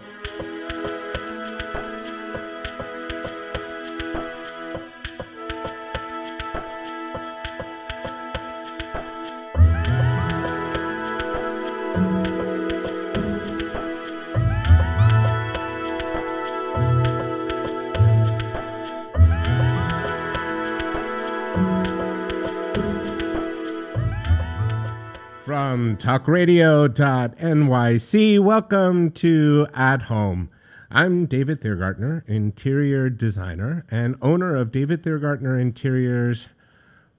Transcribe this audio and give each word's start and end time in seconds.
you 0.00 0.42
From 25.62 25.96
talkradio.nyc, 25.96 28.38
welcome 28.40 29.10
to 29.12 29.68
At 29.72 30.02
Home. 30.02 30.50
I'm 30.90 31.26
David 31.26 31.60
Thiergartner, 31.60 32.28
interior 32.28 33.08
designer 33.08 33.86
and 33.88 34.16
owner 34.20 34.56
of 34.56 34.72
David 34.72 35.04
Thiergartner 35.04 35.60
Interiors 35.60 36.48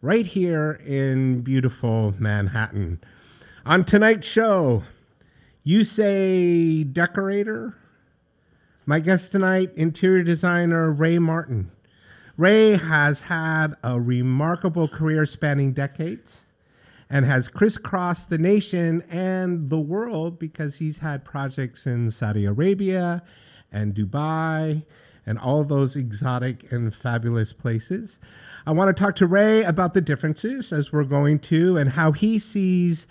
right 0.01 0.25
here 0.25 0.73
in 0.85 1.39
beautiful 1.39 2.15
Manhattan. 2.19 2.99
On 3.65 3.85
tonight's 3.85 4.27
show, 4.27 4.83
you 5.63 5.85
say 5.85 6.83
decorator? 6.83 7.77
My 8.85 8.99
guest 8.99 9.31
tonight, 9.31 9.71
interior 9.77 10.23
designer 10.23 10.91
Ray 10.91 11.17
Martin. 11.17 11.71
Ray 12.35 12.75
has 12.75 13.21
had 13.21 13.77
a 13.81 14.01
remarkable 14.01 14.89
career 14.89 15.25
spanning 15.25 15.71
decades 15.71 16.41
and 17.13 17.27
has 17.27 17.47
crisscrossed 17.47 18.29
the 18.29 18.39
nation 18.39 19.03
and 19.07 19.69
the 19.69 19.79
world 19.79 20.39
because 20.39 20.77
he's 20.77 20.97
had 20.97 21.23
projects 21.23 21.85
in 21.85 22.09
Saudi 22.09 22.43
Arabia 22.43 23.21
and 23.71 23.93
Dubai 23.93 24.83
and 25.23 25.37
all 25.37 25.63
those 25.63 25.95
exotic 25.95 26.71
and 26.71 26.91
fabulous 26.91 27.53
places. 27.53 28.17
I 28.65 28.71
want 28.71 28.97
to 28.97 28.99
talk 28.99 29.15
to 29.17 29.27
Ray 29.27 29.61
about 29.61 29.93
the 29.93 30.01
differences 30.01 30.73
as 30.73 30.91
we're 30.91 31.03
going 31.03 31.37
to 31.41 31.77
and 31.77 31.91
how 31.91 32.13
he 32.13 32.39
sees 32.39 33.05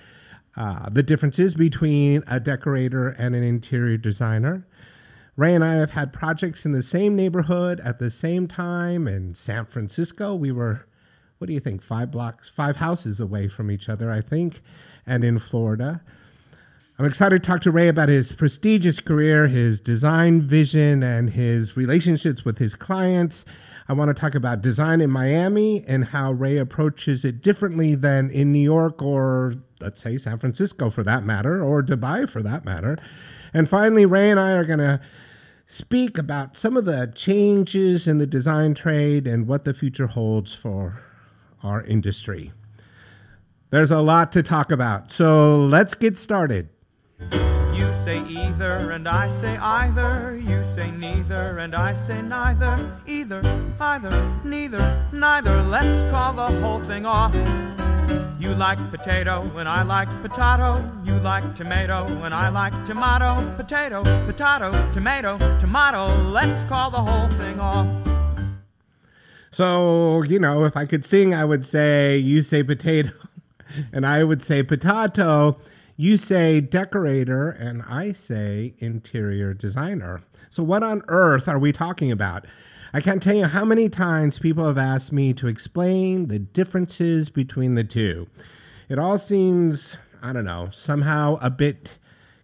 uh, 0.57 0.89
the 0.91 1.05
differences 1.05 1.55
between 1.55 2.25
a 2.27 2.41
decorator 2.41 3.11
and 3.11 3.37
an 3.37 3.45
interior 3.45 3.99
designer. 3.99 4.67
Ray 5.37 5.55
and 5.55 5.65
I 5.65 5.75
have 5.75 5.93
had 5.93 6.13
projects 6.13 6.65
in 6.65 6.73
the 6.73 6.83
same 6.83 7.15
neighborhood 7.15 7.79
at 7.85 8.01
the 8.01 8.11
same 8.11 8.49
time 8.49 9.07
in 9.07 9.37
San 9.37 9.65
Francisco. 9.67 10.35
We 10.35 10.51
were 10.51 10.89
what 11.43 11.49
do 11.49 11.55
you 11.55 11.61
think? 11.61 11.83
Five 11.83 12.13
blocks, 12.13 12.49
five 12.49 12.77
houses 12.77 13.19
away 13.19 13.49
from 13.49 13.69
each 13.69 13.89
other, 13.89 14.13
I 14.13 14.21
think, 14.21 14.63
and 15.05 15.25
in 15.25 15.41
Florida. 15.41 16.01
I'm 16.97 17.05
excited 17.05 17.43
to 17.43 17.45
talk 17.45 17.63
to 17.63 17.73
Ray 17.73 17.89
about 17.89 18.09
his 18.09 18.31
prestigious 18.31 19.01
career, 19.01 19.49
his 19.49 19.81
design 19.81 20.43
vision, 20.43 21.03
and 21.03 21.31
his 21.31 21.77
relationships 21.77 22.45
with 22.45 22.59
his 22.59 22.77
clients. 22.77 23.45
I 23.89 23.93
want 23.93 24.11
to 24.11 24.15
talk 24.15 24.37
about 24.37 24.63
design 24.63 25.01
in 25.01 25.11
Miami 25.11 25.85
and 25.89 26.05
how 26.05 26.31
Ray 26.31 26.59
approaches 26.59 27.25
it 27.25 27.43
differently 27.43 27.97
than 27.97 28.31
in 28.31 28.53
New 28.53 28.63
York 28.63 29.03
or, 29.03 29.55
let's 29.81 30.01
say, 30.01 30.19
San 30.19 30.39
Francisco 30.39 30.91
for 30.91 31.03
that 31.03 31.25
matter, 31.25 31.61
or 31.61 31.83
Dubai 31.83 32.31
for 32.31 32.45
that 32.45 32.65
matter. 32.65 32.97
And 33.53 33.69
finally, 33.69 34.07
Ray 34.07 34.31
and 34.31 34.39
I 34.39 34.53
are 34.53 34.65
going 34.65 34.79
to 34.79 35.01
speak 35.67 36.19
about 36.19 36.57
some 36.57 36.77
of 36.77 36.85
the 36.85 37.13
changes 37.17 38.07
in 38.07 38.19
the 38.19 38.29
design 38.29 38.75
trade 38.75 39.27
and 39.27 39.49
what 39.49 39.65
the 39.65 39.75
future 39.75 40.07
holds 40.07 40.55
for 40.55 41.03
our 41.63 41.83
industry. 41.83 42.53
There's 43.71 43.91
a 43.91 44.01
lot 44.01 44.33
to 44.33 44.43
talk 44.43 44.71
about, 44.71 45.11
so 45.11 45.65
let's 45.65 45.95
get 45.95 46.19
started. 46.19 46.69
You 47.75 47.91
say 47.93 48.23
either, 48.25 48.91
and 48.91 49.09
I 49.09 49.29
say 49.29 49.57
either. 49.57 50.37
You 50.37 50.63
say 50.63 50.91
neither, 50.91 51.59
and 51.59 51.75
I 51.75 51.95
say 51.95 52.21
neither. 52.21 53.01
Either, 53.07 53.41
either, 53.81 54.41
neither, 54.45 55.07
neither. 55.13 55.63
Let's 55.63 56.03
call 56.11 56.35
the 56.35 56.61
whole 56.61 56.81
thing 56.81 57.07
off. 57.07 57.35
You 58.39 58.55
like 58.55 58.79
potato, 58.91 59.43
and 59.57 59.69
I 59.69 59.83
like 59.85 60.09
potato. 60.21 60.85
You 61.05 61.19
like 61.21 61.55
tomato, 61.55 62.05
and 62.25 62.35
I 62.35 62.49
like 62.49 62.85
tomato. 62.85 63.55
Potato, 63.57 64.03
potato, 64.27 64.93
tomato, 64.93 65.39
tomato. 65.59 66.15
Let's 66.29 66.65
call 66.65 66.91
the 66.91 66.99
whole 66.99 67.29
thing 67.39 67.59
off. 67.59 68.12
So, 69.53 70.23
you 70.23 70.39
know, 70.39 70.65
if 70.65 70.79
I 70.79 70.87
could 70.87 71.05
sing, 71.05 71.35
I 71.35 71.45
would 71.45 71.65
say, 71.65 72.17
you 72.17 72.41
say 72.41 72.63
potato, 72.63 73.13
and 73.93 74.07
I 74.07 74.25
would 74.25 74.43
say 74.43 74.63
potato. 74.63 75.59
You 75.95 76.17
say 76.17 76.63
decorator, 76.63 77.51
and 77.51 77.83
I 77.83 78.13
say 78.13 78.75
interior 78.79 79.53
designer. 79.53 80.23
So, 80.49 80.63
what 80.63 80.83
on 80.83 81.03
earth 81.07 81.49
are 81.49 81.59
we 81.59 81.71
talking 81.71 82.11
about? 82.11 82.47
I 82.95 83.03
can't 83.03 83.23
tell 83.23 83.37
you 83.37 83.45
how 83.45 83.67
many 83.67 83.91
times 83.91 84.39
people 84.39 84.67
have 84.67 84.79
asked 84.79 85.13
me 85.13 85.35
to 85.35 85.49
explain 85.49 86.29
the 86.29 86.39
differences 86.39 87.29
between 87.29 87.75
the 87.75 87.85
two. 87.85 88.29
It 88.89 88.99
all 88.99 89.19
seems, 89.19 89.99
I 90.23 90.33
don't 90.33 90.47
know, 90.47 90.71
somehow 90.73 91.39
a 91.43 91.51
bit 91.51 91.91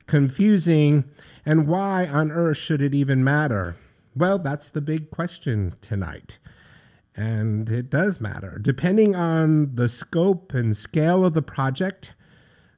confusing. 0.06 1.04
And 1.46 1.66
why 1.66 2.06
on 2.06 2.30
earth 2.30 2.58
should 2.58 2.82
it 2.82 2.94
even 2.94 3.24
matter? 3.24 3.76
Well, 4.14 4.38
that's 4.38 4.68
the 4.68 4.80
big 4.82 5.10
question 5.10 5.74
tonight. 5.80 6.38
And 7.18 7.68
it 7.68 7.90
does 7.90 8.20
matter. 8.20 8.60
Depending 8.62 9.16
on 9.16 9.74
the 9.74 9.88
scope 9.88 10.54
and 10.54 10.76
scale 10.76 11.24
of 11.24 11.34
the 11.34 11.42
project, 11.42 12.14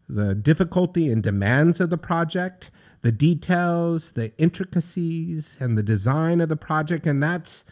the 0.09 0.35
difficulty 0.35 1.11
and 1.11 1.23
demands 1.23 1.79
of 1.79 1.91
the 1.91 1.99
project, 1.99 2.71
the 3.03 3.13
details, 3.13 4.13
the 4.13 4.33
intricacies, 4.39 5.59
and 5.61 5.77
the 5.77 5.83
design 5.83 6.41
of 6.41 6.49
the 6.49 6.57
project. 6.57 7.07
And 7.07 7.23
that's 7.23 7.65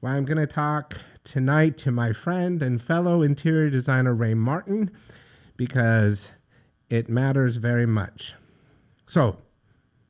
why 0.00 0.12
I'm 0.12 0.24
going 0.24 0.38
to 0.38 0.46
talk 0.46 0.96
tonight 1.24 1.76
to 1.78 1.90
my 1.90 2.14
friend 2.14 2.62
and 2.62 2.80
fellow 2.80 3.20
interior 3.20 3.68
designer 3.68 4.14
Ray 4.14 4.32
Martin, 4.32 4.90
because 5.58 6.30
it 6.88 7.10
matters 7.10 7.56
very 7.56 7.84
much. 7.84 8.32
So 9.06 9.36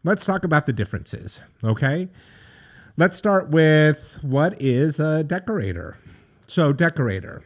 let's 0.04 0.24
talk 0.24 0.44
about 0.44 0.66
the 0.66 0.72
differences, 0.72 1.42
okay? 1.64 2.08
Let's 2.98 3.16
start 3.16 3.50
with 3.50 4.18
what 4.22 4.60
is 4.60 4.98
a 4.98 5.22
decorator? 5.22 5.98
So, 6.48 6.72
decorator 6.72 7.44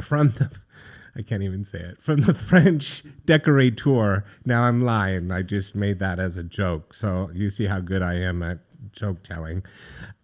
from 0.00 0.34
the 0.38 0.52
I 1.16 1.22
can't 1.22 1.42
even 1.42 1.64
say 1.64 1.80
it 1.80 2.00
from 2.00 2.20
the 2.20 2.32
French 2.48 3.02
decorateur. 3.26 4.24
Now 4.44 4.62
I'm 4.62 4.84
lying. 4.84 5.32
I 5.32 5.42
just 5.42 5.74
made 5.74 5.98
that 5.98 6.20
as 6.20 6.36
a 6.36 6.44
joke. 6.44 6.94
So 6.94 7.28
you 7.34 7.50
see 7.50 7.64
how 7.64 7.80
good 7.80 8.02
I 8.02 8.14
am 8.14 8.40
at 8.44 8.60
joke 8.92 9.24
telling. 9.24 9.64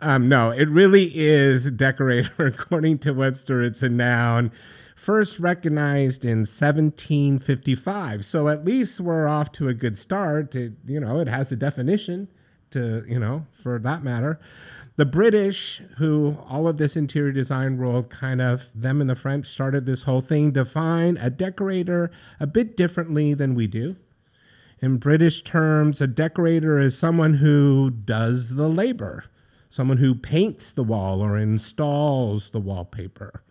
Um, 0.01 0.29
no, 0.29 0.53
it 0.53 0.69
really 0.69 1.11
is 1.19 1.69
decorator. 1.73 2.47
According 2.47 2.99
to 3.01 3.11
Webster, 3.15 3.65
it's 3.65 3.83
a 3.83 3.89
noun 3.89 4.53
first 4.95 5.41
recognized 5.41 6.25
in 6.25 6.47
1755. 6.47 8.25
So 8.25 8.47
at 8.47 8.65
least 8.65 9.01
we're 9.01 9.27
off 9.27 9.51
to 9.53 9.67
a 9.67 9.75
good 9.75 9.99
start. 9.99 10.55
It, 10.55 10.75
you 10.87 11.01
know, 11.01 11.19
it 11.19 11.27
has 11.27 11.51
a 11.51 11.57
definition 11.57 12.29
to, 12.73 13.05
you 13.09 13.19
know, 13.19 13.47
for 13.53 13.79
that 13.79 14.03
matter. 14.03 14.39
The 14.97 15.07
British, 15.07 15.81
who 15.99 16.39
all 16.49 16.67
of 16.67 16.77
this 16.77 16.97
interior 16.97 17.31
design 17.31 17.79
world 17.79 18.11
kind 18.11 18.41
of, 18.41 18.69
them 18.75 19.01
and 19.01 19.09
the 19.09 19.15
French 19.15 19.47
started 19.47 19.87
this 19.87 20.03
whole 20.03 20.21
thing, 20.21 20.51
define 20.51 21.17
a 21.19 21.31
decorator 21.31 22.11
a 22.41 22.49
bit 22.49 22.77
differently 22.77 23.33
than 23.33 23.55
we 23.55 23.69
do. 23.69 23.95
In 24.81 24.97
British 24.97 25.43
terms, 25.43 26.01
a 26.01 26.07
decorator 26.07 26.81
is 26.81 26.99
someone 26.99 27.35
who 27.35 27.91
does 27.91 28.57
the 28.57 28.69
labor, 28.69 29.25
someone 29.71 29.99
who 29.99 30.15
paints 30.15 30.73
the 30.73 30.85
wall 30.85 31.21
or 31.21 31.37
installs 31.37 32.51
the 32.51 32.61
wallpaper. 32.61 33.43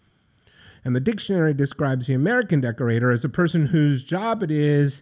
And 0.83 0.95
the 0.95 1.01
dictionary 1.01 1.53
describes 1.53 2.07
the 2.07 2.13
American 2.13 2.61
decorator 2.61 3.11
as 3.11 3.25
a 3.25 3.29
person 3.29 3.67
whose 3.67 4.03
job 4.03 4.43
it 4.43 4.51
is 4.51 5.01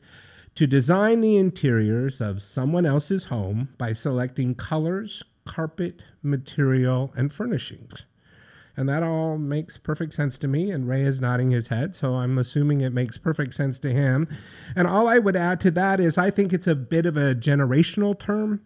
to 0.55 0.65
design 0.65 1.19
the 1.19 1.35
interiors 1.35 2.21
of 2.21 2.41
someone 2.41 2.85
else's 2.85 3.25
home 3.25 3.69
by 3.77 3.91
selecting 3.91 4.55
colors, 4.55 5.21
carpet, 5.45 6.01
material, 6.23 7.13
and 7.15 7.33
furnishings. 7.33 8.05
And 8.77 8.89
that 8.89 9.03
all 9.03 9.37
makes 9.37 9.77
perfect 9.77 10.13
sense 10.13 10.37
to 10.39 10.47
me. 10.47 10.71
And 10.71 10.87
Ray 10.87 11.03
is 11.03 11.21
nodding 11.21 11.51
his 11.51 11.67
head, 11.67 11.95
so 11.95 12.15
I'm 12.15 12.37
assuming 12.37 12.81
it 12.81 12.93
makes 12.93 13.17
perfect 13.17 13.53
sense 13.53 13.79
to 13.79 13.91
him. 13.91 14.27
And 14.75 14.87
all 14.87 15.07
I 15.07 15.17
would 15.17 15.35
add 15.35 15.59
to 15.61 15.71
that 15.71 15.99
is 15.99 16.17
I 16.17 16.29
think 16.29 16.51
it's 16.51 16.67
a 16.67 16.75
bit 16.75 17.05
of 17.05 17.15
a 17.15 17.35
generational 17.35 18.17
term, 18.17 18.61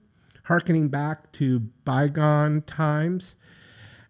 harkening 0.45 0.89
back 0.89 1.31
to 1.33 1.59
bygone 1.85 2.63
times. 2.63 3.35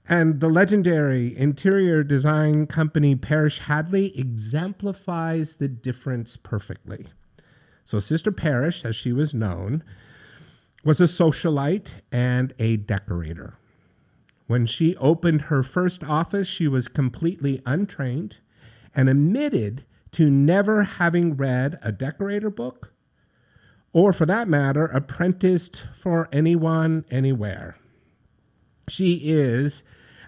And 0.08 0.40
the 0.40 0.50
legendary 0.50 1.38
interior 1.38 2.04
design 2.04 2.66
company 2.66 3.16
Parish 3.16 3.60
Hadley 3.60 4.18
exemplifies 4.18 5.58
the 5.58 5.68
difference 5.68 6.36
perfectly. 6.36 7.08
So, 7.90 7.98
Sister 7.98 8.32
Parish, 8.32 8.86
as 8.86 8.96
she 8.96 9.12
was 9.12 9.34
known, 9.34 9.84
was 10.84 11.02
a 11.02 11.06
socialite 11.06 12.02
and 12.12 12.54
a 12.60 12.78
decorator. 12.78 13.58
When 14.46 14.68
she 14.68 14.96
opened 14.98 15.46
her 15.46 15.64
first 15.64 16.04
office, 16.04 16.48
she 16.48 16.68
was 16.68 16.88
completely 16.88 17.64
untrained 17.66 18.36
and 18.94 19.10
admitted 19.10 19.86
to 20.12 20.30
never 20.30 20.84
having 20.84 21.36
read 21.36 21.80
a 21.82 21.92
decorator 21.92 22.52
book 22.52 22.94
or 23.92 24.14
for 24.14 24.28
that 24.28 24.48
matter, 24.48 24.86
apprenticed 24.86 25.84
for 25.96 26.30
anyone, 26.32 27.06
anywhere. 27.10 27.76
She 28.88 29.16
is 29.24 29.82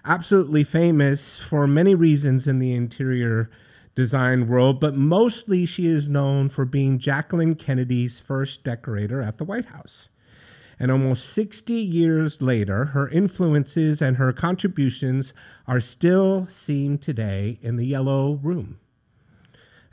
absolutely 0.04 0.64
famous 0.64 1.38
for 1.38 1.68
many 1.68 1.94
reasons 1.94 2.48
in 2.48 2.58
the 2.58 2.74
interior 2.74 3.52
design 3.94 4.48
world, 4.48 4.80
but 4.80 4.94
mostly 4.94 5.66
she 5.66 5.86
is 5.86 6.08
known 6.08 6.48
for 6.48 6.64
being 6.64 6.98
Jacqueline 6.98 7.54
Kennedy's 7.54 8.20
first 8.20 8.64
decorator 8.64 9.20
at 9.20 9.38
the 9.38 9.44
White 9.44 9.66
House. 9.66 10.08
And 10.78 10.90
almost 10.90 11.28
60 11.28 11.74
years 11.74 12.42
later, 12.42 12.86
her 12.86 13.08
influences 13.08 14.02
and 14.02 14.16
her 14.16 14.32
contributions 14.32 15.32
are 15.66 15.80
still 15.80 16.46
seen 16.48 16.98
today 16.98 17.58
in 17.62 17.76
the 17.76 17.86
Yellow 17.86 18.40
Room 18.42 18.80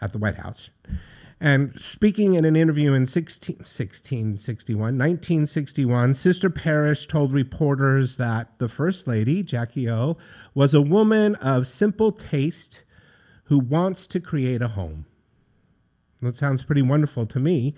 at 0.01 0.13
the 0.13 0.18
White 0.18 0.38
House. 0.38 0.69
And 1.42 1.80
speaking 1.80 2.34
in 2.34 2.44
an 2.44 2.56
interview 2.56 2.94
in 2.94 3.06
16, 3.06 3.57
1661, 3.57 4.98
1961, 4.98 6.13
Sister 6.13 6.50
Parish 6.50 7.07
told 7.07 7.31
reporters 7.31 8.18
that 8.18 8.57
the 8.60 8.68
First 8.68 9.07
Lady, 9.07 9.42
Jackie 9.42 9.90
O, 9.90 10.18
was 10.54 10.74
a 10.74 10.81
woman 10.81 11.36
of 11.36 11.66
simple 11.66 12.12
taste 12.12 12.84
who 13.50 13.60
wants 13.60 14.07
to 14.07 14.19
create 14.19 14.62
a 14.62 14.69
home. 14.69 15.06
That 16.22 16.36
sounds 16.36 16.63
pretty 16.63 16.81
wonderful 16.81 17.28
to 17.28 17.40
me. 17.40 17.75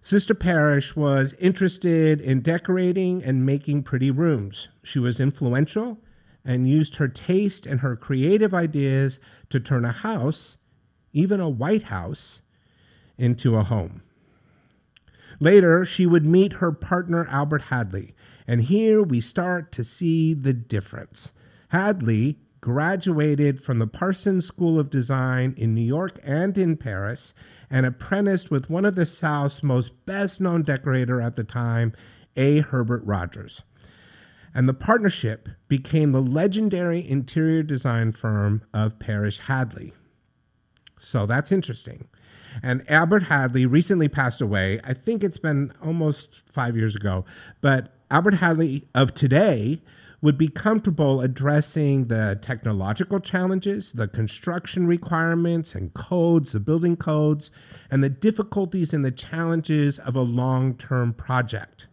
Sister 0.00 0.34
Parish 0.34 0.96
was 0.96 1.34
interested 1.34 2.20
in 2.20 2.40
decorating 2.40 3.22
and 3.22 3.46
making 3.46 3.82
pretty 3.84 4.10
rooms. 4.10 4.68
She 4.82 4.98
was 4.98 5.20
influential 5.20 5.98
and 6.44 6.68
used 6.68 6.96
her 6.96 7.08
taste 7.08 7.66
and 7.66 7.80
her 7.80 7.94
creative 7.94 8.54
ideas 8.54 9.20
to 9.50 9.60
turn 9.60 9.84
a 9.84 9.92
house 9.92 10.56
even 11.12 11.40
a 11.40 11.48
White 11.48 11.84
House, 11.84 12.40
into 13.18 13.56
a 13.56 13.64
home. 13.64 14.02
Later, 15.38 15.84
she 15.84 16.06
would 16.06 16.24
meet 16.24 16.54
her 16.54 16.72
partner, 16.72 17.26
Albert 17.28 17.62
Hadley, 17.62 18.14
and 18.46 18.62
here 18.62 19.02
we 19.02 19.20
start 19.20 19.72
to 19.72 19.84
see 19.84 20.34
the 20.34 20.52
difference. 20.52 21.30
Hadley 21.68 22.38
graduated 22.60 23.60
from 23.60 23.78
the 23.78 23.86
Parsons 23.86 24.46
School 24.46 24.78
of 24.78 24.90
Design 24.90 25.54
in 25.56 25.74
New 25.74 25.84
York 25.84 26.18
and 26.22 26.56
in 26.58 26.76
Paris 26.76 27.32
and 27.70 27.86
apprenticed 27.86 28.50
with 28.50 28.68
one 28.68 28.84
of 28.84 28.94
the 28.94 29.06
South's 29.06 29.62
most 29.62 30.04
best 30.04 30.40
known 30.40 30.62
decorator 30.62 31.20
at 31.20 31.36
the 31.36 31.44
time, 31.44 31.92
A. 32.36 32.60
Herbert 32.60 33.02
Rogers. 33.04 33.62
And 34.54 34.68
the 34.68 34.74
partnership 34.74 35.48
became 35.68 36.12
the 36.12 36.20
legendary 36.20 37.08
interior 37.08 37.62
design 37.62 38.12
firm 38.12 38.62
of 38.74 38.98
Parish 38.98 39.38
Hadley. 39.38 39.92
So 40.98 41.24
that's 41.24 41.52
interesting. 41.52 42.08
And 42.62 42.84
Albert 42.90 43.24
Hadley 43.24 43.64
recently 43.64 44.08
passed 44.08 44.40
away. 44.40 44.80
I 44.82 44.92
think 44.92 45.22
it's 45.22 45.38
been 45.38 45.72
almost 45.82 46.42
five 46.46 46.76
years 46.76 46.96
ago. 46.96 47.24
But 47.60 47.94
Albert 48.10 48.34
Hadley 48.34 48.88
of 48.92 49.14
today 49.14 49.82
would 50.22 50.36
be 50.36 50.48
comfortable 50.48 51.20
addressing 51.20 52.06
the 52.06 52.38
technological 52.42 53.20
challenges, 53.20 53.92
the 53.92 54.06
construction 54.06 54.86
requirements 54.86 55.74
and 55.74 55.94
codes, 55.94 56.52
the 56.52 56.60
building 56.60 56.96
codes, 56.96 57.50
and 57.90 58.04
the 58.04 58.10
difficulties 58.10 58.92
and 58.92 59.04
the 59.04 59.10
challenges 59.10 59.98
of 59.98 60.14
a 60.14 60.20
long 60.20 60.74
term 60.74 61.14
project. 61.14 61.86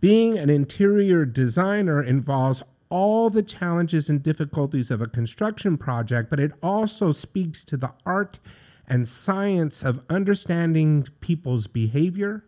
Being 0.00 0.38
an 0.38 0.50
interior 0.50 1.24
designer 1.24 2.02
involves 2.02 2.62
all 2.90 3.30
the 3.30 3.42
challenges 3.42 4.10
and 4.10 4.22
difficulties 4.22 4.90
of 4.90 5.00
a 5.00 5.06
construction 5.06 5.78
project, 5.78 6.28
but 6.28 6.40
it 6.40 6.52
also 6.62 7.12
speaks 7.12 7.64
to 7.64 7.76
the 7.76 7.92
art 8.04 8.40
and 8.86 9.06
science 9.06 9.82
of 9.82 10.02
understanding 10.10 11.06
people's 11.20 11.68
behavior 11.68 12.44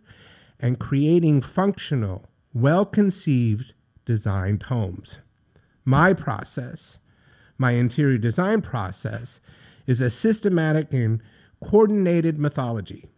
and 0.59 0.79
creating 0.79 1.41
functional, 1.41 2.29
well 2.53 2.85
conceived, 2.85 3.73
designed 4.05 4.65
homes. 4.65 5.19
My 5.85 6.13
process, 6.13 6.99
my 7.59 7.73
interior 7.73 8.19
design 8.19 8.63
process, 8.63 9.41
is 9.87 10.01
a 10.01 10.11
systematic 10.11 10.93
and 10.93 11.23
coordinated 11.63 12.39
mythology. 12.39 13.09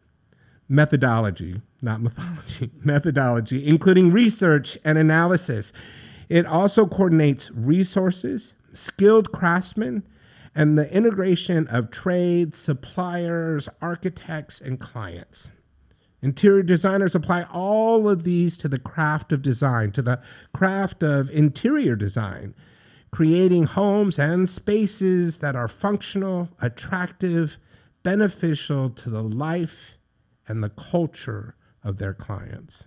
Methodology, 0.68 1.60
not 1.82 2.00
mythology, 2.00 2.70
methodology, 2.82 3.66
including 3.66 4.10
research 4.10 4.78
and 4.84 4.96
analysis 4.96 5.72
it 6.28 6.46
also 6.46 6.86
coordinates 6.86 7.50
resources, 7.50 8.54
skilled 8.72 9.32
craftsmen, 9.32 10.04
and 10.54 10.78
the 10.78 10.90
integration 10.92 11.66
of 11.68 11.90
trade, 11.90 12.54
suppliers, 12.54 13.68
architects, 13.82 14.60
and 14.60 14.78
clients. 14.78 15.50
Interior 16.24 16.62
designers 16.62 17.14
apply 17.14 17.42
all 17.52 18.08
of 18.08 18.24
these 18.24 18.56
to 18.56 18.66
the 18.66 18.78
craft 18.78 19.30
of 19.30 19.42
design, 19.42 19.92
to 19.92 20.00
the 20.00 20.22
craft 20.54 21.02
of 21.02 21.28
interior 21.28 21.94
design, 21.94 22.54
creating 23.10 23.64
homes 23.64 24.18
and 24.18 24.48
spaces 24.48 25.38
that 25.40 25.54
are 25.54 25.68
functional, 25.68 26.48
attractive, 26.62 27.58
beneficial 28.02 28.88
to 28.88 29.10
the 29.10 29.22
life 29.22 29.98
and 30.48 30.64
the 30.64 30.70
culture 30.70 31.56
of 31.82 31.98
their 31.98 32.14
clients. 32.14 32.84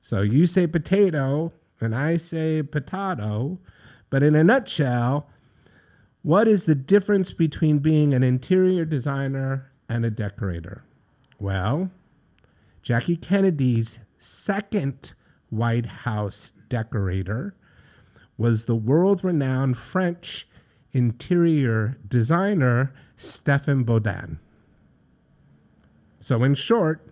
So 0.00 0.22
you 0.22 0.46
say 0.46 0.66
potato, 0.66 1.52
and 1.80 1.94
I 1.94 2.16
say 2.16 2.64
potato, 2.64 3.60
but 4.10 4.24
in 4.24 4.34
a 4.34 4.42
nutshell, 4.42 5.30
what 6.22 6.48
is 6.48 6.66
the 6.66 6.74
difference 6.74 7.32
between 7.32 7.78
being 7.78 8.12
an 8.12 8.24
interior 8.24 8.84
designer 8.84 9.70
and 9.88 10.04
a 10.04 10.10
decorator? 10.10 10.82
Well, 11.42 11.90
Jackie 12.82 13.16
Kennedy's 13.16 13.98
second 14.16 15.12
White 15.50 15.86
House 15.86 16.52
decorator 16.68 17.56
was 18.38 18.66
the 18.66 18.76
world 18.76 19.24
renowned 19.24 19.76
French 19.76 20.46
interior 20.92 21.98
designer 22.06 22.94
Stéphane 23.18 23.84
Boudin. 23.84 24.38
So, 26.20 26.44
in 26.44 26.54
short, 26.54 27.04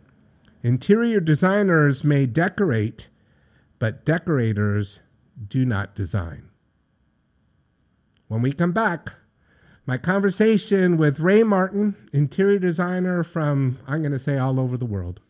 interior 0.63 1.19
designers 1.19 2.05
may 2.05 2.27
decorate 2.27 3.09
but 3.81 4.05
decorators 4.05 5.01
do 5.49 5.65
not 5.65 5.97
design. 5.97 6.51
When 8.29 8.43
we 8.43 8.53
come 8.53 8.71
back, 8.71 9.15
my 9.87 9.97
conversation 9.97 10.97
with 10.97 11.19
Ray 11.21 11.43
Martin, 11.43 11.97
interior 12.13 12.59
designer 12.59 13.25
from, 13.25 13.79
I'm 13.87 14.03
going 14.03 14.13
to 14.13 14.19
say, 14.19 14.37
all 14.37 14.61
over 14.61 14.77
the 14.77 14.85
world. 14.85 15.21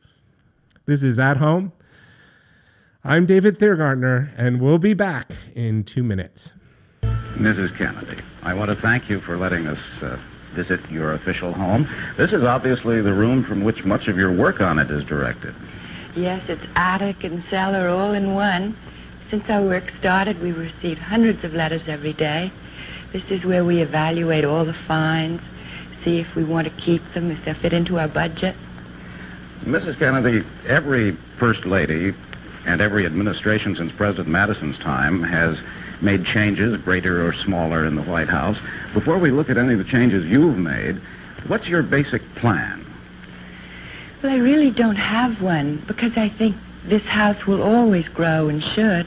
This 0.87 1.03
is 1.03 1.19
At 1.19 1.37
Home. 1.37 1.73
I'm 3.05 3.27
David 3.27 3.57
Thiergartner, 3.57 4.33
and 4.37 4.61
we'll 4.61 4.79
be 4.79 4.93
back 4.93 5.31
in 5.55 5.85
two 5.85 6.03
minutes. 6.03 6.51
Mrs. 7.35 7.75
Kennedy, 7.77 8.21
I 8.43 8.53
want 8.53 8.69
to 8.71 8.77
thank 8.77 9.09
you 9.09 9.21
for 9.21 9.37
letting 9.37 9.67
us 9.67 9.79
uh, 10.03 10.19
visit 10.53 10.81
your 10.91 11.13
official 11.13 11.53
home. 11.53 11.89
This 12.17 12.33
is 12.33 12.43
obviously 12.43 13.01
the 13.01 13.15
room 13.15 13.43
from 13.45 13.65
which 13.65 13.85
much 13.85 14.09
of 14.09 14.19
your 14.19 14.33
work 14.33 14.61
on 14.61 14.79
it 14.79 14.91
is 14.91 15.05
directed. 15.05 15.55
Yes, 16.15 16.43
it's 16.49 16.65
attic 16.75 17.25
and 17.25 17.43
cellar 17.45 17.89
all 17.89 18.13
in 18.13 18.35
one. 18.35 18.77
Since 19.31 19.49
our 19.49 19.63
work 19.63 19.91
started, 19.99 20.43
we've 20.43 20.59
received 20.59 21.01
hundreds 21.01 21.45
of 21.45 21.55
letters 21.55 21.87
every 21.87 22.13
day. 22.13 22.51
This 23.13 23.29
is 23.31 23.45
where 23.45 23.65
we 23.65 23.81
evaluate 23.81 24.45
all 24.45 24.65
the 24.65 24.73
finds, 24.73 25.43
see 26.05 26.21
if 26.21 26.35
we 26.37 26.45
want 26.45 26.69
to 26.69 26.83
keep 26.83 27.03
them, 27.13 27.31
if 27.31 27.45
they 27.45 27.55
fit 27.55 27.73
into 27.73 27.99
our 27.99 28.07
budget. 28.07 28.55
Mrs. 29.65 29.99
Kennedy, 29.99 30.47
every 30.67 31.13
First 31.37 31.67
Lady 31.67 32.15
and 32.67 32.81
every 32.81 33.05
administration 33.07 33.75
since 33.75 33.91
President 33.93 34.29
Madison's 34.29 34.79
time 34.79 35.23
has 35.23 35.61
made 36.01 36.25
changes, 36.25 36.81
greater 36.81 37.27
or 37.27 37.33
smaller, 37.33 37.85
in 37.85 37.97
the 37.97 38.03
White 38.03 38.29
House. 38.29 38.59
Before 38.95 39.19
we 39.19 39.31
look 39.31 39.51
at 39.51 39.59
any 39.59 39.73
of 39.73 39.79
the 39.79 39.85
changes 39.85 40.25
you've 40.25 40.57
made, 40.57 40.97
what's 41.47 41.67
your 41.67 41.83
basic 41.83 42.23
plan? 42.37 42.85
Well, 44.23 44.33
I 44.33 44.37
really 44.37 44.71
don't 44.71 44.97
have 44.97 45.43
one 45.43 45.83
because 45.87 46.17
I 46.17 46.29
think 46.29 46.57
this 46.85 47.05
house 47.05 47.47
will 47.47 47.63
always 47.63 48.09
grow 48.09 48.49
and 48.49 48.63
should. 48.63 49.07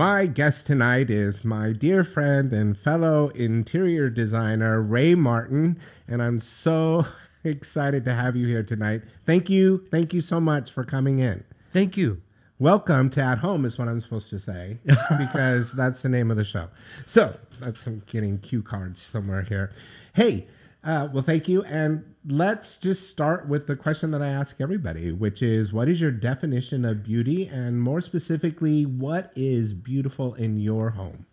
My 0.00 0.24
guest 0.24 0.66
tonight 0.66 1.10
is 1.10 1.44
my 1.44 1.72
dear 1.72 2.04
friend 2.04 2.54
and 2.54 2.74
fellow 2.74 3.28
interior 3.34 4.08
designer, 4.08 4.80
Ray 4.80 5.14
Martin, 5.14 5.78
and 6.08 6.22
I'm 6.22 6.40
so 6.40 7.06
excited 7.44 8.06
to 8.06 8.14
have 8.14 8.34
you 8.34 8.46
here 8.46 8.62
tonight. 8.62 9.02
Thank 9.26 9.50
you. 9.50 9.84
Thank 9.90 10.14
you 10.14 10.22
so 10.22 10.40
much 10.40 10.70
for 10.70 10.84
coming 10.84 11.18
in. 11.18 11.44
Thank 11.74 11.98
you. 11.98 12.22
Welcome 12.58 13.10
to 13.10 13.20
At 13.20 13.40
Home, 13.40 13.66
is 13.66 13.76
what 13.76 13.88
I'm 13.88 14.00
supposed 14.00 14.30
to 14.30 14.38
say, 14.38 14.78
because 15.18 15.74
that's 15.74 16.00
the 16.00 16.08
name 16.08 16.30
of 16.30 16.38
the 16.38 16.44
show. 16.44 16.70
So, 17.04 17.38
that's 17.60 17.86
I'm 17.86 18.02
getting 18.06 18.38
cue 18.38 18.62
cards 18.62 19.02
somewhere 19.02 19.42
here. 19.42 19.70
Hey, 20.14 20.46
uh, 20.82 21.08
well, 21.12 21.22
thank 21.22 21.48
you. 21.48 21.62
And 21.64 22.14
let's 22.26 22.76
just 22.76 23.08
start 23.08 23.48
with 23.48 23.66
the 23.66 23.76
question 23.76 24.10
that 24.12 24.22
I 24.22 24.28
ask 24.28 24.56
everybody, 24.60 25.12
which 25.12 25.42
is 25.42 25.72
what 25.72 25.88
is 25.88 26.00
your 26.00 26.10
definition 26.10 26.84
of 26.84 27.02
beauty? 27.02 27.46
And 27.46 27.82
more 27.82 28.00
specifically, 28.00 28.86
what 28.86 29.30
is 29.36 29.74
beautiful 29.74 30.34
in 30.34 30.58
your 30.58 30.90
home? 30.90 31.26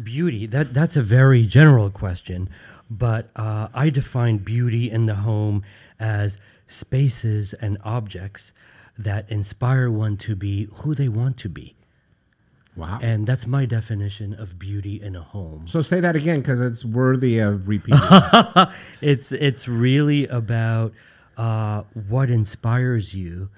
Beauty, 0.00 0.46
that, 0.46 0.72
that's 0.72 0.96
a 0.96 1.02
very 1.02 1.44
general 1.46 1.90
question, 1.90 2.48
but 2.88 3.30
uh, 3.36 3.68
I 3.74 3.90
define 3.90 4.38
beauty 4.38 4.90
in 4.90 5.06
the 5.06 5.16
home 5.16 5.62
as 5.98 6.38
spaces 6.66 7.52
and 7.54 7.76
objects 7.84 8.52
that 8.96 9.30
inspire 9.30 9.90
one 9.90 10.16
to 10.18 10.36
be 10.36 10.68
who 10.72 10.94
they 10.94 11.08
want 11.08 11.36
to 11.38 11.48
be. 11.48 11.74
Wow. 12.76 12.98
And 13.02 13.26
that's 13.26 13.46
my 13.46 13.66
definition 13.66 14.32
of 14.32 14.58
beauty 14.58 15.00
in 15.02 15.16
a 15.16 15.22
home. 15.22 15.66
So 15.68 15.82
say 15.82 16.00
that 16.00 16.14
again 16.16 16.40
because 16.40 16.60
it's 16.60 16.84
worthy 16.84 17.38
of 17.38 17.68
repeating. 17.68 18.00
it's 19.00 19.32
it's 19.32 19.66
really 19.66 20.26
about 20.28 20.92
uh, 21.36 21.82
what 22.08 22.30
inspires 22.30 23.14
you 23.14 23.50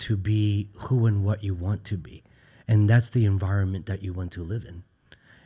to 0.00 0.16
be 0.16 0.68
who 0.74 1.06
and 1.06 1.24
what 1.24 1.42
you 1.42 1.54
want 1.54 1.84
to 1.84 1.96
be, 1.96 2.22
and 2.68 2.88
that's 2.88 3.10
the 3.10 3.24
environment 3.24 3.86
that 3.86 4.02
you 4.02 4.12
want 4.12 4.32
to 4.32 4.44
live 4.44 4.64
in, 4.64 4.84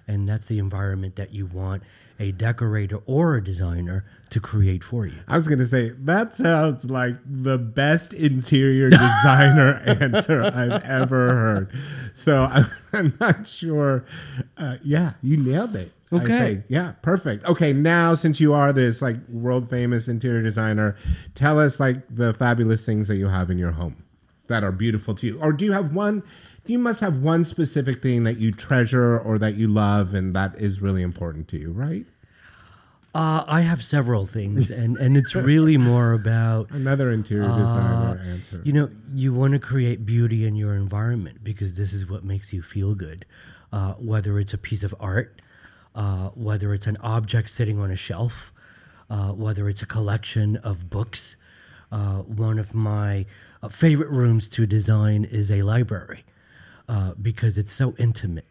and 0.07 0.27
that's 0.27 0.47
the 0.47 0.59
environment 0.59 1.17
that 1.17 1.33
you 1.33 1.47
want 1.47 1.83
a 2.19 2.31
decorator 2.33 3.01
or 3.07 3.37
a 3.37 3.45
designer 3.45 4.05
to 4.31 4.41
create 4.41 4.85
for 4.85 5.07
you. 5.07 5.19
I 5.27 5.35
was 5.35 5.49
going 5.49 5.59
to 5.59 5.67
say 5.67 5.91
that 5.91 6.37
sounds 6.37 6.85
like 6.85 7.17
the 7.27 7.59
best 7.59 8.13
interior 8.13 8.91
designer 8.91 9.83
answer 9.87 10.45
I've 10.45 10.83
ever 10.85 11.29
heard. 11.29 11.81
So 12.15 12.45
I'm, 12.45 12.71
I'm 12.93 13.17
not 13.21 13.49
sure. 13.49 14.05
Uh, 14.57 14.77
yeah, 14.85 15.15
you 15.23 15.37
nailed 15.37 15.75
it. 15.75 15.93
Okay. 16.13 16.63
Yeah, 16.69 16.93
perfect. 17.01 17.45
Okay, 17.47 17.73
now 17.73 18.15
since 18.15 18.39
you 18.39 18.53
are 18.53 18.73
this 18.73 19.01
like 19.01 19.17
world 19.29 19.71
famous 19.71 20.09
interior 20.09 20.43
designer, 20.43 20.97
tell 21.35 21.59
us 21.59 21.81
like 21.81 22.03
the 22.15 22.35
fabulous 22.35 22.85
things 22.85 23.09
that 23.09 23.17
you 23.17 23.29
have 23.29 23.51
in 23.51 23.57
your 23.59 23.73
home 23.73 24.05
that 24.49 24.63
are 24.63 24.73
beautiful 24.73 25.15
to 25.15 25.27
you. 25.27 25.39
Or 25.41 25.53
do 25.53 25.65
you 25.65 25.73
have 25.73 25.95
one? 25.95 26.23
You 26.65 26.79
must 26.79 27.01
have 27.01 27.19
one 27.19 27.45
specific 27.45 28.03
thing 28.03 28.23
that 28.25 28.39
you 28.39 28.53
treasure 28.53 29.19
or 29.19 29.39
that 29.39 29.57
you 29.57 29.67
love 29.67 30.15
and 30.15 30.35
that 30.35 30.55
is 30.59 30.81
really 30.81 31.03
important 31.03 31.49
to 31.49 31.59
you, 31.59 31.73
right? 31.73 32.07
Uh, 33.15 33.45
I 33.47 33.61
have 33.61 33.85
several 33.85 34.25
things, 34.25 34.71
and, 34.71 34.97
and 34.97 35.19
it's 35.19 35.35
really 35.35 35.77
more 35.77 36.13
about 36.13 36.71
another 36.71 37.11
interior 37.11 37.45
uh, 37.45 37.59
designer 37.59 38.23
answer. 38.27 38.63
You 38.65 38.73
know, 38.73 38.91
you 39.13 39.35
want 39.35 39.53
to 39.53 39.59
create 39.59 40.07
beauty 40.07 40.47
in 40.47 40.55
your 40.57 40.75
environment 40.75 41.45
because 41.45 41.75
this 41.75 41.93
is 41.93 42.09
what 42.09 42.25
makes 42.25 42.55
you 42.55 42.63
feel 42.63 42.95
good. 42.95 43.27
Uh, 43.71 43.93
whether 43.95 44.39
it's 44.39 44.55
a 44.55 44.59
piece 44.59 44.83
of 44.83 44.95
art, 44.99 45.43
uh, 45.95 46.29
whether 46.29 46.73
it's 46.73 46.87
an 46.87 46.97
object 47.03 47.51
sitting 47.51 47.79
on 47.79 47.91
a 47.91 47.97
shelf, 47.97 48.51
uh, 49.11 49.29
whether 49.33 49.69
it's 49.69 49.83
a 49.83 49.87
collection 49.87 50.57
of 50.57 50.89
books. 50.89 51.37
Uh, 51.91 52.21
one 52.21 52.59
of 52.59 52.73
my 52.73 53.27
favorite 53.71 54.09
rooms 54.09 54.49
to 54.49 54.65
design 54.65 55.25
is 55.25 55.51
a 55.51 55.61
library 55.61 56.25
because 57.21 57.59
it's 57.59 57.73
so 57.73 57.95
intimate 57.99 58.47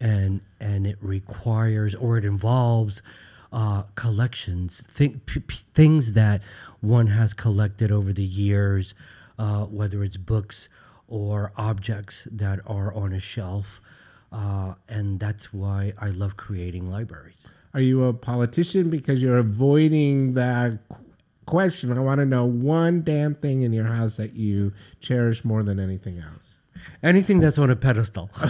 and 0.00 0.40
and 0.60 0.86
it 0.86 0.98
requires 1.00 1.94
or 1.94 2.18
it 2.18 2.24
involves 2.24 3.00
uh, 3.54 3.84
collections, 3.94 4.82
th- 4.96 5.24
p- 5.26 5.40
p- 5.40 5.60
things 5.74 6.14
that 6.14 6.42
one 6.80 7.06
has 7.06 7.32
collected 7.32 7.92
over 7.92 8.12
the 8.12 8.24
years, 8.24 8.94
uh, 9.38 9.64
whether 9.66 10.02
it's 10.02 10.16
books 10.16 10.68
or 11.06 11.52
objects 11.56 12.26
that 12.30 12.58
are 12.66 12.92
on 12.92 13.12
a 13.12 13.20
shelf. 13.20 13.80
Uh, 14.32 14.74
and 14.88 15.20
that's 15.20 15.52
why 15.52 15.92
I 16.00 16.08
love 16.08 16.36
creating 16.36 16.90
libraries. 16.90 17.46
Are 17.72 17.80
you 17.80 18.04
a 18.04 18.12
politician 18.12 18.90
because 18.90 19.22
you're 19.22 19.38
avoiding 19.38 20.34
that 20.34 20.80
question? 21.46 21.96
I 21.96 22.00
want 22.00 22.18
to 22.18 22.26
know 22.26 22.44
one 22.44 23.02
damn 23.02 23.36
thing 23.36 23.62
in 23.62 23.72
your 23.72 23.86
house 23.86 24.16
that 24.16 24.34
you 24.34 24.72
cherish 25.00 25.44
more 25.44 25.62
than 25.62 25.78
anything 25.78 26.18
else. 26.18 26.53
Anything 27.02 27.40
that's 27.40 27.58
on 27.58 27.70
a 27.70 27.76
pedestal. 27.76 28.30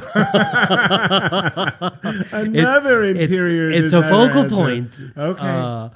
Another 2.33 3.05
it's, 3.05 3.21
interior. 3.21 3.71
It's, 3.71 3.87
it's 3.87 3.95
a 3.95 4.03
focal 4.09 4.49
point. 4.49 5.01
Okay. 5.17 5.43
Uh, 5.43 5.89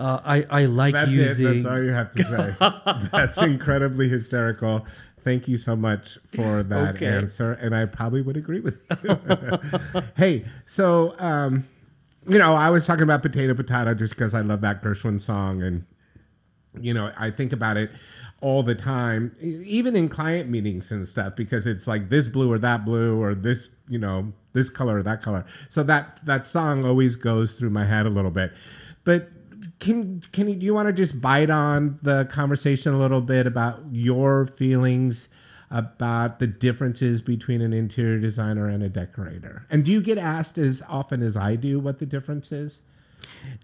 uh, 0.00 0.20
I, 0.24 0.46
I 0.50 0.64
like 0.64 0.94
that's 0.94 1.10
using. 1.10 1.46
It. 1.46 1.62
That's 1.62 1.66
all 1.66 1.82
you 1.82 1.92
have 1.92 2.12
to 2.14 2.24
say. 2.24 3.08
that's 3.12 3.38
incredibly 3.38 4.08
hysterical. 4.08 4.86
Thank 5.22 5.46
you 5.46 5.58
so 5.58 5.76
much 5.76 6.18
for 6.34 6.62
that 6.62 6.96
okay. 6.96 7.06
answer, 7.06 7.52
and 7.52 7.76
I 7.76 7.84
probably 7.84 8.22
would 8.22 8.38
agree 8.38 8.60
with 8.60 8.80
you. 9.04 10.02
hey, 10.16 10.46
so 10.64 11.14
um, 11.18 11.68
you 12.26 12.38
know, 12.38 12.54
I 12.54 12.70
was 12.70 12.86
talking 12.86 13.02
about 13.02 13.22
potato 13.22 13.52
potato 13.54 13.92
just 13.92 14.14
because 14.14 14.32
I 14.32 14.40
love 14.40 14.62
that 14.62 14.82
Gershwin 14.82 15.20
song, 15.20 15.62
and 15.62 15.84
you 16.80 16.94
know, 16.94 17.12
I 17.18 17.30
think 17.30 17.52
about 17.52 17.76
it 17.76 17.90
all 18.40 18.62
the 18.62 18.74
time, 18.74 19.36
even 19.40 19.94
in 19.94 20.08
client 20.08 20.48
meetings 20.48 20.90
and 20.90 21.06
stuff, 21.06 21.36
because 21.36 21.66
it's 21.66 21.86
like 21.86 22.08
this 22.08 22.26
blue 22.26 22.50
or 22.50 22.58
that 22.58 22.84
blue 22.84 23.20
or 23.20 23.34
this, 23.34 23.68
you 23.88 23.98
know, 23.98 24.32
this 24.52 24.70
color 24.70 24.96
or 24.96 25.02
that 25.02 25.22
color. 25.22 25.44
So 25.68 25.82
that 25.84 26.24
that 26.24 26.46
song 26.46 26.84
always 26.84 27.16
goes 27.16 27.56
through 27.56 27.70
my 27.70 27.84
head 27.84 28.06
a 28.06 28.10
little 28.10 28.30
bit. 28.30 28.52
But 29.04 29.30
can 29.78 30.22
can 30.32 30.48
you, 30.48 30.56
do 30.56 30.66
you 30.66 30.74
want 30.74 30.88
to 30.88 30.92
just 30.92 31.20
bite 31.20 31.50
on 31.50 31.98
the 32.02 32.26
conversation 32.30 32.94
a 32.94 32.98
little 32.98 33.20
bit 33.20 33.46
about 33.46 33.82
your 33.90 34.46
feelings 34.46 35.28
about 35.70 36.40
the 36.40 36.46
differences 36.46 37.22
between 37.22 37.60
an 37.60 37.72
interior 37.72 38.18
designer 38.18 38.68
and 38.68 38.82
a 38.82 38.88
decorator? 38.88 39.66
And 39.70 39.84
do 39.84 39.92
you 39.92 40.00
get 40.00 40.18
asked 40.18 40.58
as 40.58 40.82
often 40.88 41.22
as 41.22 41.36
I 41.36 41.56
do 41.56 41.78
what 41.78 41.98
the 41.98 42.06
difference 42.06 42.52
is? 42.52 42.80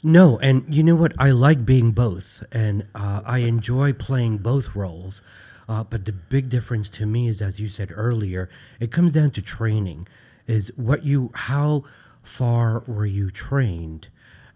No, 0.03 0.39
and 0.39 0.73
you 0.73 0.83
know 0.83 0.95
what? 0.95 1.15
I 1.19 1.31
like 1.31 1.65
being 1.65 1.93
both, 1.93 2.45
and 2.53 2.87
uh, 2.95 3.23
I 3.25 3.39
enjoy 3.39 3.93
playing 3.93 4.39
both 4.39 4.75
roles. 4.77 5.21
Uh, 5.69 5.83
but 5.83 6.05
the 6.05 6.13
big 6.13 6.49
difference 6.49 6.89
to 6.91 7.07
me 7.07 7.29
is, 7.29 7.43
as 7.43 7.59
you 7.59 7.69
said 7.69 7.91
earlier, 7.95 8.49
it 8.79 8.93
comes 8.93 9.13
down 9.13 9.31
to 9.33 9.43
training. 9.43 10.07
Is 10.47 10.71
what 10.77 11.05
you 11.05 11.33
how 11.35 11.85
far 12.23 12.85
were 12.87 13.07
you 13.07 13.31
trained 13.31 14.09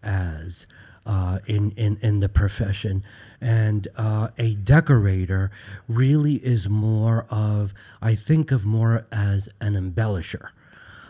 as 0.02 0.66
uh, 1.04 1.40
in 1.46 1.72
in 1.72 1.98
in 2.00 2.20
the 2.20 2.28
profession? 2.28 3.02
And 3.40 3.88
uh, 3.96 4.28
a 4.38 4.54
decorator 4.54 5.50
really 5.88 6.34
is 6.34 6.68
more 6.68 7.26
of 7.28 7.74
I 8.00 8.14
think 8.14 8.52
of 8.52 8.64
more 8.64 9.06
as 9.10 9.48
an 9.60 9.74
embellisher, 9.74 10.50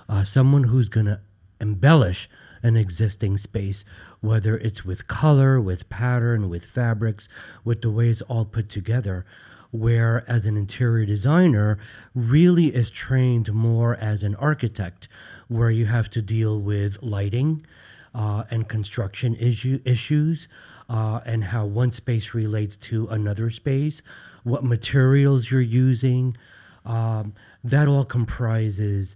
uh, 0.09 0.25
someone 0.25 0.65
who's 0.65 0.89
going 0.89 1.07
to 1.07 1.21
embellish 1.61 2.31
an 2.63 2.77
existing 2.77 3.39
space, 3.39 3.85
whether 4.21 4.57
it's 4.57 4.85
with 4.85 5.07
color, 5.07 5.61
with 5.61 5.89
pattern, 5.89 6.49
with 6.49 6.65
fabrics, 6.65 7.29
with 7.65 7.83
the 7.83 7.91
way 7.91 8.09
it's 8.09 8.23
all 8.23 8.45
put 8.45 8.69
together. 8.69 9.25
Where, 9.71 10.25
as 10.29 10.47
an 10.47 10.57
interior 10.57 11.07
designer, 11.07 11.79
really 12.15 12.75
is 12.75 12.91
trained 12.91 13.53
more 13.53 13.95
as 13.95 14.25
an 14.25 14.35
architect, 14.35 15.07
where 15.47 15.71
you 15.71 15.87
have 15.87 16.11
to 16.11 16.21
deal 16.21 16.61
with 16.61 17.01
lighting 17.03 17.65
uh, 18.13 18.45
and 18.51 18.69
construction 18.69 19.37
issue, 19.37 19.81
issues, 19.85 20.49
uh, 20.89 21.21
and 21.25 21.45
how 21.45 21.67
one 21.67 21.93
space 21.93 22.35
relates 22.35 22.77
to 22.77 23.07
another 23.07 23.49
space, 23.51 24.03
what 24.43 24.65
materials 24.65 25.51
you're 25.51 25.61
using. 25.61 26.37
Um, 26.85 27.35
that 27.63 27.87
all 27.89 28.05
comprises 28.05 29.15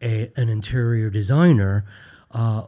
a, 0.00 0.32
an 0.36 0.48
interior 0.48 1.10
designer, 1.10 1.84
uh, 2.30 2.64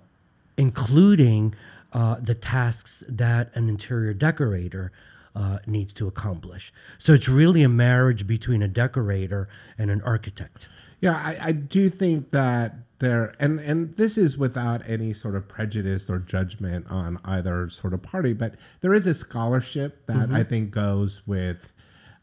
including 0.56 1.54
uh, 1.92 2.16
the 2.20 2.34
tasks 2.34 3.04
that 3.08 3.50
an 3.54 3.68
interior 3.68 4.12
decorator 4.14 4.92
uh, 5.34 5.58
needs 5.66 5.92
to 5.94 6.06
accomplish. 6.06 6.72
So 6.98 7.12
it's 7.12 7.28
really 7.28 7.62
a 7.62 7.68
marriage 7.68 8.26
between 8.26 8.62
a 8.62 8.68
decorator 8.68 9.48
and 9.78 9.90
an 9.90 10.00
architect. 10.02 10.68
Yeah, 11.00 11.12
I, 11.12 11.38
I 11.48 11.52
do 11.52 11.90
think 11.90 12.30
that 12.30 12.74
there, 13.00 13.34
and 13.38 13.60
and 13.60 13.92
this 13.94 14.16
is 14.16 14.38
without 14.38 14.80
any 14.88 15.12
sort 15.12 15.34
of 15.36 15.46
prejudice 15.46 16.08
or 16.08 16.18
judgment 16.18 16.86
on 16.88 17.18
either 17.22 17.68
sort 17.68 17.92
of 17.92 18.02
party, 18.02 18.32
but 18.32 18.54
there 18.80 18.94
is 18.94 19.06
a 19.06 19.12
scholarship 19.12 20.06
that 20.06 20.30
Mhm. 20.30 20.34
I 20.34 20.42
think 20.42 20.70
goes 20.70 21.20
with 21.26 21.70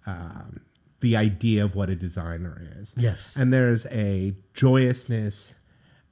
um, 0.08 0.62
the 1.02 1.16
idea 1.16 1.63
of 1.63 1.75
what 1.75 1.90
a 1.92 1.96
designer 1.96 2.62
is. 2.80 2.94
Yes. 2.98 3.34
and 3.38 3.54
there's 3.54 3.86
a 3.88 4.34
joyousness, 4.56 5.54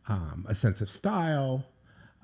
um, 0.07 0.45
a 0.47 0.53
sense 0.53 0.79
of 0.81 0.89
style, 0.89 1.65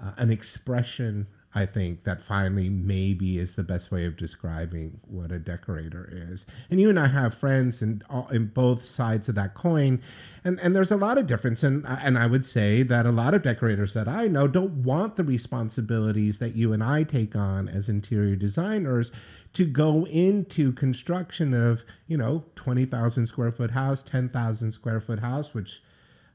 uh, 0.02 0.12
an 0.18 0.32
expression. 0.32 1.28
I 1.56 1.66
think 1.66 2.04
that 2.04 2.22
finally 2.22 2.70
maybe 2.70 3.40
is 3.40 3.56
the 3.56 3.64
best 3.64 3.90
way 3.90 4.06
of 4.06 4.16
describing 4.16 5.00
what 5.08 5.32
a 5.32 5.40
decorator 5.40 6.08
is. 6.12 6.46
And 6.70 6.80
you 6.80 6.90
and 6.90 7.00
I 7.00 7.08
have 7.08 7.34
friends 7.34 7.82
in 7.82 8.04
all, 8.10 8.28
in 8.28 8.48
both 8.48 8.86
sides 8.86 9.28
of 9.28 9.36
that 9.36 9.56
coin, 9.56 10.02
and 10.44 10.60
and 10.60 10.76
there's 10.76 10.92
a 10.92 10.98
lot 10.98 11.18
of 11.18 11.26
difference. 11.26 11.64
And 11.64 11.84
and 11.88 12.18
I 12.18 12.28
would 12.28 12.46
say 12.46 12.84
that 12.84 13.06
a 13.08 13.12
lot 13.12 13.34
of 13.34 13.42
decorators 13.42 13.94
that 13.94 14.08
I 14.08 14.28
know 14.28 14.48
don't 14.48 14.84
want 14.84 15.16
the 15.16 15.24
responsibilities 15.24 16.38
that 16.40 16.56
you 16.56 16.74
and 16.74 16.84
I 16.84 17.04
take 17.04 17.36
on 17.36 17.68
as 17.68 17.90
interior 17.90 18.36
designers 18.36 19.12
to 19.54 19.66
go 19.66 20.06
into 20.06 20.74
construction 20.74 21.54
of 21.56 21.84
you 22.08 22.18
know 22.18 22.44
twenty 22.56 22.86
thousand 22.86 23.26
square 23.26 23.52
foot 23.52 23.72
house, 23.72 24.04
ten 24.04 24.30
thousand 24.30 24.74
square 24.74 25.00
foot 25.00 25.20
house, 25.20 25.56
which 25.56 25.82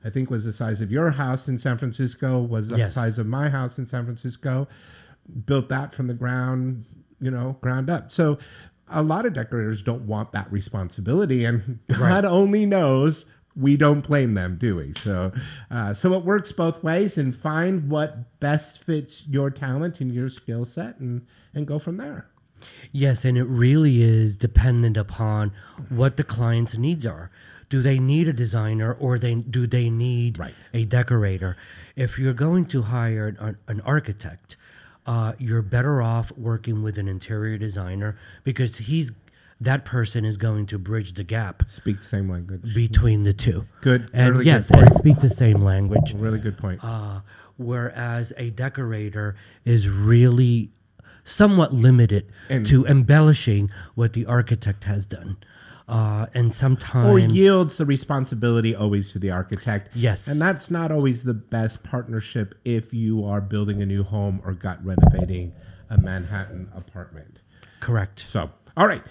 I 0.05 0.11
think 0.11 0.31
was 0.31 0.45
the 0.45 0.53
size 0.53 0.81
of 0.81 0.91
your 0.91 1.13
house 1.13 1.49
in 1.49 1.59
San 1.59 1.79
Francisco, 1.79 2.41
was 2.41 2.69
the 2.69 2.79
Yes. 2.79 2.95
size 2.95 3.19
of 3.19 3.27
my 3.27 3.49
house 3.51 3.79
in 3.79 3.87
San 3.87 4.05
Francisco. 4.05 4.67
Built 5.47 5.69
that 5.69 5.95
from 5.95 6.09
the 6.09 6.15
ground, 6.15 6.85
you 7.21 7.31
know, 7.31 7.57
ground 7.61 7.89
up. 7.89 8.11
So 8.11 8.39
a 8.89 9.03
lot 9.03 9.25
of 9.27 9.33
decorators 9.33 9.81
don't 9.83 10.03
want 10.07 10.33
that 10.33 10.51
responsibility, 10.53 11.45
and 11.45 11.79
God 11.89 12.01
Right. 12.01 12.25
only 12.25 12.67
knows 12.67 13.25
we 13.55 13.77
don't 13.77 14.05
blame 14.07 14.35
them, 14.35 14.57
do 14.59 14.77
we? 14.77 14.93
So, 14.95 15.31
uh, 15.71 15.93
so 15.95 16.15
it 16.15 16.25
works 16.25 16.53
both 16.53 16.83
ways, 16.83 17.17
and 17.19 17.35
find 17.37 17.89
what 17.91 18.41
best 18.41 18.83
fits 18.83 19.27
your 19.29 19.51
talent 19.51 20.01
and 20.01 20.13
your 20.13 20.29
skill 20.29 20.65
set, 20.65 20.99
and 20.99 21.23
and 21.55 21.67
go 21.67 21.79
from 21.79 21.99
there. 21.99 22.27
Yes, 22.93 23.25
and 23.25 23.37
it 23.37 23.45
really 23.45 24.03
is 24.03 24.37
dependent 24.37 24.97
upon 24.97 25.53
what 25.91 26.17
the 26.17 26.25
client's 26.25 26.77
needs 26.79 27.05
are. 27.05 27.31
Do 27.73 27.81
they 27.81 27.99
need 27.99 28.29
a 28.29 28.35
designer 28.35 28.93
or 28.93 29.19
they 29.19 29.35
do 29.35 29.67
they 29.67 29.89
need 29.89 30.39
a 30.75 30.85
decorator? 30.85 31.57
If 31.97 32.19
you're 32.19 32.35
going 32.35 32.67
to 32.67 32.83
hire 32.83 33.29
an, 33.41 33.57
an 33.67 33.81
architect, 33.81 34.59
uh, 35.07 35.33
you're 35.39 35.63
better 35.63 36.03
off 36.03 36.31
working 36.33 36.83
with 36.83 36.99
an 36.99 37.09
interior 37.09 37.57
designer 37.57 38.19
because 38.45 38.77
he's 38.77 39.11
that 39.59 39.87
person 39.87 40.27
is 40.27 40.37
going 40.37 40.67
to 40.67 40.79
bridge 40.79 41.15
the 41.15 41.25
gap. 41.25 41.63
Speak 41.67 42.01
the 42.01 42.05
same 42.05 42.29
language 42.29 42.75
between 42.75 43.23
the 43.23 43.33
two. 43.33 43.65
Good, 43.81 44.11
and 44.13 44.33
really 44.33 44.45
good 44.45 44.51
yes, 44.51 44.71
point. 44.71 44.89
and 44.89 44.95
speak 44.95 45.21
the 45.21 45.31
same 45.31 45.65
language. 45.65 46.13
Really 46.13 46.41
good 46.41 46.59
point. 46.59 46.85
Uh, 46.85 47.21
whereas 47.57 48.35
a 48.37 48.51
decorator 48.51 49.35
is 49.65 49.89
really 49.89 50.69
somewhat 51.25 51.73
limited 51.73 52.31
And- 52.51 52.67
to 52.67 52.85
embellishing 52.85 53.71
what 53.95 54.13
the 54.13 54.27
architect 54.27 54.85
has 54.85 55.07
done. 55.07 55.39
Uh, 55.89 56.27
and 56.33 56.55
sometimes 56.55 57.09
or 57.09 57.19
yields 57.19 57.77
the 57.77 57.85
responsibility 57.85 58.75
always 58.75 59.13
to 59.13 59.19
the 59.19 59.31
architect. 59.31 59.89
Yes. 59.95 60.27
And 60.27 60.41
that's 60.41 60.71
not 60.71 60.93
always 60.93 61.25
the 61.25 61.35
best 61.35 61.83
partnership 61.83 62.55
if 62.65 62.95
you 62.95 63.25
are 63.25 63.41
building 63.41 63.83
a 63.83 63.87
new 63.87 64.05
home 64.05 64.41
or 64.45 64.53
gut 64.53 64.79
renovating 64.85 65.53
a 65.91 65.99
Manhattan 65.99 66.71
apartment. 66.75 67.41
Correct. 67.81 68.21
So, 68.21 68.51
all 68.77 68.87
right. 68.87 69.03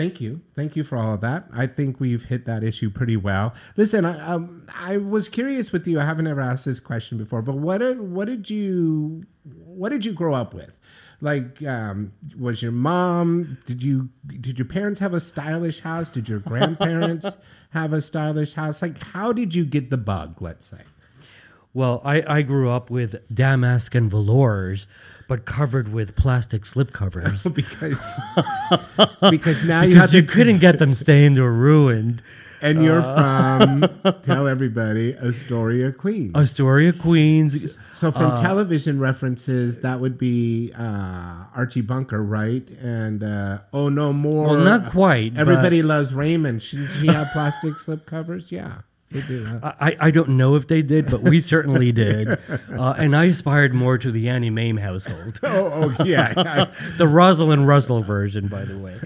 Thank 0.00 0.18
you. 0.18 0.40
Thank 0.56 0.76
you 0.76 0.82
for 0.82 0.96
all 0.96 1.12
of 1.12 1.20
that. 1.20 1.44
I 1.52 1.66
think 1.66 2.00
we've 2.00 2.24
hit 2.24 2.46
that 2.46 2.64
issue 2.64 2.88
pretty 2.88 3.18
well. 3.18 3.52
Listen, 3.76 4.06
I, 4.06 4.32
um, 4.32 4.66
I 4.74 4.96
was 4.96 5.28
curious 5.28 5.72
with 5.72 5.86
you. 5.86 6.00
I 6.00 6.06
haven't 6.06 6.26
ever 6.26 6.40
asked 6.40 6.64
this 6.64 6.80
question 6.80 7.18
before, 7.18 7.42
but 7.42 7.56
what 7.56 7.78
did 7.78 8.00
what 8.00 8.24
did 8.24 8.48
you 8.48 9.26
what 9.44 9.90
did 9.90 10.06
you 10.06 10.14
grow 10.14 10.32
up 10.32 10.54
with? 10.54 10.79
Like, 11.20 11.62
um, 11.64 12.12
was 12.38 12.62
your 12.62 12.72
mom? 12.72 13.58
Did 13.66 13.82
you 13.82 14.08
did 14.26 14.58
your 14.58 14.66
parents 14.66 15.00
have 15.00 15.12
a 15.12 15.20
stylish 15.20 15.80
house? 15.80 16.10
Did 16.10 16.28
your 16.28 16.38
grandparents 16.38 17.26
have 17.70 17.92
a 17.92 18.00
stylish 18.00 18.54
house? 18.54 18.80
Like, 18.80 19.02
how 19.02 19.32
did 19.32 19.54
you 19.54 19.64
get 19.64 19.90
the 19.90 19.98
bug? 19.98 20.40
Let's 20.40 20.66
say. 20.70 20.82
Well, 21.72 22.00
I, 22.04 22.22
I 22.26 22.42
grew 22.42 22.68
up 22.70 22.90
with 22.90 23.16
damask 23.32 23.94
and 23.94 24.10
velours, 24.10 24.86
but 25.28 25.44
covered 25.44 25.92
with 25.92 26.16
plastic 26.16 26.64
slip 26.66 26.92
covers. 26.92 27.44
because 27.54 28.02
because 29.30 29.62
now 29.64 29.82
you 29.82 29.94
Because 29.94 30.14
you 30.14 30.22
to- 30.22 30.26
couldn't 30.26 30.58
get 30.58 30.78
them 30.78 30.94
stained 31.04 31.38
or 31.38 31.52
ruined. 31.52 32.22
And 32.62 32.82
you're 32.84 33.00
Uh, 33.00 33.58
from 33.88 34.12
tell 34.22 34.46
everybody 34.46 35.14
Astoria, 35.16 35.92
Queens. 35.92 36.32
Astoria, 36.34 36.92
Queens. 36.92 37.74
So 37.96 38.10
from 38.12 38.32
Uh, 38.32 38.40
television 38.40 38.98
references, 38.98 39.78
that 39.78 40.00
would 40.00 40.16
be 40.18 40.72
uh, 40.78 41.44
Archie 41.54 41.80
Bunker, 41.82 42.22
right? 42.22 42.66
And 42.82 43.22
uh, 43.22 43.58
oh 43.72 43.88
no 43.88 44.12
more. 44.12 44.46
Well, 44.48 44.56
not 44.64 44.90
quite, 44.90 45.36
Everybody 45.36 45.82
loves 45.82 46.12
Raymond. 46.14 46.62
Shouldn't 46.62 46.90
she 46.92 47.06
have 47.08 47.28
plastic 47.32 47.78
slip 47.84 48.06
covers? 48.06 48.50
Yeah, 48.50 48.82
they 49.10 49.20
do. 49.22 49.44
huh? 49.44 49.72
I, 49.80 49.96
I 50.00 50.10
don't 50.10 50.30
know 50.30 50.54
if 50.54 50.66
they 50.66 50.80
did, 50.82 51.10
but 51.10 51.20
we 51.22 51.40
certainly 51.42 51.92
did. 52.04 52.38
Uh, 52.72 52.94
and 52.96 53.14
I 53.14 53.24
aspired 53.26 53.74
more 53.74 53.98
to 53.98 54.10
the 54.10 54.28
Auntie 54.30 54.48
Mame 54.50 54.78
household. 54.78 55.38
Oh, 55.42 55.94
oh, 55.98 56.04
yeah. 56.04 56.32
the 56.96 57.06
Rosalind 57.08 57.66
Russell 57.68 58.02
version, 58.02 58.48
by 58.48 58.64
the 58.64 58.78
way, 58.78 58.96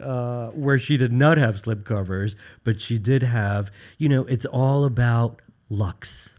uh, 0.00 0.48
where 0.48 0.78
she 0.78 0.96
did 0.96 1.12
not 1.12 1.38
have 1.38 1.56
slipcovers, 1.56 2.36
but 2.64 2.80
she 2.80 2.98
did 2.98 3.22
have, 3.22 3.70
you 3.98 4.08
know, 4.08 4.24
it's 4.24 4.44
all 4.46 4.84
about 4.84 5.40
lux. 5.68 6.34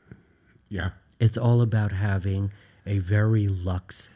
Yeah. 0.70 0.92
It's 1.20 1.38
all 1.38 1.62
about 1.62 1.92
having 1.92 2.52
a 2.86 3.00
very 3.00 3.48
lux 3.48 4.10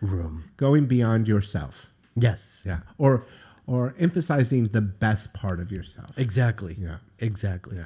room. 0.00 0.44
Going 0.56 0.86
beyond 0.86 1.28
yourself. 1.28 1.92
Yes. 2.14 2.62
Yeah. 2.64 2.80
Or 2.98 3.24
or 3.66 3.94
emphasizing 3.98 4.68
the 4.68 4.80
best 4.80 5.32
part 5.32 5.60
of 5.60 5.70
yourself. 5.70 6.10
Exactly. 6.16 6.76
Yeah. 6.80 6.96
Exactly. 7.18 7.78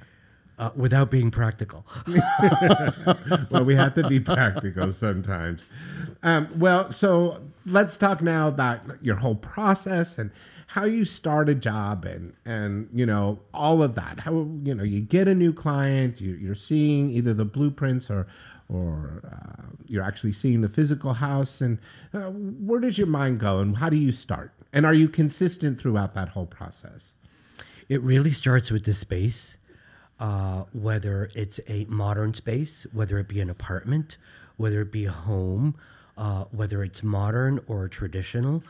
Uh, 0.57 0.71
without 0.77 1.11
being 1.11 1.31
practical. 1.31 1.85
well, 3.51 3.65
we 3.65 3.75
have 3.75 3.93
to 3.95 4.09
be 4.09 4.21
practical 4.21 4.93
sometimes. 4.93 5.65
Um, 6.23 6.49
well, 6.57 6.93
so 6.93 7.43
let's 7.67 7.97
talk 7.97 8.23
now 8.23 8.47
about 8.49 8.81
your 9.03 9.17
whole 9.17 9.35
process 9.35 10.17
and 10.17 10.31
how 10.75 10.85
you 10.85 11.05
start 11.05 11.49
a 11.49 11.55
job 11.55 12.05
and 12.05 12.33
and 12.45 12.89
you 12.93 13.07
know 13.07 13.39
all 13.55 13.81
of 13.81 13.95
that. 13.95 14.21
How 14.21 14.33
you 14.65 14.75
know 14.75 14.83
you 14.83 15.01
get 15.01 15.29
a 15.29 15.35
new 15.35 15.53
client, 15.53 16.21
you, 16.21 16.33
you're 16.35 16.57
seeing 16.57 17.11
either 17.11 17.33
the 17.33 17.45
blueprints 17.45 18.11
or 18.11 18.27
or 18.69 19.23
uh, 19.25 19.67
you're 19.87 20.03
actually 20.03 20.33
seeing 20.33 20.63
the 20.63 20.69
physical 20.69 21.15
house, 21.15 21.61
and 21.61 21.79
uh, 22.13 22.31
where 22.31 22.81
does 22.81 22.99
your 22.99 23.07
mind 23.07 23.39
go, 23.39 23.61
and 23.61 23.77
how 23.77 23.89
do 23.89 23.97
you 23.97 24.11
start? 24.11 24.51
And 24.73 24.85
are 24.85 24.95
you 24.95 25.09
consistent 25.09 25.81
throughout 25.81 26.13
that 26.15 26.31
whole 26.31 26.47
process? 26.47 27.15
It 27.89 28.03
really 28.03 28.33
starts 28.33 28.73
with 28.73 28.85
the 28.85 28.95
space, 28.95 29.57
uh, 30.19 30.65
whether 30.73 31.31
it's 31.37 31.61
a 31.69 31.85
modern 31.85 32.35
space, 32.35 32.85
whether 32.93 33.19
it 33.19 33.29
be 33.29 33.41
an 33.41 33.49
apartment, 33.49 34.17
whether 34.57 34.81
it 34.81 34.91
be 34.91 35.05
a 35.05 35.13
home, 35.13 35.77
uh, 36.19 36.45
whether 36.51 36.83
it's 36.83 37.05
modern 37.05 37.61
or 37.69 37.87
traditional. 37.87 38.65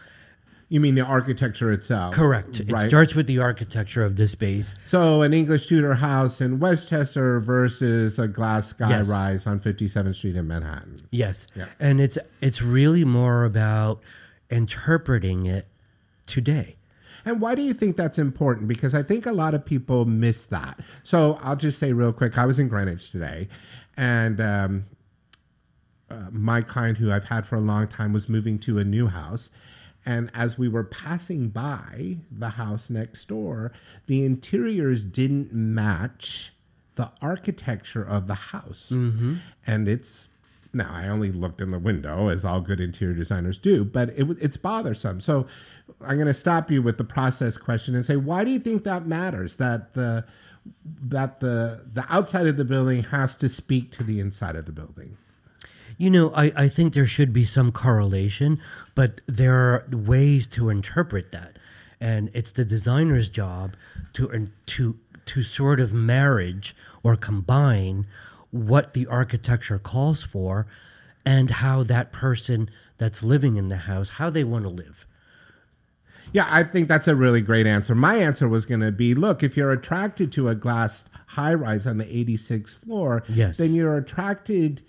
You 0.68 0.80
mean 0.80 0.94
the 0.94 1.02
architecture 1.02 1.70
itself? 1.72 2.14
Correct. 2.14 2.60
It 2.60 2.78
starts 2.80 3.14
with 3.14 3.26
the 3.26 3.38
architecture 3.38 4.02
of 4.04 4.16
the 4.16 4.26
space. 4.26 4.74
So 4.86 5.22
an 5.22 5.32
English 5.34 5.66
Tudor 5.66 5.94
house 5.96 6.40
in 6.40 6.58
Westchester 6.58 7.38
versus 7.38 8.18
a 8.18 8.26
glass 8.26 8.68
sky 8.68 8.88
Yes. 8.88 9.06
rise 9.08 9.46
on 9.46 9.60
57th 9.60 10.14
Street 10.16 10.36
in 10.36 10.46
Manhattan. 10.48 11.06
Yes. 11.10 11.46
Yeah. 11.54 11.66
And 11.78 12.00
it's 12.00 12.18
it's 12.40 12.62
really 12.62 13.04
more 13.04 13.44
about 13.44 14.00
interpreting 14.50 15.46
it 15.46 15.68
today. 16.26 16.76
And 17.26 17.40
why 17.40 17.54
do 17.54 17.62
you 17.62 17.72
think 17.72 17.96
that's 17.96 18.18
important? 18.18 18.68
Because 18.68 18.94
I 18.94 19.02
think 19.02 19.26
a 19.26 19.32
lot 19.32 19.54
of 19.54 19.64
people 19.64 20.04
miss 20.04 20.46
that. 20.46 20.80
So 21.02 21.38
I'll 21.42 21.56
just 21.56 21.78
say 21.78 21.92
real 21.92 22.12
quick 22.12 22.36
I 22.36 22.44
was 22.46 22.58
in 22.58 22.68
Greenwich 22.68 23.10
today, 23.10 23.48
and 23.96 24.40
um, 24.40 24.84
uh, 26.10 26.26
my 26.30 26.60
client 26.60 26.98
who 26.98 27.10
I've 27.10 27.24
had 27.28 27.46
for 27.46 27.56
a 27.56 27.60
long 27.60 27.88
time 27.88 28.12
was 28.12 28.28
moving 28.28 28.58
to 28.60 28.78
a 28.78 28.84
new 28.84 29.06
house. 29.08 29.48
And 30.06 30.30
as 30.34 30.58
we 30.58 30.68
were 30.68 30.84
passing 30.84 31.48
by 31.48 32.18
the 32.30 32.50
house 32.50 32.90
next 32.90 33.28
door, 33.28 33.72
the 34.06 34.24
interiors 34.24 35.02
didn't 35.02 35.52
match 35.52 36.52
the 36.96 37.10
architecture 37.22 38.02
of 38.04 38.26
the 38.26 38.34
house. 38.34 38.90
Mhm. 38.92 39.38
And 39.66 39.88
it's 39.88 40.28
now 40.72 40.90
I 40.92 41.06
only 41.08 41.30
looked 41.30 41.60
in 41.60 41.70
the 41.70 41.78
window 41.78 42.28
as 42.28 42.44
all 42.44 42.60
good 42.60 42.80
interior 42.80 43.14
designers 43.14 43.58
do, 43.58 43.84
but 43.84 44.10
it, 44.10 44.26
it's 44.40 44.56
bothersome. 44.56 45.20
So 45.20 45.46
I'm 46.00 46.16
going 46.16 46.26
to 46.26 46.34
stop 46.34 46.70
you 46.70 46.82
with 46.82 46.98
the 46.98 47.04
process 47.04 47.56
question 47.56 47.94
and 47.94 48.04
say, 48.04 48.16
why 48.16 48.44
do 48.44 48.50
you 48.50 48.58
think 48.58 48.82
that 48.84 49.06
matters? 49.06 49.56
That 49.56 49.94
the 49.94 50.24
that 51.02 51.40
the 51.40 51.82
the 51.92 52.04
outside 52.08 52.46
of 52.46 52.56
the 52.56 52.64
building 52.64 53.04
has 53.04 53.36
to 53.36 53.48
speak 53.48 53.90
to 53.92 54.02
the 54.02 54.18
inside 54.18 54.56
of 54.56 54.66
the 54.66 54.72
building. 54.72 55.16
You 55.96 56.10
know, 56.10 56.32
I, 56.34 56.52
I 56.56 56.68
think 56.68 56.92
there 56.94 57.06
should 57.06 57.32
be 57.32 57.44
some 57.44 57.70
correlation, 57.72 58.60
but 58.94 59.20
there 59.26 59.54
are 59.54 59.84
ways 59.90 60.46
to 60.48 60.68
interpret 60.68 61.30
that. 61.32 61.58
And 62.00 62.30
it's 62.34 62.50
the 62.52 62.64
designer's 62.64 63.28
job 63.28 63.74
to 64.14 64.48
to 64.66 64.98
to 65.26 65.42
sort 65.42 65.80
of 65.80 65.92
marriage 65.92 66.74
or 67.02 67.16
combine 67.16 68.06
what 68.50 68.92
the 68.94 69.06
architecture 69.06 69.78
calls 69.78 70.22
for 70.22 70.66
and 71.24 71.50
how 71.50 71.82
that 71.82 72.12
person 72.12 72.68
that's 72.98 73.22
living 73.22 73.56
in 73.56 73.68
the 73.68 73.78
house, 73.78 74.10
how 74.10 74.28
they 74.30 74.44
want 74.44 74.64
to 74.64 74.68
live. 74.68 75.06
Yeah, 76.32 76.46
I 76.50 76.64
think 76.64 76.88
that's 76.88 77.06
a 77.08 77.14
really 77.14 77.40
great 77.40 77.66
answer. 77.66 77.94
My 77.94 78.16
answer 78.16 78.48
was 78.48 78.66
going 78.66 78.80
to 78.80 78.90
be 78.92 79.14
look, 79.14 79.42
if 79.42 79.56
you're 79.56 79.72
attracted 79.72 80.32
to 80.32 80.48
a 80.48 80.54
glass 80.54 81.04
high 81.28 81.54
rise 81.54 81.86
on 81.86 81.98
the 81.98 82.04
86th 82.04 82.78
floor, 82.84 83.22
Yes. 83.28 83.56
then 83.56 83.72
you're 83.74 83.96
attracted 83.96 84.82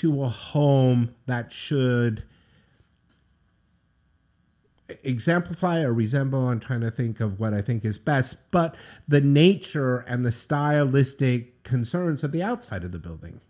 to 0.00 0.22
a 0.22 0.28
home 0.28 1.14
that 1.26 1.52
should 1.52 2.24
exemplify 5.04 5.80
or 5.80 5.92
resemble 5.92 6.48
i'm 6.48 6.58
trying 6.58 6.80
to 6.80 6.90
think 6.90 7.20
of 7.20 7.38
what 7.38 7.54
i 7.54 7.62
think 7.62 7.84
is 7.84 7.96
best 7.96 8.36
but 8.50 8.74
the 9.06 9.20
nature 9.20 9.98
and 9.98 10.26
the 10.26 10.32
stylistic 10.32 11.62
concerns 11.62 12.24
of 12.24 12.32
the 12.32 12.42
outside 12.42 12.82
of 12.82 12.90
the 12.90 12.98
building 12.98 13.40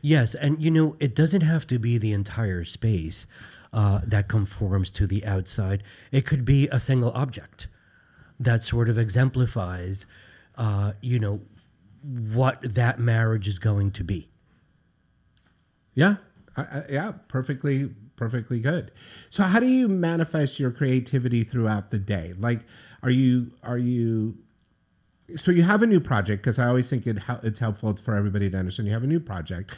Yes, 0.00 0.34
and 0.34 0.62
you 0.62 0.70
know, 0.70 0.96
it 1.00 1.14
doesn't 1.14 1.42
have 1.42 1.66
to 1.68 1.78
be 1.78 1.98
the 1.98 2.12
entire 2.12 2.64
space 2.64 3.26
uh, 3.72 4.00
that 4.04 4.28
conforms 4.28 4.90
to 4.92 5.06
the 5.06 5.24
outside. 5.24 5.82
It 6.10 6.26
could 6.26 6.44
be 6.44 6.68
a 6.68 6.78
single 6.78 7.12
object 7.12 7.68
that 8.38 8.64
sort 8.64 8.88
of 8.88 8.98
exemplifies, 8.98 10.06
uh, 10.56 10.92
you 11.00 11.18
know, 11.18 11.40
what 12.02 12.58
that 12.62 12.98
marriage 12.98 13.46
is 13.46 13.58
going 13.58 13.90
to 13.92 14.04
be. 14.04 14.28
Yeah, 15.94 16.16
yeah, 16.88 17.12
perfectly, 17.28 17.90
perfectly 18.16 18.60
good. 18.60 18.90
So, 19.30 19.44
how 19.44 19.60
do 19.60 19.66
you 19.66 19.88
manifest 19.88 20.58
your 20.58 20.70
creativity 20.70 21.44
throughout 21.44 21.90
the 21.90 21.98
day? 21.98 22.34
Like, 22.38 22.60
are 23.02 23.10
you 23.10 23.52
are 23.62 23.78
you? 23.78 24.38
So 25.36 25.52
you 25.52 25.62
have 25.62 25.82
a 25.82 25.86
new 25.86 26.00
project 26.00 26.42
because 26.42 26.58
I 26.58 26.66
always 26.66 26.88
think 26.88 27.06
it 27.06 27.18
it's 27.42 27.60
helpful 27.60 27.94
for 27.96 28.16
everybody 28.16 28.50
to 28.50 28.58
understand. 28.58 28.88
You 28.88 28.94
have 28.94 29.04
a 29.04 29.08
new 29.08 29.20
project. 29.20 29.76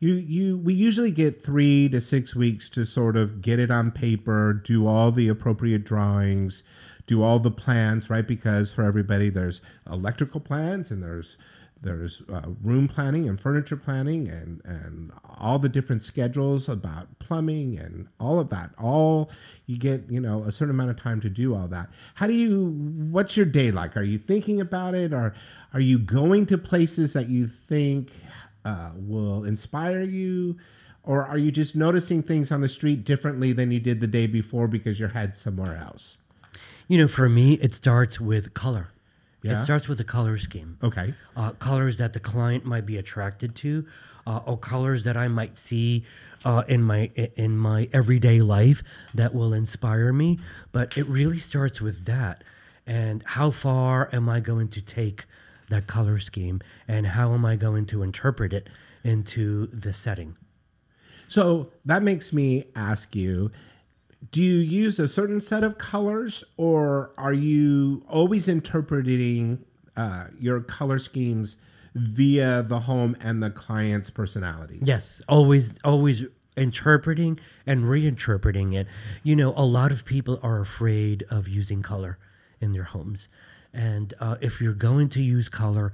You 0.00 0.14
you 0.14 0.58
we 0.58 0.74
usually 0.74 1.10
get 1.10 1.42
three 1.42 1.88
to 1.90 2.00
six 2.00 2.34
weeks 2.34 2.68
to 2.70 2.84
sort 2.84 3.16
of 3.16 3.42
get 3.42 3.58
it 3.58 3.70
on 3.70 3.90
paper, 3.90 4.52
do 4.52 4.86
all 4.86 5.12
the 5.12 5.28
appropriate 5.28 5.84
drawings, 5.84 6.62
do 7.06 7.22
all 7.22 7.38
the 7.38 7.50
plans, 7.50 8.08
right? 8.08 8.26
Because 8.26 8.72
for 8.72 8.82
everybody, 8.82 9.30
there's 9.30 9.60
electrical 9.90 10.40
plans 10.40 10.90
and 10.90 11.02
there's 11.02 11.36
there's 11.80 12.22
uh, 12.32 12.48
room 12.62 12.88
planning 12.88 13.28
and 13.28 13.38
furniture 13.38 13.76
planning 13.76 14.28
and 14.28 14.62
and 14.64 15.12
all 15.38 15.58
the 15.58 15.68
different 15.68 16.02
schedules 16.02 16.68
about 16.68 17.18
plumbing 17.18 17.78
and 17.78 18.08
all 18.18 18.40
of 18.40 18.50
that. 18.50 18.70
All 18.78 19.30
you 19.66 19.78
get 19.78 20.10
you 20.10 20.20
know 20.20 20.44
a 20.44 20.52
certain 20.52 20.74
amount 20.74 20.90
of 20.90 20.98
time 20.98 21.20
to 21.20 21.28
do 21.28 21.54
all 21.54 21.68
that. 21.68 21.90
How 22.14 22.26
do 22.26 22.34
you 22.34 22.66
what's 23.10 23.36
your 23.36 23.46
day 23.46 23.70
like? 23.70 23.96
Are 23.96 24.02
you 24.02 24.18
thinking 24.18 24.60
about 24.60 24.94
it? 24.94 25.12
Or 25.12 25.34
are 25.72 25.80
you 25.80 25.98
going 25.98 26.46
to 26.46 26.58
places 26.58 27.12
that 27.12 27.28
you 27.28 27.46
think 27.46 28.10
uh, 28.64 28.90
will 28.94 29.44
inspire 29.44 30.02
you? 30.02 30.56
Or 31.02 31.26
are 31.26 31.36
you 31.36 31.52
just 31.52 31.76
noticing 31.76 32.22
things 32.22 32.50
on 32.50 32.62
the 32.62 32.68
street 32.68 33.04
differently 33.04 33.52
than 33.52 33.70
you 33.70 33.78
did 33.78 34.00
the 34.00 34.06
day 34.06 34.26
before 34.26 34.66
because 34.66 34.98
your 34.98 35.10
head's 35.10 35.36
somewhere 35.36 35.76
else? 35.76 36.16
You 36.88 36.98
know, 36.98 37.08
for 37.08 37.28
me, 37.28 37.54
it 37.54 37.74
starts 37.74 38.20
with 38.20 38.54
color. 38.54 38.88
Yeah? 39.44 39.60
It 39.60 39.64
starts 39.64 39.88
with 39.88 39.98
the 39.98 40.04
color 40.04 40.38
scheme. 40.38 40.78
Okay. 40.82 41.12
Uh, 41.36 41.50
colors 41.50 41.98
that 41.98 42.14
the 42.14 42.20
client 42.20 42.64
might 42.64 42.86
be 42.86 42.96
attracted 42.96 43.54
to, 43.56 43.86
uh, 44.26 44.40
or 44.46 44.56
colors 44.56 45.04
that 45.04 45.18
I 45.18 45.28
might 45.28 45.58
see 45.58 46.04
uh, 46.46 46.62
in 46.66 46.82
my 46.82 47.10
in 47.36 47.58
my 47.58 47.90
everyday 47.92 48.40
life 48.40 48.82
that 49.12 49.34
will 49.34 49.52
inspire 49.52 50.14
me. 50.14 50.38
But 50.72 50.96
it 50.96 51.06
really 51.06 51.38
starts 51.38 51.78
with 51.78 52.06
that, 52.06 52.42
and 52.86 53.22
how 53.22 53.50
far 53.50 54.08
am 54.14 54.30
I 54.30 54.40
going 54.40 54.68
to 54.68 54.80
take 54.80 55.26
that 55.68 55.86
color 55.86 56.18
scheme, 56.18 56.62
and 56.88 57.08
how 57.08 57.34
am 57.34 57.44
I 57.44 57.56
going 57.56 57.84
to 57.86 58.02
interpret 58.02 58.54
it 58.54 58.70
into 59.02 59.66
the 59.66 59.92
setting? 59.92 60.36
So 61.28 61.70
that 61.84 62.02
makes 62.02 62.32
me 62.32 62.64
ask 62.74 63.14
you 63.14 63.50
do 64.30 64.42
you 64.42 64.56
use 64.56 64.98
a 64.98 65.08
certain 65.08 65.40
set 65.40 65.64
of 65.64 65.78
colors 65.78 66.44
or 66.56 67.12
are 67.18 67.32
you 67.32 68.04
always 68.08 68.48
interpreting 68.48 69.64
uh, 69.96 70.26
your 70.38 70.60
color 70.60 70.98
schemes 70.98 71.56
via 71.94 72.62
the 72.62 72.80
home 72.80 73.16
and 73.20 73.42
the 73.42 73.50
client's 73.50 74.10
personality? 74.10 74.80
Yes, 74.82 75.20
always, 75.28 75.78
always 75.84 76.24
interpreting 76.56 77.38
and 77.66 77.84
reinterpreting 77.84 78.74
it. 78.74 78.86
You 79.22 79.36
know, 79.36 79.52
a 79.56 79.64
lot 79.64 79.92
of 79.92 80.04
people 80.04 80.38
are 80.42 80.60
afraid 80.60 81.24
of 81.30 81.48
using 81.48 81.82
color 81.82 82.18
in 82.60 82.72
their 82.72 82.84
homes. 82.84 83.28
And 83.72 84.14
uh, 84.20 84.36
if 84.40 84.60
you're 84.60 84.72
going 84.72 85.08
to 85.10 85.22
use 85.22 85.48
color, 85.48 85.92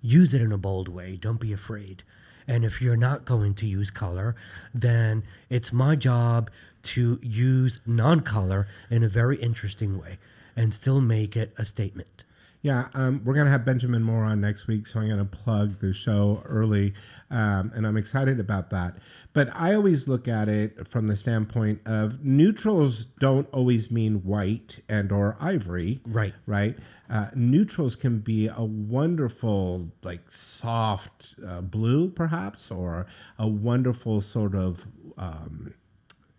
use 0.00 0.32
it 0.32 0.40
in 0.40 0.52
a 0.52 0.58
bold 0.58 0.88
way. 0.88 1.16
Don't 1.16 1.40
be 1.40 1.52
afraid. 1.52 2.02
And 2.46 2.64
if 2.64 2.80
you're 2.80 2.96
not 2.96 3.26
going 3.26 3.54
to 3.54 3.66
use 3.66 3.90
color, 3.90 4.34
then 4.72 5.22
it's 5.50 5.70
my 5.70 5.94
job 5.94 6.50
to 6.94 7.18
use 7.22 7.80
non 7.86 8.20
color 8.20 8.66
in 8.90 9.02
a 9.02 9.08
very 9.08 9.36
interesting 9.36 9.98
way 9.98 10.18
and 10.56 10.72
still 10.72 11.00
make 11.00 11.36
it 11.36 11.52
a 11.58 11.64
statement. 11.64 12.24
Yeah, 12.60 12.88
um, 12.92 13.22
we're 13.24 13.34
going 13.34 13.46
to 13.46 13.52
have 13.52 13.64
Benjamin 13.64 14.02
Moore 14.02 14.24
on 14.24 14.40
next 14.40 14.66
week, 14.66 14.88
so 14.88 14.98
I'm 14.98 15.06
going 15.06 15.18
to 15.20 15.24
plug 15.24 15.78
the 15.78 15.92
show 15.92 16.42
early, 16.44 16.92
um, 17.30 17.70
and 17.72 17.86
I'm 17.86 17.96
excited 17.96 18.40
about 18.40 18.70
that. 18.70 18.96
But 19.32 19.48
I 19.54 19.74
always 19.74 20.08
look 20.08 20.26
at 20.26 20.48
it 20.48 20.88
from 20.88 21.06
the 21.06 21.14
standpoint 21.14 21.80
of 21.86 22.24
neutrals 22.24 23.04
don't 23.20 23.48
always 23.52 23.92
mean 23.92 24.24
white 24.24 24.80
and 24.88 25.12
or 25.12 25.36
ivory, 25.40 26.00
right? 26.04 26.34
Right. 26.46 26.76
Uh, 27.08 27.28
neutrals 27.32 27.94
can 27.94 28.18
be 28.18 28.48
a 28.48 28.64
wonderful, 28.64 29.92
like 30.02 30.28
soft 30.28 31.36
uh, 31.46 31.60
blue, 31.60 32.10
perhaps, 32.10 32.72
or 32.72 33.06
a 33.38 33.46
wonderful 33.46 34.20
sort 34.20 34.56
of. 34.56 34.84
Um, 35.16 35.74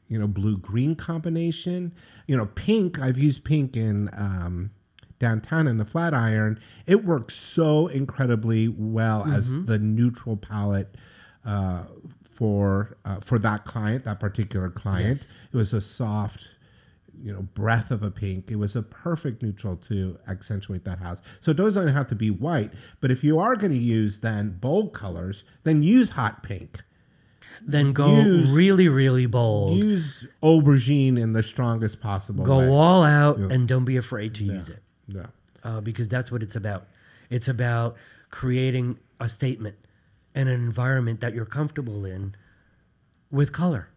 you 0.09 0.19
know, 0.19 0.27
blue 0.27 0.57
green 0.57 0.95
combination. 0.95 1.93
You 2.27 2.35
know, 2.35 2.47
pink. 2.47 2.99
I've 2.99 3.17
used 3.17 3.43
pink 3.45 3.77
in 3.77 4.09
um, 4.13 4.71
downtown 5.19 5.67
in 5.67 5.77
the 5.77 5.85
Flatiron. 5.85 6.59
It 6.87 7.05
works 7.05 7.35
so 7.35 7.87
incredibly 7.87 8.67
well 8.67 9.25
as 9.25 9.51
Mhm. 9.53 9.65
the 9.67 9.79
neutral 9.79 10.35
palette 10.37 10.95
uh, 11.45 11.83
for 12.23 12.97
uh, 13.05 13.19
for 13.21 13.39
that 13.39 13.65
client, 13.65 14.03
that 14.05 14.19
particular 14.19 14.69
client. 14.69 15.19
Yes. 15.19 15.27
It 15.53 15.57
was 15.57 15.73
a 15.73 15.81
soft, 15.81 16.47
you 17.21 17.33
know, 17.33 17.41
breath 17.53 17.91
of 17.91 18.01
a 18.03 18.11
pink. 18.11 18.49
It 18.49 18.55
was 18.55 18.75
a 18.75 18.81
perfect 18.81 19.41
neutral 19.43 19.75
to 19.89 20.17
accentuate 20.27 20.85
that 20.85 20.99
house. 20.99 21.21
So 21.41 21.51
it 21.51 21.57
doesn't 21.57 21.89
have 21.89 22.07
to 22.07 22.15
be 22.15 22.29
white. 22.29 22.71
But 23.01 23.11
if 23.11 23.23
you 23.23 23.39
are 23.39 23.55
going 23.55 23.71
to 23.73 23.77
use 23.77 24.19
then 24.19 24.57
bold 24.59 24.93
colors, 24.93 25.43
then 25.63 25.83
use 25.83 26.09
hot 26.11 26.43
pink. 26.43 26.81
Then 27.65 27.93
go 27.93 28.21
Use- 28.21 28.49
really, 28.51 28.87
really 28.87 29.25
bold. 29.25 29.77
Use 29.77 30.25
aubergine 30.41 31.17
in 31.19 31.33
the 31.33 31.43
strongest 31.43 31.99
possible 31.99 32.43
Go 32.45 32.59
way. 32.59 32.67
all 32.67 33.03
out 33.03 33.39
Yeah. 33.39 33.47
and 33.49 33.67
don't 33.67 33.85
be 33.85 33.97
afraid 33.97 34.33
to 34.35 34.43
use 34.43 34.69
it. 34.69 34.81
Yeah. 35.07 35.27
Uh, 35.63 35.81
because 35.81 36.07
that's 36.07 36.31
what 36.31 36.41
it's 36.41 36.55
about. 36.55 36.87
It's 37.29 37.47
about 37.47 37.95
creating 38.31 38.97
a 39.19 39.27
statement 39.29 39.75
and 40.33 40.47
an 40.47 40.55
environment 40.55 41.19
that 41.21 41.33
you're 41.33 41.45
comfortable 41.45 42.05
in 42.05 42.35
with 43.31 43.51
color. 43.51 43.89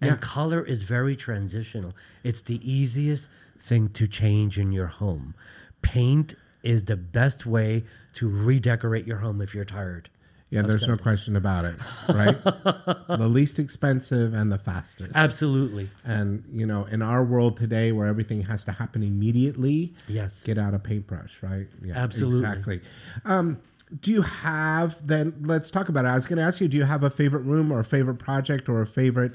And 0.00 0.10
Yeah. 0.12 0.16
color 0.16 0.62
is 0.62 0.82
very 0.82 1.16
transitional. 1.16 1.94
It's 2.24 2.40
the 2.42 2.60
easiest 2.70 3.28
thing 3.58 3.88
to 3.90 4.06
change 4.06 4.58
in 4.58 4.72
your 4.72 4.88
home. 4.88 5.34
Paint 5.82 6.34
is 6.62 6.84
the 6.84 6.96
best 6.96 7.46
way 7.46 7.84
to 8.14 8.28
redecorate 8.28 9.06
your 9.06 9.18
home 9.18 9.40
if 9.40 9.54
you're 9.54 9.64
tired. 9.64 10.10
Yeah, 10.48 10.62
there's 10.62 10.86
no 10.86 10.96
question 10.96 11.34
about 11.34 11.64
it, 11.64 11.74
right? 12.08 12.40
the 13.08 13.26
least 13.28 13.58
expensive 13.58 14.32
and 14.32 14.50
the 14.52 14.58
fastest. 14.58 15.10
Absolutely. 15.14 15.90
And 16.04 16.44
you 16.52 16.64
know, 16.66 16.84
in 16.84 17.02
our 17.02 17.24
world 17.24 17.56
today, 17.56 17.90
where 17.90 18.06
everything 18.06 18.42
has 18.42 18.64
to 18.66 18.72
happen 18.72 19.02
immediately, 19.02 19.94
Yes. 20.06 20.42
get 20.44 20.56
out 20.56 20.72
a 20.72 20.78
paintbrush, 20.78 21.32
right? 21.42 21.66
Yeah, 21.82 21.98
Absolutely. 21.98 22.38
exactly. 22.38 22.80
Um, 23.24 23.58
do 24.00 24.10
you 24.12 24.22
have 24.22 25.04
then? 25.04 25.34
Let's 25.42 25.70
talk 25.70 25.88
about 25.88 26.04
it. 26.04 26.08
I 26.08 26.14
was 26.14 26.26
going 26.26 26.38
to 26.38 26.44
ask 26.44 26.60
you, 26.60 26.68
do 26.68 26.76
you 26.76 26.84
have 26.84 27.02
a 27.02 27.10
favorite 27.10 27.42
room 27.42 27.72
or 27.72 27.80
a 27.80 27.84
favorite 27.84 28.16
project 28.18 28.68
or 28.68 28.80
a 28.80 28.86
favorite? 28.86 29.32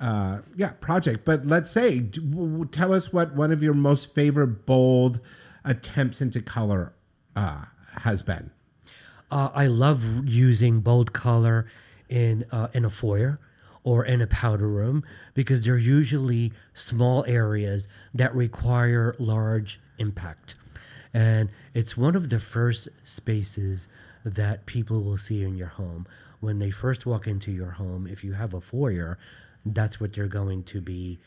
Uh, 0.00 0.38
yeah, 0.56 0.72
project. 0.80 1.24
But 1.24 1.44
let's 1.46 1.70
say, 1.70 2.00
d- 2.00 2.20
w- 2.20 2.48
w- 2.50 2.64
tell 2.66 2.92
us 2.92 3.12
what 3.12 3.34
one 3.34 3.52
of 3.52 3.62
your 3.62 3.74
most 3.74 4.12
favorite 4.14 4.66
bold 4.66 5.20
attempts 5.64 6.20
into 6.20 6.40
color 6.42 6.92
uh, 7.36 7.64
has 8.00 8.22
been. 8.22 8.50
Uh, 9.32 9.48
I 9.54 9.66
love 9.66 10.28
using 10.28 10.80
bold 10.80 11.14
color 11.14 11.64
in 12.10 12.44
uh, 12.52 12.68
in 12.74 12.84
a 12.84 12.90
foyer 12.90 13.38
or 13.82 14.04
in 14.04 14.20
a 14.20 14.26
powder 14.26 14.68
room 14.68 15.02
because 15.32 15.64
they're 15.64 15.78
usually 15.78 16.52
small 16.74 17.24
areas 17.26 17.88
that 18.12 18.34
require 18.34 19.16
large 19.18 19.80
impact, 19.96 20.54
and 21.14 21.48
it's 21.72 21.96
one 21.96 22.14
of 22.14 22.28
the 22.28 22.38
first 22.38 22.90
spaces 23.04 23.88
that 24.22 24.66
people 24.66 25.02
will 25.02 25.16
see 25.16 25.42
in 25.42 25.56
your 25.56 25.68
home 25.68 26.06
when 26.40 26.58
they 26.58 26.70
first 26.70 27.06
walk 27.06 27.26
into 27.26 27.50
your 27.50 27.70
home. 27.70 28.06
If 28.06 28.22
you 28.22 28.34
have 28.34 28.52
a 28.52 28.60
foyer, 28.60 29.18
that's 29.64 29.98
what 29.98 30.12
they're 30.12 30.28
going 30.28 30.64
to 30.64 30.82
be. 30.82 31.20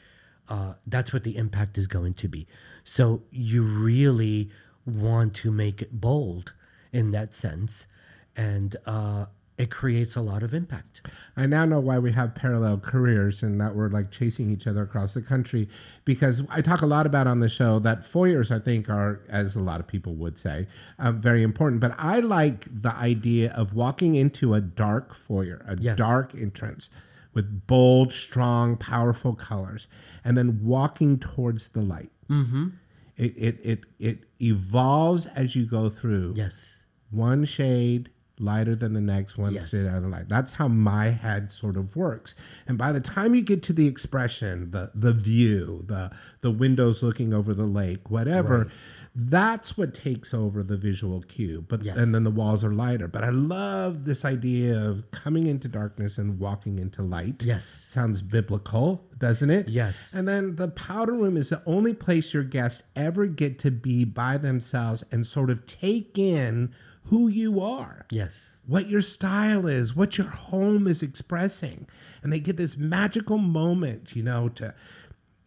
Uh, 0.47 0.73
that's 0.85 1.11
what 1.11 1.23
the 1.23 1.37
impact 1.37 1.75
is 1.75 1.87
going 1.87 2.13
to 2.13 2.27
be. 2.27 2.45
So 2.83 3.23
you 3.31 3.63
really 3.63 4.51
want 4.85 5.33
to 5.37 5.51
make 5.51 5.81
it 5.81 5.99
bold 5.99 6.53
in 6.93 7.11
that 7.11 7.33
sense, 7.33 7.87
and 8.35 8.75
uh, 8.85 9.25
it 9.57 9.71
creates 9.71 10.15
a 10.17 10.21
lot 10.21 10.43
of 10.43 10.53
impact. 10.53 11.01
I 11.37 11.45
now 11.45 11.63
know 11.63 11.79
why 11.79 11.97
we 11.99 12.11
have 12.11 12.35
parallel 12.35 12.77
careers 12.79 13.41
and 13.41 13.59
that 13.61 13.73
we're 13.75 13.87
like 13.89 14.11
chasing 14.11 14.51
each 14.51 14.67
other 14.67 14.81
across 14.81 15.13
the 15.13 15.21
country 15.21 15.69
because 16.03 16.41
I 16.49 16.59
talk 16.61 16.81
a 16.81 16.85
lot 16.85 17.05
about 17.05 17.25
on 17.27 17.39
the 17.39 17.47
show 17.47 17.79
that 17.79 18.05
foyers, 18.05 18.51
I 18.51 18.59
think, 18.59 18.89
are, 18.89 19.21
as 19.29 19.55
a 19.55 19.59
lot 19.61 19.79
of 19.79 19.87
people 19.87 20.13
would 20.15 20.37
say, 20.37 20.67
um, 20.99 21.21
very 21.21 21.41
important. 21.41 21.79
But 21.79 21.95
I 21.97 22.19
like 22.19 22.65
the 22.81 22.93
idea 22.93 23.53
of 23.53 23.73
walking 23.73 24.15
into 24.15 24.53
a 24.53 24.59
dark 24.61 25.13
foyer, 25.13 25.63
a 25.67 25.77
Yes. 25.79 25.97
dark 25.97 26.35
entrance 26.35 26.89
with 27.33 27.65
bold, 27.67 28.11
strong, 28.13 28.75
powerful 28.77 29.35
colors, 29.35 29.87
and 30.23 30.37
then 30.37 30.59
walking 30.63 31.17
towards 31.19 31.69
the 31.69 31.81
light. 31.81 32.11
Mm-hmm. 32.29 32.69
It, 33.17 33.33
it, 33.37 33.59
it, 33.63 33.79
it 33.99 34.19
evolves 34.41 35.27
as 35.27 35.55
you 35.55 35.65
go 35.65 35.89
through. 35.89 36.33
Yes. 36.35 36.73
One 37.09 37.45
shade 37.45 38.09
lighter 38.39 38.75
than 38.75 38.93
the 38.93 39.01
next, 39.01 39.37
one 39.37 39.53
Yes. 39.53 39.69
shade 39.69 39.87
out 39.87 40.03
of 40.03 40.09
light. 40.09 40.27
That's 40.27 40.53
how 40.53 40.67
my 40.67 41.11
head 41.11 41.51
sort 41.51 41.77
of 41.77 41.95
works. 41.95 42.35
And 42.67 42.77
by 42.77 42.91
the 42.91 42.99
time 42.99 43.33
you 43.35 43.41
get 43.41 43.63
to 43.63 43.73
the 43.73 43.87
expression, 43.87 44.71
the 44.71 44.91
the 44.93 45.13
view, 45.13 45.83
the 45.87 46.11
the 46.41 46.51
windows 46.51 47.01
looking 47.01 47.33
over 47.33 47.53
the 47.53 47.65
lake, 47.65 48.09
whatever, 48.11 48.57
Right. 48.59 48.67
that's 49.15 49.77
what 49.77 49.93
takes 49.93 50.33
over 50.33 50.61
the 50.63 50.75
visual 50.75 51.21
cue. 51.21 51.63
But 51.67 51.83
Yes. 51.83 51.97
and 51.97 52.13
then 52.13 52.23
the 52.25 52.29
walls 52.31 52.63
are 52.65 52.73
lighter. 52.73 53.07
But 53.07 53.23
I 53.23 53.29
love 53.29 54.03
this 54.05 54.25
idea 54.25 54.77
of 54.77 55.09
coming 55.11 55.47
into 55.47 55.67
darkness 55.69 56.17
and 56.17 56.37
walking 56.37 56.77
into 56.77 57.01
light. 57.01 57.43
Yes. 57.45 57.85
Sounds 57.87 58.21
biblical, 58.21 59.05
doesn't 59.17 59.49
it? 59.49 59.69
Yes. 59.69 60.13
And 60.13 60.27
then 60.27 60.57
the 60.57 60.67
powder 60.67 61.13
room 61.13 61.37
is 61.37 61.49
the 61.49 61.61
only 61.65 61.93
place 61.93 62.33
your 62.33 62.43
guests 62.43 62.83
ever 62.95 63.25
get 63.27 63.57
to 63.59 63.71
be 63.71 64.03
by 64.03 64.37
themselves 64.37 65.05
and 65.11 65.25
sort 65.25 65.49
of 65.49 65.65
take 65.65 66.17
in 66.19 66.71
who 67.05 67.27
you 67.27 67.59
are, 67.59 68.05
Yes. 68.11 68.45
what 68.65 68.89
your 68.89 69.01
style 69.01 69.67
is, 69.67 69.95
what 69.95 70.17
your 70.17 70.27
home 70.27 70.87
is 70.87 71.03
expressing. 71.03 71.87
And 72.23 72.31
they 72.33 72.39
get 72.39 72.57
this 72.57 72.77
magical 72.77 73.37
moment, 73.37 74.15
you 74.15 74.23
know, 74.23 74.49
to 74.49 74.73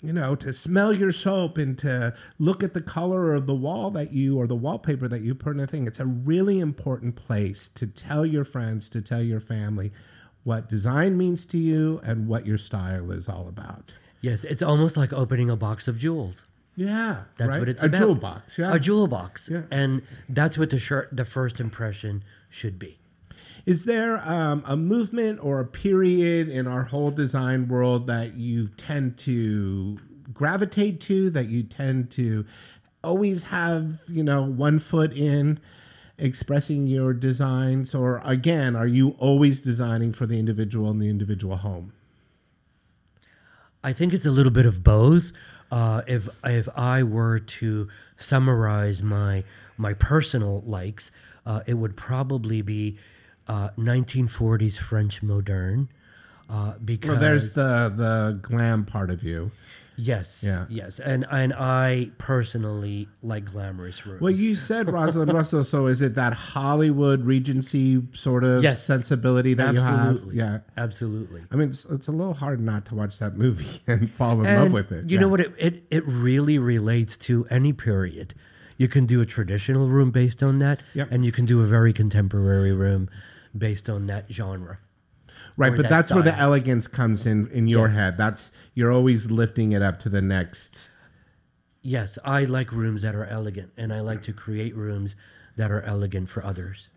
you 0.01 0.12
know, 0.12 0.37
to 0.37 0.53
smell 0.53 0.92
your 0.92 1.11
soap 1.11 1.59
and 1.59 1.77
to 1.77 2.14
look 2.38 2.62
at 2.62 2.73
the 2.73 2.81
color 2.81 3.35
of 3.35 3.47
the 3.47 3.55
wall 3.55 3.90
that 3.90 4.12
you 4.12 4.38
or 4.38 4.47
the 4.47 4.55
wallpaper 4.55 5.09
that 5.09 5.23
you 5.23 5.35
put 5.35 5.55
in 5.57 5.61
a 5.61 5.66
thing. 5.66 5.88
It's 5.88 5.99
a 5.99 6.07
really 6.07 6.61
important 6.61 7.16
place 7.16 7.66
to 7.75 7.85
tell 7.88 8.25
your 8.25 8.44
friends, 8.44 8.88
to 8.90 9.01
tell 9.03 9.21
your 9.23 9.40
family 9.40 9.92
what 10.44 10.68
design 10.68 11.16
means 11.18 11.44
to 11.47 11.59
you 11.59 12.01
and 12.05 12.29
what 12.29 12.47
your 12.47 12.59
style 12.59 13.11
is 13.11 13.29
all 13.29 13.49
about. 13.49 13.90
Yes. 14.21 14.44
It's 14.44 14.62
almost 14.62 14.97
like 14.97 15.12
opening 15.12 15.51
a 15.51 15.57
box 15.57 15.88
of 15.88 15.99
jewels. 15.99 16.44
Yeah, 16.79 17.25
That's 17.38 17.51
right? 17.51 17.59
what 17.59 17.69
it's 17.69 17.83
a 17.83 17.87
about. 17.87 17.99
jewel 17.99 18.14
box. 18.14 18.57
Yeah, 18.57 18.73
A 18.73 18.79
jewel 18.79 19.09
box. 19.09 19.49
Yeah. 19.51 19.62
And 19.69 20.03
that's 20.29 20.57
what 20.57 20.71
the 20.71 20.79
shirt, 20.79 21.09
the 21.11 21.25
first 21.25 21.59
impression 21.59 22.23
should 22.49 22.79
be. 22.79 23.01
Is 23.67 23.85
there 23.85 24.19
um, 24.27 24.62
a 24.64 24.77
movement 24.77 25.41
or 25.43 25.59
a 25.59 25.64
period 25.64 26.49
in 26.49 26.69
our 26.69 26.85
whole 26.85 27.11
design 27.11 27.67
world 27.67 28.07
that 28.07 28.37
you 28.37 28.69
tend 28.69 29.19
to 29.19 29.99
gravitate 30.33 31.01
to, 31.03 31.31
that 31.31 31.49
you 31.49 31.64
tend 31.64 32.12
to 32.12 32.47
always 33.03 33.45
have, 33.45 34.03
you 34.09 34.23
know, 34.23 34.43
one 34.43 34.79
foot 34.79 35.12
in 35.12 35.59
expressing 36.17 36.87
your 36.87 37.12
designs? 37.12 37.93
Or 37.93 38.23
again, 38.25 38.77
are 38.77 38.87
you 38.87 39.17
always 39.19 39.62
designing 39.62 40.12
for 40.12 40.27
the 40.27 40.38
individual 40.38 40.91
and 40.91 41.03
the 41.03 41.11
individual 41.11 41.57
home? 41.57 41.93
I 43.83 43.93
think 43.93 44.12
it's 44.12 44.27
a 44.27 44.31
little 44.31 44.53
bit 44.53 44.64
of 44.67 44.85
both. 44.85 45.33
Uh, 45.71 46.03
if 46.07 46.29
if 46.45 46.69
I 46.77 47.03
were 47.03 47.39
to 47.39 47.89
summarize 48.17 49.03
my 49.03 49.45
my 49.77 49.93
personal 49.95 50.63
likes, 50.67 51.11
uh, 51.45 51.61
it 51.67 51.75
would 51.75 51.97
probably 51.97 52.63
be 52.63 52.97
uh, 53.47 53.71
1940s 53.79 54.79
French 54.79 55.23
modern. 55.23 55.89
Uh, 56.51 56.73
because 56.83 57.11
Well, 57.11 57.21
there's 57.21 57.55
the, 57.55 57.93
the 57.95 58.39
glam 58.41 58.87
part 58.87 59.11
of 59.11 59.23
you. 59.23 59.51
Yes, 59.99 60.43
Yeah. 60.47 60.65
yes, 60.71 61.01
and 61.01 61.27
and 61.31 61.53
I 61.53 62.11
personally 62.19 63.09
like 63.23 63.45
glamorous 63.47 64.07
rooms. 64.07 64.21
Well, 64.21 64.31
you 64.31 64.55
said 64.55 64.91
Rosalind 64.91 65.33
Russell, 65.33 65.65
so 65.65 65.87
is 65.89 66.01
it 66.01 66.15
that 66.15 66.33
Hollywood 66.33 67.25
Regency 67.27 68.03
sort 68.15 68.45
of 68.45 68.63
Yes. 68.63 68.85
sensibility 68.85 69.55
that 69.55 69.75
absolutely, 69.75 70.37
you 70.37 70.43
have? 70.43 70.63
Yeah. 70.77 70.83
absolutely. 70.83 71.43
I 71.51 71.57
mean, 71.57 71.69
it's, 71.71 71.85
it's 71.87 72.09
a 72.09 72.13
little 72.13 72.35
hard 72.35 72.61
not 72.61 72.87
to 72.87 72.95
watch 72.95 73.19
that 73.19 73.37
movie 73.37 73.83
and 73.87 74.11
fall 74.11 74.41
in 74.41 74.47
And 74.47 74.63
love 74.65 74.73
with 74.73 74.93
it. 74.93 75.11
You 75.11 75.17
Yeah. 75.17 75.21
know 75.23 75.29
what? 75.29 75.41
It, 75.41 75.55
it 75.59 75.83
it 75.91 76.07
really 76.07 76.59
relates 76.59 77.17
to 77.19 77.47
any 77.51 77.73
period. 77.73 78.35
You 78.77 78.87
can 78.87 79.07
do 79.07 79.21
a 79.21 79.27
traditional 79.27 79.89
room 79.89 80.13
based 80.13 80.41
on 80.43 80.61
that, 80.61 80.81
Yep. 80.95 81.09
and 81.11 81.25
you 81.27 81.33
can 81.33 81.45
do 81.45 81.61
a 81.63 81.67
very 81.67 81.93
contemporary 81.93 82.73
room 82.73 83.09
based 83.57 83.89
on 83.91 84.07
that 84.07 84.27
genre. 84.31 84.79
Right, 85.59 85.75
but 85.77 85.83
that 85.83 85.88
that's 85.90 86.12
where 86.12 86.23
the 86.23 86.38
elegance 86.38 86.87
comes 86.87 87.27
in 87.27 87.49
in 87.49 87.66
your 87.66 87.88
Yes. 87.88 87.97
head. 87.97 88.16
That's 88.16 88.51
you're 88.75 88.92
always 88.92 89.31
lifting 89.31 89.73
it 89.73 89.83
up 89.83 89.99
to 90.01 90.09
the 90.09 90.23
next. 90.23 90.88
Yes, 91.83 92.18
I 92.25 92.44
like 92.44 92.71
rooms 92.73 93.03
that 93.03 93.14
are 93.14 93.25
elegant, 93.27 93.73
and 93.77 93.92
I 93.92 94.01
like 94.01 94.23
to 94.23 94.33
create 94.33 94.75
rooms 94.77 95.16
that 95.57 95.71
are 95.71 95.83
elegant 95.83 96.29
for 96.29 96.44
others. 96.44 96.88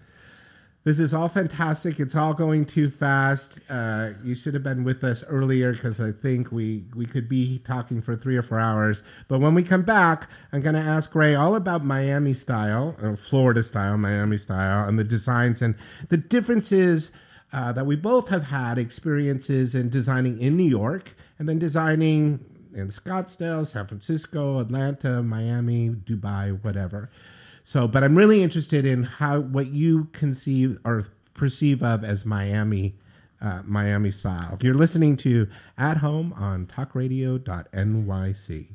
This 0.84 0.97
is 0.97 1.13
all 1.13 1.30
fantastic. 1.30 2.00
It's 2.00 2.15
all 2.15 2.34
going 2.34 2.65
too 2.65 2.89
fast. 2.89 3.60
Uh, 3.69 4.10
you 4.24 4.34
should 4.34 4.56
have 4.56 4.63
been 4.63 4.84
with 4.84 5.04
us 5.04 5.24
earlier 5.28 5.74
because 5.74 6.00
I 6.00 6.12
think 6.12 6.52
we 6.52 6.86
we 6.95 7.06
could 7.06 7.30
be 7.30 7.60
talking 7.60 8.02
for 8.02 8.15
three 8.15 8.36
or 8.38 8.41
four 8.41 8.60
hours. 8.60 9.04
But 9.28 9.39
when 9.39 9.54
we 9.56 9.62
come 9.63 9.84
back, 9.84 10.28
I'm 10.52 10.62
going 10.62 10.74
to 10.76 10.82
ask 10.82 11.13
Ray 11.15 11.34
all 11.36 11.56
about 11.56 11.84
Miami 11.86 12.34
style, 12.34 12.95
or 13.02 13.15
Florida 13.15 13.62
style, 13.63 13.97
Miami 13.97 14.38
style, 14.38 14.88
and 14.88 14.97
the 15.00 15.04
designs 15.04 15.62
and 15.62 15.76
the 16.10 16.17
differences 16.17 17.12
uh, 17.54 17.72
that 17.74 17.86
we 17.86 17.96
both 17.96 18.30
have 18.30 18.44
had 18.44 18.78
experiences 18.78 19.76
in 19.76 19.90
designing 19.90 20.40
in 20.40 20.56
New 20.56 20.70
York 20.70 21.16
and 21.38 21.50
then 21.50 21.60
designing 21.60 22.40
in 22.74 22.88
Scottsdale, 22.88 23.68
San 23.68 23.88
Francisco, 23.88 24.60
Atlanta, 24.60 25.22
Miami, 25.22 25.90
Dubai, 25.90 26.64
whatever. 26.64 27.10
So, 27.64 27.88
but 27.88 28.04
I'm 28.04 28.18
really 28.18 28.42
interested 28.42 28.86
in 28.86 29.04
how 29.04 29.40
what 29.40 29.68
you 29.68 30.06
conceive 30.14 30.80
or 30.84 31.08
perceive 31.34 31.84
of 31.84 32.04
as 32.04 32.26
Miami, 32.26 32.96
uh, 33.42 33.62
Miami 33.66 34.12
style. 34.12 34.58
You're 34.62 34.74
listening 34.74 35.18
to 35.18 35.48
At 35.78 35.98
Home 35.98 36.34
on 36.34 36.68
TalkRadio.nyc. 36.68 38.68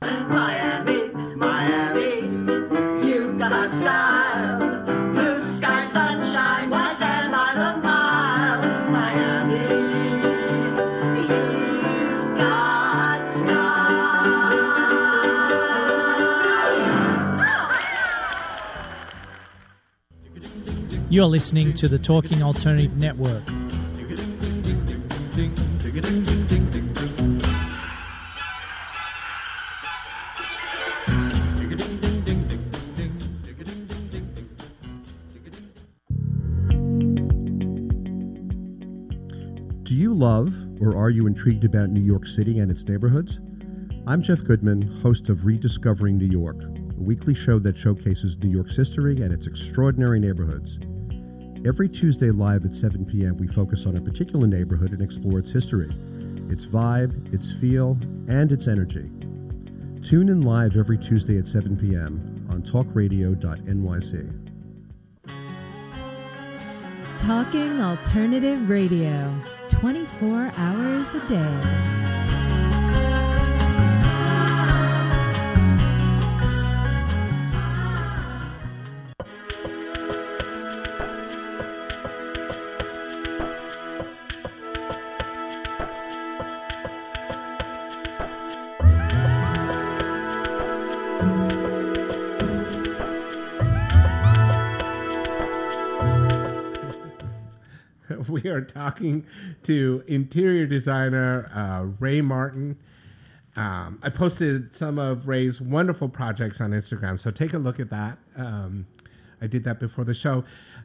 Miami, 0.00 1.08
Miami, 1.34 3.08
you 3.08 3.32
got 3.38 3.74
style. 3.74 4.77
You're 21.10 21.24
listening 21.24 21.72
to 21.72 21.88
the 21.88 21.98
Talking 21.98 22.42
Alternative 22.42 22.94
Network. 22.98 23.42
Do 39.82 39.94
you 39.94 40.12
love 40.12 40.54
or 40.78 40.94
are 40.94 41.08
you 41.08 41.26
intrigued 41.26 41.64
about 41.64 41.88
New 41.88 42.02
York 42.02 42.26
City 42.26 42.58
and 42.58 42.70
its 42.70 42.84
neighborhoods? 42.84 43.40
I'm 44.06 44.20
Jeff 44.20 44.44
Goodman, 44.44 44.82
host 45.00 45.30
of 45.30 45.46
Rediscovering 45.46 46.18
New 46.18 46.26
York, 46.26 46.62
a 46.62 47.02
weekly 47.02 47.34
show 47.34 47.58
that 47.60 47.78
showcases 47.78 48.36
New 48.36 48.50
York's 48.50 48.76
history 48.76 49.22
and 49.22 49.32
its 49.32 49.46
extraordinary 49.46 50.20
neighborhoods. 50.20 50.78
Every 51.66 51.88
Tuesday 51.88 52.30
live 52.30 52.64
at 52.64 52.74
7 52.74 53.04
p.m., 53.04 53.36
we 53.36 53.48
focus 53.48 53.84
on 53.84 53.96
a 53.96 54.00
particular 54.00 54.46
neighborhood 54.46 54.92
and 54.92 55.02
explore 55.02 55.40
its 55.40 55.50
history, 55.50 55.90
its 56.48 56.64
vibe, 56.64 57.34
its 57.34 57.50
feel, 57.50 57.98
and 58.28 58.52
its 58.52 58.68
energy. 58.68 59.10
Tune 60.00 60.28
in 60.28 60.42
live 60.42 60.76
every 60.76 60.96
Tuesday 60.96 61.36
at 61.36 61.48
7 61.48 61.76
p.m. 61.76 62.46
on 62.48 62.62
talkradio.nyc. 62.62 64.44
Talking 67.18 67.80
Alternative 67.80 68.70
Radio, 68.70 69.34
24 69.68 70.52
hours 70.56 71.14
a 71.14 71.26
day. 71.26 72.17
we 98.42 98.46
are 98.46 98.60
talking 98.60 99.24
to 99.62 100.04
interior 100.06 100.66
designer 100.66 101.50
uh, 101.54 101.84
Ray 101.98 102.20
Martin. 102.20 102.78
Um, 103.56 103.98
I 104.02 104.10
posted 104.10 104.74
some 104.74 104.98
of 104.98 105.28
Ray's 105.28 105.58
wonderful 105.60 106.08
projects 106.08 106.60
on 106.60 106.70
Instagram, 106.70 107.18
so 107.18 107.30
take 107.30 107.54
a 107.54 107.58
look 107.58 107.80
at 107.80 107.90
that. 107.90 108.18
Um, 108.36 108.86
I 109.40 109.46
did 109.46 109.64
that 109.64 109.80
before 109.80 110.04
the 110.04 110.14
show. 110.14 110.44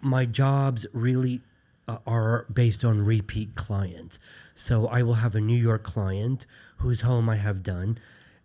my 0.00 0.26
jobs 0.26 0.86
really 0.92 1.40
uh, 1.88 1.98
are 2.06 2.46
based 2.52 2.84
on 2.84 3.04
repeat 3.04 3.54
clients. 3.54 4.18
So 4.54 4.86
I 4.86 5.02
will 5.02 5.14
have 5.14 5.34
a 5.34 5.40
New 5.40 5.56
York 5.56 5.82
client 5.82 6.44
whose 6.78 7.02
home 7.02 7.28
I 7.28 7.36
have 7.36 7.62
done, 7.62 7.98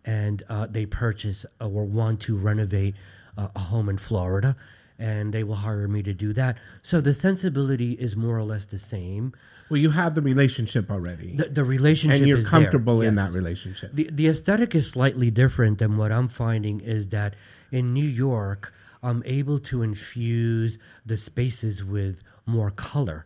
and 0.05 0.43
uh, 0.47 0.67
they 0.67 0.85
purchase 0.85 1.45
or 1.59 1.85
want 1.85 2.21
to 2.21 2.37
renovate 2.37 2.95
uh, 3.37 3.49
a 3.55 3.59
home 3.59 3.89
in 3.89 3.97
Florida, 3.97 4.55
and 4.99 5.33
they 5.33 5.43
will 5.43 5.55
hire 5.55 5.87
me 5.87 6.03
to 6.03 6.13
do 6.13 6.33
that. 6.33 6.57
So 6.81 7.01
the 7.01 7.13
sensibility 7.13 7.93
is 7.93 8.15
more 8.15 8.37
or 8.37 8.43
less 8.43 8.65
the 8.65 8.79
same. 8.79 9.33
Well, 9.69 9.77
you 9.77 9.91
have 9.91 10.15
the 10.15 10.21
relationship 10.21 10.89
already. 10.89 11.35
The, 11.35 11.49
the 11.49 11.63
relationship, 11.63 12.19
and 12.19 12.27
you're 12.27 12.37
is 12.37 12.45
there, 12.45 12.51
comfortable 12.51 13.01
in 13.01 13.15
yes. 13.15 13.27
that 13.27 13.37
relationship. 13.37 13.91
The 13.93 14.09
the 14.11 14.27
aesthetic 14.27 14.73
is 14.73 14.89
slightly 14.89 15.29
different 15.29 15.79
than 15.79 15.97
what 15.97 16.11
I'm 16.11 16.29
finding 16.29 16.79
is 16.79 17.09
that 17.09 17.35
in 17.71 17.93
New 17.93 18.05
York, 18.05 18.73
I'm 19.03 19.23
able 19.25 19.59
to 19.59 19.81
infuse 19.81 20.77
the 21.05 21.17
spaces 21.17 21.83
with 21.83 22.23
more 22.45 22.71
color. 22.71 23.25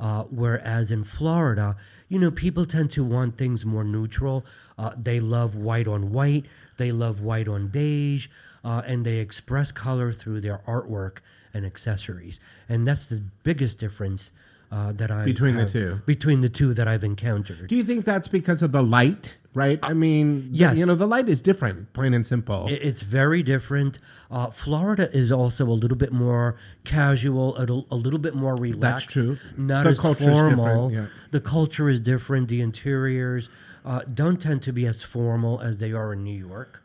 Uh, 0.00 0.24
whereas 0.24 0.90
in 0.90 1.04
Florida, 1.04 1.76
you 2.08 2.18
know, 2.18 2.30
people 2.30 2.66
tend 2.66 2.90
to 2.90 3.04
want 3.04 3.38
things 3.38 3.64
more 3.64 3.84
neutral. 3.84 4.44
Uh, 4.76 4.90
they 5.00 5.20
love 5.20 5.54
white 5.54 5.86
on 5.86 6.12
white, 6.12 6.46
they 6.78 6.90
love 6.90 7.20
white 7.20 7.46
on 7.46 7.68
beige, 7.68 8.28
uh, 8.64 8.82
and 8.86 9.04
they 9.04 9.16
express 9.18 9.70
color 9.72 10.12
through 10.12 10.40
their 10.40 10.62
artwork 10.66 11.18
and 11.52 11.64
accessories. 11.66 12.40
And 12.68 12.86
that's 12.86 13.04
the 13.06 13.22
biggest 13.42 13.78
difference 13.78 14.30
uh, 14.72 14.90
that 14.92 15.10
I 15.10 15.24
Between 15.24 15.56
the 15.56 15.66
two. 15.68 16.00
between 16.06 16.40
the 16.40 16.48
two 16.48 16.74
that 16.74 16.88
I've 16.88 17.04
encountered. 17.04 17.68
Do 17.68 17.76
you 17.76 17.84
think 17.84 18.04
that's 18.04 18.26
because 18.26 18.60
of 18.62 18.72
the 18.72 18.82
light, 18.82 19.36
right? 19.52 19.78
I 19.84 19.92
mean, 19.92 20.50
the- 20.50 20.58
yes. 20.58 20.78
you 20.78 20.84
know, 20.86 20.96
the 20.96 21.06
light 21.06 21.28
is 21.28 21.40
different, 21.42 21.92
plain 21.92 22.12
and 22.12 22.26
simple. 22.26 22.66
It's 22.68 23.02
very 23.02 23.42
different. 23.44 24.00
Uh, 24.32 24.50
Florida 24.50 25.14
is 25.16 25.30
also 25.30 25.66
a 25.68 25.76
little 25.82 25.96
bit 25.98 26.10
more 26.12 26.56
casual, 26.82 27.56
a, 27.56 27.60
little- 27.60 27.86
a 27.90 27.94
little 27.94 28.18
bit 28.18 28.34
more 28.34 28.56
relaxed. 28.56 28.80
That's 28.80 29.12
true. 29.12 29.38
Not 29.56 29.84
The 29.84 29.90
as 29.90 30.00
culture 30.00 30.22
is 30.24 30.34
different, 30.34 30.56
formal. 30.56 30.90
yeah. 30.92 31.06
The 31.30 31.40
culture 31.40 31.88
is 31.88 32.00
different. 32.00 32.48
The 32.48 32.60
interiors 32.60 33.48
uh, 33.84 34.00
don't 34.12 34.40
tend 34.40 34.62
to 34.62 34.72
be 34.72 34.86
as 34.86 35.04
formal 35.04 35.60
as 35.60 35.78
they 35.78 35.92
are 35.92 36.12
in 36.14 36.24
New 36.24 36.36
York. 36.48 36.82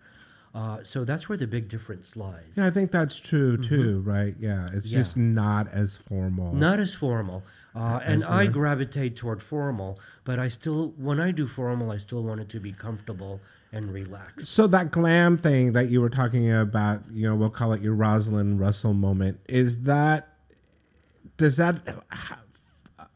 Uh, 0.60 0.84
so 0.84 1.06
that's 1.06 1.30
where 1.30 1.38
the 1.38 1.48
big 1.48 1.70
difference 1.70 2.16
lies. 2.18 2.44
yeah, 2.58 2.66
I 2.68 2.72
think 2.72 2.92
that's 2.92 3.18
true 3.20 3.56
too, 3.72 4.02
right? 4.16 4.36
Yeah, 4.40 4.64
it's 4.64 4.88
Mm-hmm. 4.88 4.96
Yeah. 4.96 5.00
just 5.00 5.16
not 5.18 5.68
as 5.72 5.96
formal. 5.96 6.54
Not 6.54 6.80
as 6.80 6.94
formal. 6.94 7.44
Uh, 7.76 8.00
and 8.04 8.26
I 8.26 8.48
gravitate 8.48 9.16
toward 9.16 9.42
formal, 9.42 10.00
but 10.26 10.38
I 10.40 10.50
still, 10.50 10.94
when 10.98 11.20
I 11.28 11.32
do 11.32 11.48
formal, 11.48 11.92
I 11.92 11.98
still 11.98 12.24
want 12.24 12.42
it 12.42 12.50
to 12.50 12.60
be 12.60 12.74
comfortable 12.74 13.40
and 13.72 13.94
relaxed. 13.94 14.48
So 14.48 14.68
that 14.68 14.92
glam 14.92 15.38
thing 15.38 15.74
that 15.74 15.90
you 15.90 16.02
were 16.02 16.10
talking 16.10 16.52
about, 16.52 17.04
you 17.12 17.26
know, 17.30 17.36
we'll 17.36 17.52
call 17.52 17.72
it 17.74 17.82
your 17.82 17.94
Rosalind 17.94 18.60
Russell 18.60 18.94
moment. 18.94 19.40
Is 19.48 19.84
that 19.84 20.28
does 21.38 21.56
that 21.58 21.76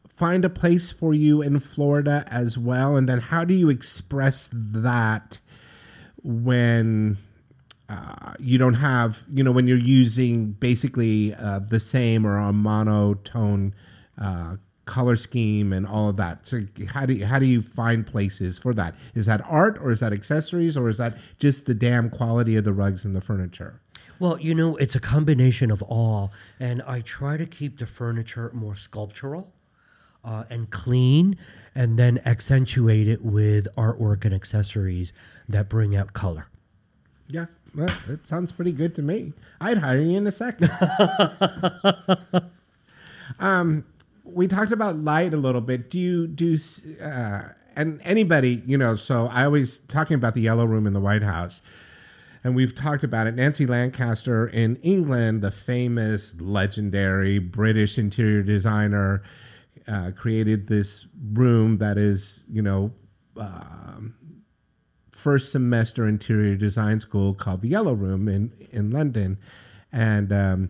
find 0.08 0.44
a 0.46 0.50
place 0.50 0.90
for 0.90 1.12
you 1.12 1.42
in 1.42 1.58
Florida 1.58 2.24
as 2.28 2.56
well? 2.56 2.96
And 2.96 3.06
then 3.08 3.18
how 3.20 3.44
do 3.44 3.52
you 3.52 3.68
express 3.68 4.48
that 4.52 5.40
when 6.22 7.18
uh, 7.88 8.34
you 8.38 8.58
don't 8.58 8.74
have, 8.74 9.24
you 9.32 9.44
know, 9.44 9.52
when 9.52 9.66
you're 9.66 9.76
using 9.76 10.52
basically 10.52 11.34
uh, 11.34 11.58
the 11.58 11.80
same 11.80 12.26
or 12.26 12.38
a 12.38 12.52
monotone 12.52 13.74
uh, 14.20 14.56
color 14.86 15.16
scheme 15.16 15.72
and 15.72 15.86
all 15.86 16.08
of 16.08 16.16
that. 16.16 16.46
So 16.46 16.62
how 16.88 17.06
do 17.06 17.14
you, 17.14 17.26
how 17.26 17.38
do 17.38 17.46
you 17.46 17.62
find 17.62 18.06
places 18.06 18.58
for 18.58 18.72
that? 18.74 18.94
Is 19.14 19.26
that 19.26 19.42
art 19.48 19.78
or 19.80 19.90
is 19.90 20.00
that 20.00 20.12
accessories 20.12 20.76
or 20.76 20.88
is 20.88 20.98
that 20.98 21.16
just 21.38 21.66
the 21.66 21.74
damn 21.74 22.10
quality 22.10 22.56
of 22.56 22.64
the 22.64 22.72
rugs 22.72 23.04
and 23.04 23.14
the 23.14 23.20
furniture? 23.20 23.80
Well, 24.18 24.38
you 24.40 24.54
know, 24.54 24.76
it's 24.76 24.94
a 24.94 25.00
combination 25.00 25.70
of 25.70 25.82
all, 25.82 26.32
and 26.60 26.82
I 26.82 27.00
try 27.00 27.36
to 27.36 27.46
keep 27.46 27.78
the 27.78 27.86
furniture 27.86 28.50
more 28.54 28.76
sculptural 28.76 29.52
uh, 30.24 30.44
and 30.48 30.70
clean, 30.70 31.36
and 31.74 31.98
then 31.98 32.20
accentuate 32.24 33.08
it 33.08 33.22
with 33.22 33.66
artwork 33.76 34.24
and 34.24 34.32
accessories 34.32 35.12
that 35.48 35.68
bring 35.68 35.96
out 35.96 36.12
color. 36.12 36.46
Yeah, 37.26 37.46
well, 37.74 37.96
it 38.08 38.26
sounds 38.26 38.52
pretty 38.52 38.72
good 38.72 38.94
to 38.96 39.02
me. 39.02 39.32
I'd 39.60 39.78
hire 39.78 40.00
you 40.00 40.16
in 40.16 40.26
a 40.26 40.32
second. 40.32 40.70
um, 43.38 43.84
we 44.24 44.46
talked 44.48 44.72
about 44.72 44.98
light 44.98 45.34
a 45.34 45.36
little 45.36 45.60
bit. 45.60 45.90
Do 45.90 45.98
you 45.98 46.26
do 46.26 46.56
uh, 47.02 47.42
and 47.76 48.00
anybody 48.04 48.62
you 48.66 48.78
know? 48.78 48.96
So 48.96 49.26
I 49.26 49.44
always 49.44 49.78
talking 49.78 50.14
about 50.14 50.34
the 50.34 50.42
yellow 50.42 50.64
room 50.64 50.86
in 50.86 50.92
the 50.92 51.00
White 51.00 51.22
House, 51.22 51.60
and 52.42 52.54
we've 52.54 52.74
talked 52.74 53.02
about 53.02 53.26
it. 53.26 53.34
Nancy 53.34 53.66
Lancaster 53.66 54.46
in 54.46 54.76
England, 54.76 55.42
the 55.42 55.50
famous, 55.50 56.34
legendary 56.38 57.38
British 57.38 57.98
interior 57.98 58.42
designer, 58.42 59.22
uh, 59.88 60.12
created 60.16 60.68
this 60.68 61.06
room 61.32 61.78
that 61.78 61.98
is 61.98 62.44
you 62.50 62.62
know. 62.62 62.92
Um, 63.36 64.14
first 65.24 65.50
semester 65.50 66.06
interior 66.06 66.54
design 66.54 67.00
school 67.00 67.32
called 67.32 67.62
the 67.62 67.68
Yellow 67.68 67.94
Room 67.94 68.28
in 68.28 68.52
in 68.70 68.90
London, 68.90 69.38
and 69.90 70.30
um, 70.30 70.68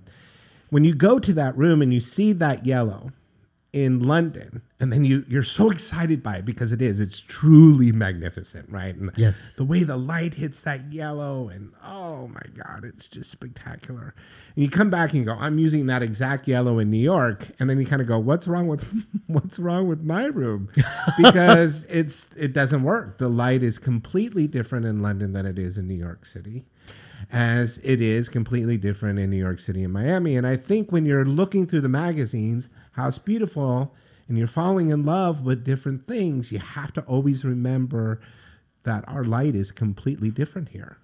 when 0.70 0.84
you 0.84 0.94
go 0.94 1.18
to 1.18 1.32
that 1.32 1.56
room 1.56 1.82
and 1.82 1.92
you 1.92 1.98
see 1.98 2.32
that 2.32 2.64
yellow 2.64 3.10
in 3.74 3.98
London, 3.98 4.62
and 4.78 4.92
then 4.92 5.04
you 5.04 5.24
you're 5.28 5.42
so 5.42 5.68
excited 5.68 6.22
by 6.22 6.36
it 6.36 6.44
because 6.44 6.70
it 6.70 6.80
is 6.80 7.00
it's 7.00 7.18
truly 7.18 7.90
magnificent, 7.90 8.70
right? 8.70 8.94
And 8.94 9.10
Yes. 9.16 9.50
the 9.56 9.64
way 9.64 9.82
the 9.82 9.96
light 9.96 10.34
hits 10.34 10.62
that 10.62 10.92
yellow, 10.92 11.48
and 11.48 11.72
oh 11.84 12.28
my 12.28 12.42
god, 12.56 12.84
it's 12.84 13.08
just 13.08 13.32
spectacular. 13.32 14.14
And 14.54 14.62
you 14.64 14.70
come 14.70 14.90
back 14.90 15.10
and 15.10 15.18
you 15.18 15.24
go, 15.24 15.32
I'm 15.34 15.58
using 15.58 15.86
that 15.86 16.04
exact 16.04 16.46
yellow 16.46 16.78
in 16.78 16.88
New 16.88 17.02
York, 17.02 17.48
and 17.58 17.68
then 17.68 17.80
you 17.80 17.84
kind 17.86 18.00
of 18.00 18.06
go, 18.06 18.16
what's 18.20 18.46
wrong 18.46 18.68
with 18.68 18.86
what's 19.26 19.58
wrong 19.58 19.88
with 19.88 20.02
my 20.02 20.26
room? 20.26 20.70
Because 21.18 21.84
it's 21.90 22.28
it 22.36 22.52
doesn't 22.52 22.84
work. 22.84 23.18
The 23.18 23.28
light 23.28 23.64
is 23.64 23.78
completely 23.78 24.46
different 24.46 24.86
in 24.86 25.02
London 25.02 25.32
than 25.32 25.46
it 25.46 25.58
is 25.58 25.76
in 25.76 25.88
New 25.88 25.94
York 25.98 26.24
City 26.26 26.64
as 27.32 27.78
it 27.78 28.00
is 28.02 28.28
completely 28.28 28.76
different 28.76 29.18
in 29.18 29.30
New 29.30 29.38
York 29.38 29.58
City 29.58 29.82
and 29.82 29.92
Miami. 29.92 30.36
And 30.36 30.46
I 30.46 30.56
think 30.56 30.92
when 30.92 31.06
you're 31.06 31.24
looking 31.24 31.66
through 31.66 31.80
the 31.80 31.88
magazines, 31.88 32.68
House 32.94 33.18
Beautiful, 33.18 33.92
and 34.28 34.38
you're 34.38 34.46
falling 34.46 34.90
in 34.90 35.04
love 35.04 35.42
with 35.42 35.64
different 35.64 36.06
things, 36.06 36.52
you 36.52 36.58
have 36.58 36.92
to 36.94 37.02
always 37.02 37.44
remember 37.44 38.20
that 38.84 39.04
our 39.08 39.24
light 39.24 39.54
is 39.54 39.70
completely 39.70 40.30
different 40.30 40.70
here. 40.70 40.98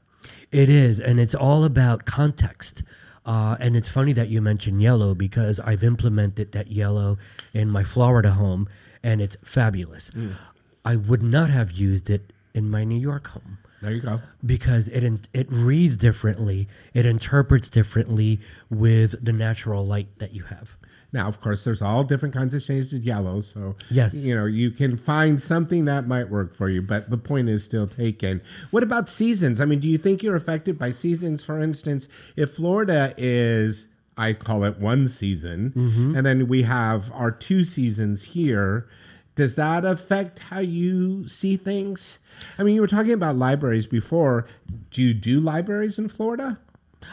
It 0.53 0.68
is, 0.68 1.01
and 1.01 1.18
it's 1.18 1.34
all 1.34 1.64
about 1.64 2.05
context. 2.05 2.82
Uh, 3.24 3.57
and 3.61 3.76
it's 3.76 3.88
funny 3.88 4.12
that 4.12 4.28
you 4.28 4.41
mentioned 4.41 4.80
yellow 4.82 5.14
because 5.14 5.61
I've 5.61 5.84
implemented 5.84 6.53
that 6.53 6.70
yellow 6.70 7.18
in 7.53 7.68
my 7.68 7.84
Florida 7.84 8.32
home, 8.32 8.68
and 9.03 9.20
it's 9.20 9.36
fabulous. 9.43 10.11
Mm. 10.11 10.36
I 10.84 10.97
would 10.97 11.22
not 11.22 11.51
have 11.51 11.72
used 11.72 12.09
it 12.09 12.32
in 12.55 12.70
my 12.70 12.84
New 12.84 12.99
York 12.99 13.28
home. 13.28 13.59
There 13.82 13.93
you 13.93 14.01
go. 14.01 14.20
Because 14.45 14.88
it 14.88 15.05
in, 15.05 15.20
it 15.32 15.51
reads 15.51 15.97
differently, 15.97 16.68
it 16.93 17.07
interprets 17.07 17.68
differently 17.68 18.41
with 18.68 19.24
the 19.24 19.32
natural 19.32 19.86
light 19.86 20.18
that 20.18 20.34
you 20.34 20.45
have. 20.45 20.76
Now, 21.12 21.26
of 21.26 21.40
course, 21.40 21.64
there's 21.64 21.82
all 21.82 22.04
different 22.04 22.34
kinds 22.34 22.54
of 22.54 22.62
shades 22.62 22.92
of 22.92 23.02
yellow. 23.04 23.40
So, 23.40 23.74
Yes. 23.90 24.14
you 24.24 24.34
know, 24.34 24.44
you 24.46 24.70
can 24.70 24.96
find 24.96 25.40
something 25.40 25.84
that 25.86 26.06
might 26.06 26.30
work 26.30 26.54
for 26.54 26.68
you, 26.68 26.82
but 26.82 27.11
the 27.11 27.18
point 27.18 27.48
is 27.48 27.64
still 27.64 27.86
taken. 27.88 28.40
What 28.70 28.82
about 28.82 29.08
seasons? 29.08 29.61
I 29.61 29.64
mean, 29.64 29.80
do 29.80 29.88
you 29.88 29.98
think 29.98 30.22
you're 30.22 30.36
affected 30.36 30.78
by 30.78 30.92
seasons? 30.92 31.42
For 31.42 31.61
instance, 31.61 32.06
if 32.36 32.50
Florida 32.52 33.12
is, 33.16 33.88
I 34.16 34.34
call 34.34 34.62
it 34.64 34.78
one 34.78 35.08
season, 35.08 35.72
Mhm. 35.76 36.16
and 36.16 36.24
then 36.24 36.46
we 36.46 36.62
have 36.62 37.11
our 37.12 37.30
two 37.32 37.64
seasons 37.64 38.22
here, 38.22 38.86
does 39.34 39.54
that 39.56 39.84
affect 39.84 40.38
how 40.50 40.61
you 40.61 41.26
see 41.26 41.56
things? 41.56 42.18
I 42.58 42.62
mean, 42.62 42.74
you 42.76 42.80
were 42.82 42.86
talking 42.86 43.12
about 43.12 43.36
libraries 43.36 43.86
before. 43.86 44.46
Do 44.90 45.02
you 45.02 45.14
do 45.14 45.40
libraries 45.40 45.98
in 45.98 46.08
Florida? 46.08 46.58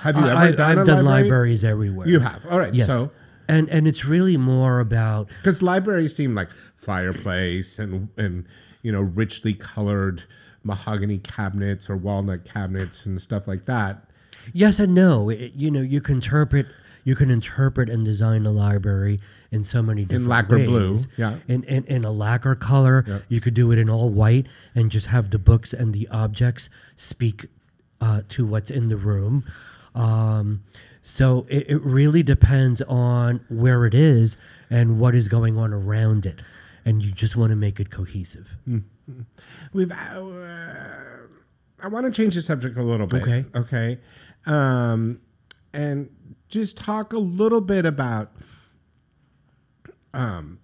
Have 0.01 0.17
you 0.17 0.23
ever 0.27 0.35
I, 0.37 0.51
done 0.51 0.79
I've 0.79 0.85
done 0.85 1.05
library? 1.05 1.23
libraries 1.23 1.63
everywhere. 1.63 2.07
You 2.07 2.19
have. 2.19 2.45
All 2.49 2.59
right. 2.59 2.73
Yes. 2.75 2.87
So 2.87 3.11
and 3.47 3.69
and 3.69 3.87
it's 3.87 4.05
really 4.05 4.37
more 4.37 4.79
about 4.79 5.29
because 5.41 5.61
libraries 5.61 6.15
seem 6.15 6.35
like 6.35 6.49
fireplace 6.75 7.79
and 7.79 8.09
and 8.17 8.45
you 8.81 8.91
know 8.91 9.01
richly 9.01 9.53
colored 9.53 10.23
mahogany 10.63 11.17
cabinets 11.17 11.89
or 11.89 11.95
walnut 11.95 12.43
cabinets 12.45 13.05
and 13.05 13.21
stuff 13.21 13.47
like 13.47 13.65
that. 13.65 14.03
Yes 14.53 14.79
and 14.79 14.93
no. 14.95 15.29
It- 15.29 15.53
you 15.55 15.71
know, 15.71 15.81
you 15.81 16.01
can 16.01 16.15
interpret 16.15 16.65
you 17.03 17.15
can 17.15 17.29
interpret 17.31 17.89
and 17.89 18.03
design 18.03 18.45
a 18.45 18.51
library 18.51 19.19
in 19.49 19.63
so 19.63 19.81
many 19.81 20.03
different 20.03 20.23
in 20.23 20.29
lacquer 20.29 20.57
ways. 20.57 20.67
blue, 20.67 20.99
yeah. 21.15 21.37
In, 21.47 21.63
in 21.63 21.85
in 21.85 22.03
a 22.03 22.11
lacquer 22.11 22.53
color. 22.55 23.23
You 23.29 23.39
could 23.39 23.53
do 23.53 23.71
it 23.71 23.77
in 23.79 23.89
all 23.89 24.09
white 24.09 24.47
and 24.75 24.91
just 24.91 25.07
have 25.07 25.29
the 25.29 25.39
books 25.39 25.71
and 25.73 25.93
the 25.93 26.07
objects 26.09 26.69
speak 26.97 27.45
uh, 28.01 28.21
to 28.29 28.45
what's 28.45 28.69
in 28.69 28.87
the 28.87 28.97
room. 28.97 29.45
Um, 29.95 30.63
so 31.10 31.45
it, 31.49 31.70
it 31.70 31.78
really 31.84 32.22
depends 32.22 32.82
on 32.82 33.39
where 33.47 33.86
it 33.86 33.93
is 33.93 34.36
and 34.70 34.99
what 34.99 35.16
is 35.16 35.30
going 35.30 35.58
on 35.58 35.72
around 35.74 36.26
it, 36.26 36.41
and 36.84 37.01
you 37.01 37.12
just 37.12 37.36
want 37.38 37.51
to 37.51 37.55
make 37.55 37.80
it 37.80 37.89
cohesive. 37.89 38.47
Mhm. 38.68 38.84
We've. 39.72 39.91
Uh, 39.91 39.95
I 41.80 41.88
want 41.88 42.05
to 42.08 42.12
change 42.12 42.36
the 42.36 42.41
subject 42.41 42.78
a 42.78 42.84
little 42.84 43.08
bit. 43.08 43.22
Okay. 43.22 43.45
Okay. 43.55 43.99
Um, 44.45 45.20
and 45.72 46.10
just 46.49 46.76
talk 46.78 47.14
a 47.14 47.20
little 47.20 47.62
bit 47.62 47.86
about. 47.86 48.32
Um, 50.14 50.60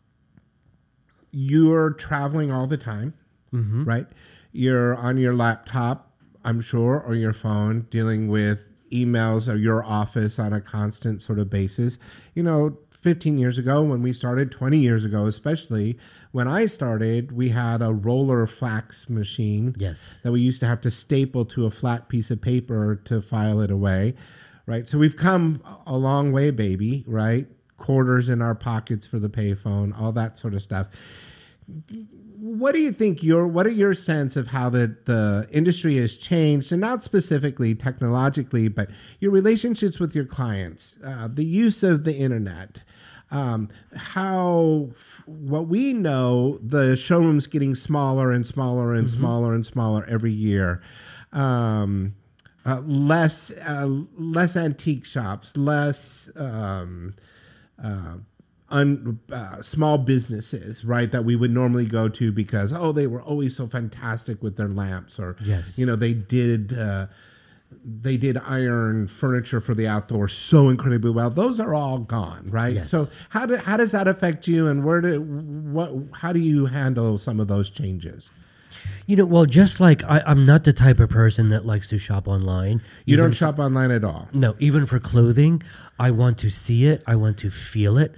you're 1.32 1.92
traveling 1.92 2.52
all 2.52 2.68
the 2.68 2.78
time, 2.78 3.14
Mhm. 3.54 3.86
right? 3.88 4.08
You're 4.52 4.96
on 4.96 5.18
your 5.18 5.34
laptop, 5.36 6.12
I'm 6.44 6.60
sure, 6.62 7.00
or 7.00 7.16
your 7.16 7.34
phone, 7.34 7.88
dealing 7.90 8.28
with 8.28 8.68
emails 8.94 9.52
or 9.52 9.56
your 9.56 9.84
office 9.84 10.38
on 10.38 10.54
a 10.54 10.62
constant 10.62 11.22
sort 11.22 11.40
of 11.40 11.50
basis. 11.50 11.98
You 12.34 12.44
know, 12.44 12.78
15 12.92 13.38
years 13.38 13.58
ago 13.58 13.82
when 13.82 14.02
we 14.02 14.14
started, 14.14 14.52
20 14.52 14.78
years 14.78 15.04
ago 15.04 15.26
especially, 15.26 15.98
when 16.32 16.48
I 16.48 16.68
started, 16.68 17.32
we 17.32 17.50
had 17.50 17.82
a 17.82 17.92
roller 17.92 18.48
fax 18.48 19.10
machine 19.10 19.76
Yes. 19.78 20.00
that 20.24 20.32
we 20.32 20.42
used 20.42 20.60
to 20.62 20.68
have 20.68 20.82
to 20.82 20.92
staple 20.92 21.46
to 21.46 21.66
a 21.66 21.72
flat 21.72 22.08
piece 22.08 22.32
of 22.32 22.42
paper 22.42 22.96
to 23.06 23.22
file 23.22 23.60
it 23.62 23.70
away, 23.72 24.16
right? 24.66 24.88
So 24.88 24.98
we've 24.98 25.18
come 25.18 25.62
a 25.86 25.98
long 25.98 26.32
way, 26.32 26.50
baby, 26.52 27.04
right? 27.08 27.48
Quarters 27.78 28.30
in 28.30 28.42
our 28.42 28.56
pockets 28.56 29.06
for 29.06 29.20
the 29.20 29.30
payphone, 29.30 30.00
all 30.00 30.12
that 30.14 30.38
sort 30.38 30.54
of 30.54 30.62
stuff. 30.62 30.88
What 32.60 32.76
do 32.76 32.82
you 32.82 32.92
think 32.92 33.24
your 33.24 33.48
what 33.48 33.66
are 33.66 33.72
your 33.72 33.94
sense 33.96 34.36
of 34.36 34.48
how 34.48 34.70
the, 34.70 34.96
the 35.06 35.48
industry 35.52 35.98
has 35.98 36.16
changed 36.16 36.72
and 36.72 36.80
not 36.82 37.04
specifically 37.04 37.74
technologically, 37.74 38.68
but 38.68 38.90
your 39.20 39.32
relationships 39.32 40.00
with 40.00 40.14
your 40.14 40.26
clients, 40.26 40.96
uh, 41.04 41.28
the 41.34 41.46
use 41.46 41.82
of 41.82 42.04
the 42.04 42.14
internet, 42.16 42.84
um, 43.32 43.70
how 43.96 44.90
f- 44.92 45.24
what 45.26 45.68
we 45.68 45.94
know 45.94 46.60
the 46.62 46.96
showrooms 46.96 47.48
getting 47.48 47.74
smaller 47.74 48.32
and 48.32 48.46
smaller 48.46 48.94
and 48.94 49.08
Mhm. 49.08 49.12
smaller 49.18 49.56
and 49.56 49.66
smaller 49.66 50.06
every 50.06 50.32
year. 50.34 50.80
Um, 51.32 52.14
uh, 52.66 52.82
less 52.86 53.50
uh, 53.66 53.90
less 54.16 54.56
antique 54.56 55.06
shops, 55.06 55.58
less 55.58 56.30
um, 56.36 57.16
uh, 57.84 58.18
un, 58.74 59.20
uh, 59.32 59.62
small 59.62 59.98
businesses, 59.98 60.84
right? 60.84 61.10
That 61.12 61.24
we 61.24 61.36
would 61.36 61.52
normally 61.52 61.86
go 61.86 62.10
to 62.10 62.32
because 62.32 62.74
oh, 62.74 62.92
they 62.92 63.08
were 63.08 63.22
always 63.22 63.56
so 63.56 63.68
fantastic 63.68 64.42
with 64.44 64.58
their 64.58 64.68
lamps, 64.68 65.20
or 65.20 65.38
Yes. 65.46 65.78
you 65.78 65.86
know, 65.86 65.96
they 65.96 66.14
did. 66.14 66.78
Uh, 66.78 67.08
they 67.84 68.18
did 68.18 68.38
iron 68.38 69.08
furniture 69.08 69.60
for 69.60 69.74
the 69.74 69.88
outdoor 69.88 70.28
so 70.28 70.70
incredibly 70.70 71.10
well. 71.10 71.32
Those 71.32 71.60
are 71.60 71.74
all 71.74 71.98
gone, 71.98 72.50
right? 72.52 72.76
Yes. 72.76 72.90
So 72.90 73.10
how 73.30 73.48
do, 73.48 73.58
how 73.58 73.78
does 73.78 73.94
that 73.94 74.08
affect 74.08 74.48
you, 74.48 74.68
and 74.68 74.84
where 74.84 75.02
do 75.02 75.20
what 75.22 75.92
how 76.22 76.32
do 76.34 76.40
you 76.40 76.68
handle 76.68 77.18
some 77.18 77.40
of 77.40 77.48
those 77.48 77.72
changes? 77.72 78.30
You 79.08 79.16
know, 79.16 79.26
well, 79.26 79.46
just 79.46 79.80
like 79.80 80.04
I, 80.04 80.22
I'm 80.26 80.46
not 80.46 80.64
the 80.66 80.74
type 80.74 81.00
of 81.00 81.10
person 81.10 81.48
that 81.50 81.66
likes 81.66 81.90
to 81.90 81.98
shop 81.98 82.28
online. 82.28 82.82
You 83.06 83.18
don't 83.18 83.32
shop 83.34 83.58
online 83.60 83.92
at 83.92 84.04
all. 84.04 84.30
No, 84.34 84.56
even 84.60 84.86
for 84.86 85.00
clothing, 85.00 85.64
I 85.98 86.12
want 86.12 86.38
to 86.40 86.50
see 86.50 86.86
it. 86.86 87.04
I 87.08 87.16
want 87.16 87.38
to 87.40 87.50
feel 87.50 87.98
it. 87.98 88.14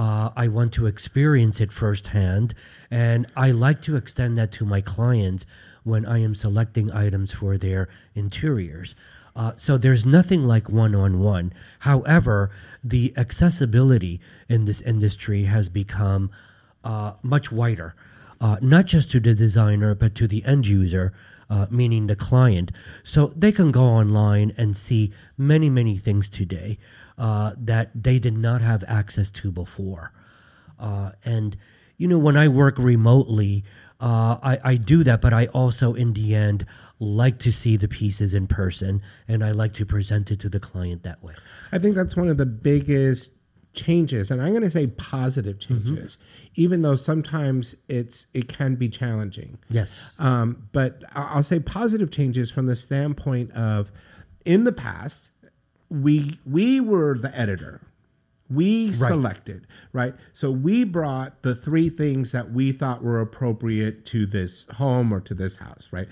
Uh, 0.00 0.30
I 0.34 0.48
want 0.48 0.72
to 0.72 0.86
experience 0.86 1.60
it 1.60 1.70
firsthand, 1.70 2.54
and 2.90 3.26
I 3.36 3.50
like 3.50 3.82
to 3.82 3.96
extend 3.96 4.38
that 4.38 4.50
to 4.52 4.64
my 4.64 4.80
clients 4.80 5.44
when 5.84 6.06
I 6.06 6.22
am 6.22 6.34
selecting 6.34 6.90
items 6.90 7.34
for 7.34 7.58
their 7.58 7.86
interiors. 8.14 8.94
Uh, 9.36 9.52
so 9.56 9.76
there's 9.76 10.06
nothing 10.06 10.46
like 10.46 10.70
one-on-one. 10.70 11.52
However, 11.80 12.50
the 12.82 13.12
accessibility 13.14 14.22
in 14.48 14.64
this 14.64 14.80
industry 14.80 15.44
has 15.44 15.68
become 15.68 16.30
uh, 16.82 17.12
much 17.22 17.52
wider 17.52 17.94
uh, 18.40 18.56
not 18.60 18.86
just 18.86 19.10
to 19.10 19.20
the 19.20 19.34
designer, 19.34 19.94
but 19.94 20.14
to 20.14 20.26
the 20.26 20.44
end 20.44 20.66
user, 20.66 21.12
uh, 21.50 21.66
meaning 21.70 22.06
the 22.06 22.16
client. 22.16 22.72
So 23.04 23.32
they 23.36 23.52
can 23.52 23.70
go 23.70 23.82
online 23.82 24.54
and 24.56 24.76
see 24.76 25.12
many, 25.36 25.68
many 25.68 25.98
things 25.98 26.30
today 26.30 26.78
uh, 27.20 27.52
that 27.56 27.90
they 27.94 28.18
did 28.18 28.36
not 28.36 28.60
have 28.62 28.82
access 28.88 29.30
to 29.30 29.52
before. 29.52 30.12
Uh, 30.78 31.10
and, 31.24 31.56
you 31.98 32.08
know, 32.08 32.18
when 32.18 32.36
I 32.44 32.48
work 32.48 32.76
remotely, 32.78 33.62
uh, 34.00 34.38
I, 34.42 34.58
I 34.72 34.76
do 34.76 35.04
that, 35.04 35.20
but 35.20 35.32
I 35.32 35.44
also, 35.60 35.92
in 35.94 36.14
the 36.14 36.34
end, 36.34 36.64
like 36.98 37.38
to 37.40 37.52
see 37.52 37.76
the 37.76 37.88
pieces 37.88 38.32
in 38.32 38.46
person 38.46 39.02
and 39.28 39.44
I 39.44 39.50
like 39.52 39.74
to 39.74 39.84
present 39.84 40.30
it 40.30 40.40
to 40.40 40.48
the 40.48 40.60
client 40.60 41.02
that 41.02 41.22
way. 41.22 41.34
I 41.70 41.78
think 41.78 41.94
that's 41.94 42.16
one 42.16 42.28
of 42.30 42.38
the 42.38 42.46
biggest 42.70 43.30
changes, 43.72 44.30
and 44.30 44.42
I'm 44.42 44.50
going 44.50 44.62
to 44.62 44.70
say 44.70 44.86
positive 44.86 45.58
Mm-hmm. 45.58 45.94
changes, 45.94 46.18
even 46.54 46.82
though 46.82 46.96
sometimes 46.96 47.76
it's 47.88 48.26
it 48.34 48.48
can 48.48 48.74
be 48.74 48.88
challenging. 48.88 49.58
Yes. 49.68 50.00
Um, 50.18 50.68
but 50.72 51.04
I'll 51.14 51.44
say 51.44 51.60
positive 51.60 52.10
changes 52.10 52.50
from 52.50 52.66
the 52.66 52.74
standpoint 52.74 53.52
of, 53.52 53.92
in 54.44 54.64
the 54.64 54.72
past, 54.72 55.29
we 55.90 56.38
we 56.46 56.80
were 56.80 57.18
the 57.18 57.36
editor. 57.38 57.80
We 58.48 58.86
Right. 58.86 58.94
selected, 58.96 59.66
right? 59.92 60.14
So 60.32 60.50
we 60.50 60.82
brought 60.84 61.42
the 61.42 61.54
three 61.54 61.88
things 61.88 62.32
that 62.32 62.52
we 62.52 62.72
thought 62.72 63.02
were 63.02 63.20
appropriate 63.20 64.04
to 64.06 64.26
this 64.26 64.66
home 64.74 65.12
or 65.12 65.20
to 65.20 65.34
this 65.34 65.56
house, 65.56 65.88
right? 65.92 66.08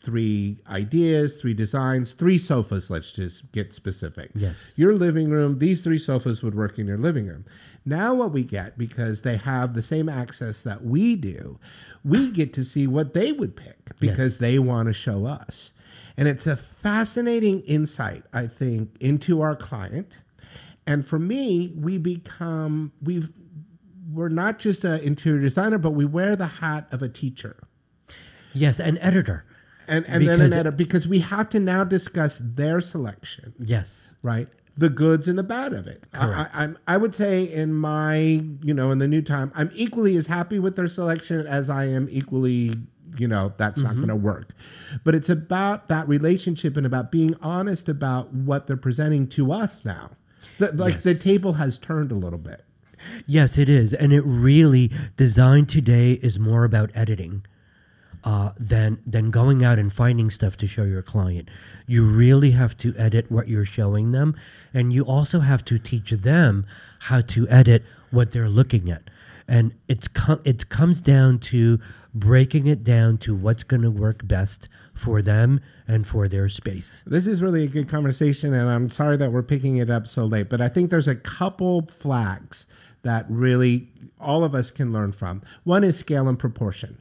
three 0.00 0.58
ideas, 0.70 1.36
three 1.38 1.52
designs, 1.52 2.12
three 2.12 2.38
sofas. 2.38 2.88
Let's 2.88 3.10
just 3.10 3.50
get 3.50 3.74
specific. 3.74 4.30
Yes. 4.32 4.54
Your 4.76 4.94
living 4.94 5.28
room, 5.28 5.58
these 5.58 5.82
three 5.82 5.98
sofas 5.98 6.40
would 6.40 6.54
work 6.54 6.78
in 6.78 6.86
your 6.86 6.96
living 6.96 7.26
room. 7.26 7.44
Now, 7.84 8.14
what 8.14 8.30
we 8.32 8.44
get, 8.44 8.78
because 8.78 9.22
they 9.22 9.36
have 9.36 9.74
the 9.74 9.82
same 9.82 10.08
access 10.08 10.62
that 10.62 10.84
we 10.84 11.16
do, 11.16 11.58
we 12.04 12.30
get 12.30 12.52
to 12.54 12.64
see 12.64 12.86
what 12.86 13.12
they 13.12 13.32
would 13.32 13.56
pick 13.56 13.98
because 13.98 14.34
Yes. 14.34 14.36
they 14.38 14.58
want 14.60 14.86
to 14.86 14.92
show 14.92 15.26
us. 15.26 15.72
And 16.18 16.26
it's 16.26 16.48
a 16.48 16.56
fascinating 16.56 17.60
insight, 17.60 18.24
I 18.32 18.48
think, 18.48 18.96
into 18.98 19.40
our 19.40 19.54
client. 19.54 20.10
And 20.84 21.06
for 21.06 21.18
me, 21.18 21.72
we 21.76 21.96
become, 21.96 22.90
we've, 23.00 23.30
we're 24.10 24.28
not 24.28 24.58
just 24.58 24.84
an 24.84 24.98
interior 24.98 25.40
designer, 25.40 25.78
but 25.78 25.90
we 25.92 26.04
wear 26.04 26.34
the 26.34 26.46
hat 26.46 26.88
of 26.90 27.02
a 27.02 27.08
teacher. 27.08 27.56
Yes, 28.52 28.80
an 28.80 28.98
editor. 28.98 29.44
And, 29.86 30.04
and 30.06 30.26
then 30.26 30.40
an 30.40 30.52
editor, 30.52 30.72
because 30.72 31.06
we 31.06 31.20
have 31.20 31.50
to 31.50 31.60
now 31.60 31.84
discuss 31.84 32.40
their 32.42 32.80
selection. 32.80 33.54
Yes. 33.60 34.16
Right? 34.20 34.48
The 34.74 34.88
goods 34.88 35.28
and 35.28 35.38
the 35.38 35.44
bad 35.44 35.72
of 35.72 35.86
it. 35.86 36.04
Correct. 36.12 36.50
I, 36.52 36.64
I'm, 36.64 36.78
I 36.88 36.96
would 36.96 37.14
say 37.14 37.44
in 37.44 37.74
my, 37.74 38.16
you 38.16 38.74
know, 38.74 38.90
in 38.90 38.98
the 38.98 39.08
new 39.08 39.22
time, 39.22 39.52
I'm 39.54 39.70
equally 39.72 40.16
as 40.16 40.26
happy 40.26 40.58
with 40.58 40.74
their 40.74 40.88
selection 40.88 41.46
as 41.46 41.70
I 41.70 41.84
am 41.84 42.08
equally, 42.10 42.74
you 43.16 43.26
know, 43.28 43.52
that's 43.56 43.80
not 43.80 43.92
Mhm. 43.92 43.96
going 43.96 44.08
to 44.08 44.16
work. 44.16 44.50
But 45.04 45.14
it's 45.14 45.28
about 45.28 45.88
that 45.88 46.08
relationship 46.08 46.76
and 46.76 46.84
about 46.86 47.10
being 47.10 47.34
honest 47.40 47.88
about 47.88 48.32
what 48.34 48.66
they're 48.66 48.76
presenting 48.76 49.26
to 49.28 49.52
us 49.52 49.84
now. 49.84 50.10
The, 50.58 50.72
like 50.72 51.02
the 51.02 51.14
table 51.14 51.54
has 51.54 51.78
turned 51.78 52.10
a 52.12 52.14
little 52.14 52.38
bit. 52.38 52.64
Yes, 53.26 53.56
it 53.58 53.68
is. 53.68 53.92
And 53.94 54.12
it 54.12 54.22
really, 54.24 54.90
design 55.16 55.66
today 55.66 56.12
is 56.14 56.38
more 56.38 56.64
about 56.64 56.90
editing 56.94 57.44
uh, 58.24 58.50
than, 58.58 58.98
than 59.06 59.30
going 59.30 59.64
out 59.64 59.78
and 59.78 59.92
finding 59.92 60.28
stuff 60.28 60.56
to 60.56 60.66
show 60.66 60.82
your 60.82 61.02
client. 61.02 61.48
You 61.86 62.04
really 62.04 62.50
have 62.50 62.76
to 62.78 62.92
edit 62.96 63.30
what 63.30 63.46
you're 63.48 63.64
showing 63.64 64.10
them. 64.10 64.34
And 64.74 64.92
you 64.92 65.04
also 65.04 65.40
have 65.40 65.64
to 65.66 65.78
teach 65.78 66.10
them 66.10 66.66
how 67.02 67.20
to 67.22 67.48
edit 67.48 67.84
what 68.10 68.32
they're 68.32 68.48
looking 68.48 68.90
at. 68.90 69.02
And 69.48 69.74
it's 69.88 70.06
com- 70.08 70.42
it 70.44 70.68
comes 70.68 71.00
down 71.00 71.38
to 71.38 71.78
breaking 72.14 72.66
it 72.66 72.84
down 72.84 73.16
to 73.18 73.34
what's 73.34 73.62
going 73.62 73.82
to 73.82 73.90
work 73.90 74.26
best 74.28 74.68
for 74.92 75.22
them 75.22 75.60
and 75.86 76.06
for 76.06 76.28
their 76.28 76.48
space. 76.48 77.02
This 77.06 77.26
is 77.26 77.40
really 77.40 77.64
a 77.64 77.68
good 77.68 77.88
conversation, 77.88 78.52
and 78.52 78.68
I'm 78.68 78.90
sorry 78.90 79.16
that 79.16 79.32
we're 79.32 79.42
picking 79.42 79.78
it 79.78 79.88
up 79.88 80.06
so 80.06 80.26
late, 80.26 80.50
but 80.50 80.60
I 80.60 80.68
think 80.68 80.90
there's 80.90 81.08
a 81.08 81.14
couple 81.14 81.86
flags 81.86 82.66
that 83.02 83.24
really 83.28 83.88
all 84.20 84.44
of 84.44 84.54
us 84.54 84.70
can 84.70 84.92
learn 84.92 85.12
from. 85.12 85.42
One 85.64 85.84
is 85.84 85.98
scale 85.98 86.28
and 86.28 86.38
proportion. 86.38 87.00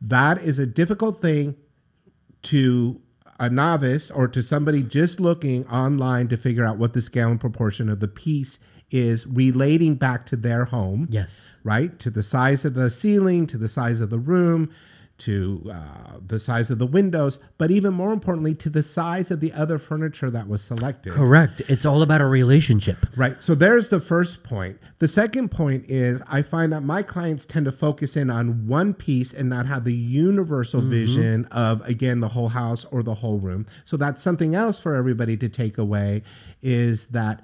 That 0.00 0.42
is 0.42 0.58
a 0.58 0.66
difficult 0.66 1.20
thing 1.20 1.56
to 2.42 3.00
a 3.40 3.48
novice 3.48 4.10
or 4.10 4.26
to 4.28 4.42
somebody 4.42 4.82
just 4.82 5.20
looking 5.20 5.66
online 5.68 6.28
to 6.28 6.36
figure 6.36 6.64
out 6.64 6.76
what 6.76 6.92
the 6.92 7.02
scale 7.02 7.30
and 7.30 7.40
proportion 7.40 7.88
of 7.88 8.00
the 8.00 8.08
piece 8.08 8.58
is 8.90 9.26
relating 9.26 9.94
back 9.94 10.26
to 10.26 10.36
their 10.36 10.66
home. 10.66 11.06
Yes. 11.10 11.46
Right? 11.64 11.98
To 12.00 12.10
the 12.10 12.22
size 12.22 12.64
of 12.64 12.74
the 12.74 12.90
ceiling, 12.90 13.46
to 13.48 13.58
the 13.58 13.68
size 13.68 14.00
of 14.00 14.10
the 14.10 14.18
room, 14.18 14.70
to 15.18 15.68
uh, 15.74 16.18
the 16.24 16.38
size 16.38 16.70
of 16.70 16.78
the 16.78 16.86
windows, 16.86 17.40
but 17.58 17.72
even 17.72 17.92
more 17.92 18.12
importantly, 18.12 18.54
to 18.54 18.70
the 18.70 18.84
size 18.84 19.32
of 19.32 19.40
the 19.40 19.52
other 19.52 19.76
furniture 19.76 20.30
that 20.30 20.46
was 20.46 20.62
selected. 20.62 21.12
Correct. 21.12 21.60
It's 21.66 21.84
all 21.84 22.02
about 22.02 22.20
a 22.20 22.26
relationship. 22.26 23.04
Right. 23.16 23.42
So 23.42 23.56
there's 23.56 23.88
the 23.88 23.98
first 23.98 24.44
point. 24.44 24.78
The 24.98 25.08
second 25.08 25.48
point 25.50 25.86
is 25.90 26.22
I 26.28 26.42
find 26.42 26.72
that 26.72 26.82
my 26.84 27.02
clients 27.02 27.46
tend 27.46 27.64
to 27.66 27.72
focus 27.72 28.16
in 28.16 28.30
on 28.30 28.68
one 28.68 28.94
piece 28.94 29.32
and 29.34 29.48
not 29.48 29.66
have 29.66 29.82
the 29.82 29.92
universal 29.92 30.80
Mhm. 30.82 30.88
vision 30.90 31.44
of, 31.46 31.80
again, 31.88 32.20
the 32.20 32.28
whole 32.28 32.50
house 32.50 32.86
or 32.92 33.02
the 33.02 33.14
whole 33.14 33.40
room. 33.40 33.66
So 33.84 33.96
that's 33.96 34.22
something 34.22 34.54
else 34.54 34.78
for 34.78 34.94
everybody 34.94 35.36
to 35.38 35.48
take 35.48 35.78
away 35.78 36.22
is 36.62 37.08
that 37.08 37.42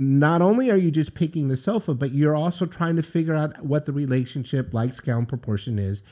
not 0.00 0.42
only 0.42 0.70
are 0.70 0.76
you 0.76 0.90
just 0.90 1.14
picking 1.14 1.48
the 1.48 1.56
sofa, 1.56 1.94
but 1.94 2.12
you're 2.12 2.36
also 2.36 2.66
trying 2.66 2.96
to 2.96 3.02
figure 3.02 3.34
out 3.34 3.64
what 3.64 3.86
the 3.86 3.92
relationship, 3.92 4.72
like 4.74 4.94
scale 4.94 5.18
and 5.18 5.28
proportion, 5.28 5.78
is 5.78 6.02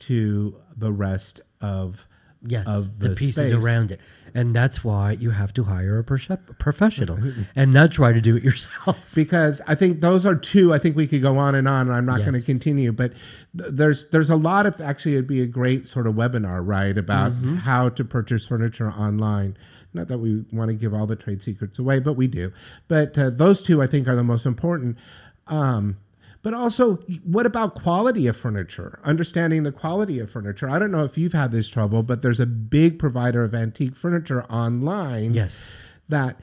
to 0.00 0.56
the 0.76 0.92
rest 0.92 1.40
of 1.60 2.06
Yes, 2.42 2.66
of 2.66 3.00
the, 3.00 3.10
the, 3.10 3.16
pieces 3.16 3.48
space. 3.48 3.52
around 3.52 3.90
it, 3.90 4.00
and 4.34 4.56
that's 4.56 4.82
why 4.82 5.12
you 5.12 5.28
have 5.28 5.52
to 5.52 5.64
hire 5.64 5.98
a 5.98 6.02
percep- 6.02 6.58
professional 6.58 7.18
and 7.54 7.70
not 7.70 7.90
try 7.90 8.14
to 8.14 8.20
do 8.22 8.34
it 8.34 8.42
yourself. 8.42 8.96
because 9.14 9.60
I 9.66 9.74
think 9.74 10.00
those 10.00 10.24
are 10.24 10.34
two. 10.34 10.72
I 10.72 10.78
think 10.78 10.96
we 10.96 11.06
could 11.06 11.20
go 11.20 11.36
on 11.36 11.54
and 11.54 11.68
on. 11.68 11.88
And 11.88 11.92
I'm 11.94 12.06
not 12.06 12.20
going 12.20 12.32
to 12.32 12.40
continue, 12.40 12.92
but 12.92 13.12
th- 13.54 13.72
there's 13.74 14.06
there's 14.06 14.30
a 14.30 14.36
lot 14.36 14.64
of 14.64 14.80
actually 14.80 15.16
it'd 15.16 15.26
be 15.26 15.42
a 15.42 15.46
great 15.46 15.86
sort 15.86 16.06
of 16.06 16.14
webinar, 16.14 16.66
right, 16.66 16.96
about 16.96 17.32
Mhm. 17.32 17.58
how 17.58 17.90
to 17.90 18.04
purchase 18.06 18.46
furniture 18.46 18.88
online. 18.90 19.54
Not 19.92 20.08
that 20.08 20.18
we 20.18 20.44
want 20.52 20.68
to 20.68 20.74
give 20.74 20.94
all 20.94 21.06
the 21.06 21.16
trade 21.16 21.42
secrets 21.42 21.78
away, 21.78 21.98
but 21.98 22.14
we 22.14 22.26
do. 22.26 22.52
But 22.88 23.16
uh, 23.18 23.30
those 23.30 23.62
two 23.62 23.82
I 23.82 23.86
think 23.86 24.08
are 24.08 24.16
the 24.16 24.22
most 24.22 24.46
important. 24.46 24.96
Um, 25.46 25.96
but 26.42 26.54
also, 26.54 26.96
what 27.24 27.44
about 27.44 27.74
quality 27.74 28.26
of 28.26 28.36
furniture? 28.36 28.98
Understanding 29.04 29.62
the 29.62 29.72
quality 29.72 30.18
of 30.18 30.30
furniture. 30.30 30.70
I 30.70 30.78
don't 30.78 30.90
know 30.90 31.04
if 31.04 31.18
you've 31.18 31.34
had 31.34 31.50
this 31.50 31.68
trouble, 31.68 32.02
but 32.02 32.22
there's 32.22 32.40
a 32.40 32.46
big 32.46 32.98
provider 32.98 33.44
of 33.44 33.54
antique 33.54 33.94
furniture 33.94 34.44
online. 34.44 35.34
Yes. 35.34 35.60
That, 36.08 36.40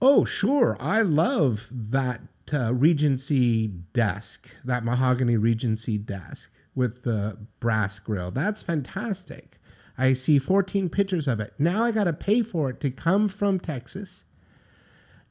oh, 0.00 0.24
sure, 0.24 0.76
I 0.78 1.02
love 1.02 1.68
that 1.72 2.20
uh, 2.52 2.72
Regency 2.72 3.66
desk, 3.66 4.48
that 4.64 4.84
mahogany 4.84 5.36
Regency 5.36 5.98
desk 5.98 6.50
with 6.74 7.02
the 7.02 7.36
brass 7.58 7.98
grill. 7.98 8.30
That's 8.30 8.62
fantastic. 8.62 9.58
I 9.96 10.12
see 10.14 10.38
14 10.38 10.88
pictures 10.88 11.28
of 11.28 11.40
it. 11.40 11.54
Now 11.58 11.84
I 11.84 11.90
got 11.90 12.04
to 12.04 12.12
pay 12.12 12.42
for 12.42 12.70
it 12.70 12.80
to 12.80 12.90
come 12.90 13.28
from 13.28 13.60
Texas 13.60 14.24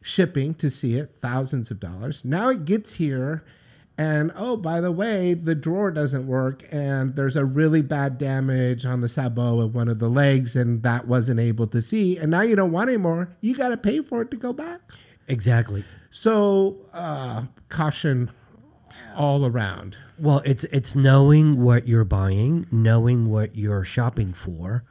shipping 0.01 0.53
to 0.55 0.69
see 0.69 0.95
it, 0.95 1.15
thousands 1.19 1.71
of 1.71 1.79
dollars. 1.79 2.21
Now 2.23 2.49
it 2.49 2.65
gets 2.65 2.93
here, 2.93 3.43
and 3.97 4.31
oh, 4.35 4.57
by 4.57 4.81
the 4.81 4.91
way, 4.91 5.33
the 5.33 5.55
drawer 5.55 5.91
doesn't 5.91 6.25
work, 6.25 6.67
and 6.71 7.15
there's 7.15 7.35
a 7.35 7.45
really 7.45 7.81
bad 7.81 8.17
damage 8.17 8.85
on 8.85 9.01
the 9.01 9.09
sabot 9.09 9.61
of 9.61 9.75
one 9.75 9.87
of 9.87 9.99
the 9.99 10.09
legs, 10.09 10.55
and 10.55 10.81
that 10.83 11.07
wasn't 11.07 11.39
able 11.39 11.67
to 11.67 11.81
see. 11.81 12.17
And 12.17 12.31
now 12.31 12.41
you 12.41 12.55
don't 12.55 12.71
want 12.71 12.89
anymore. 12.89 13.35
You 13.41 13.55
got 13.55 13.69
to 13.69 13.77
pay 13.77 14.01
for 14.01 14.21
it 14.21 14.31
to 14.31 14.37
go 14.37 14.53
back. 14.53 14.81
Exactly. 15.27 15.85
So, 16.09 16.77
uh, 16.93 17.43
caution 17.69 18.31
all 19.15 19.45
around. 19.45 19.95
Well, 20.21 20.41
it's 20.45 20.63
it's 20.65 20.95
knowing 20.95 21.61
what 21.61 21.87
you're 21.87 22.03
buying, 22.05 22.67
knowing 22.71 23.29
what 23.29 23.55
you're 23.55 23.83
shopping 23.83 24.33
for, 24.33 24.83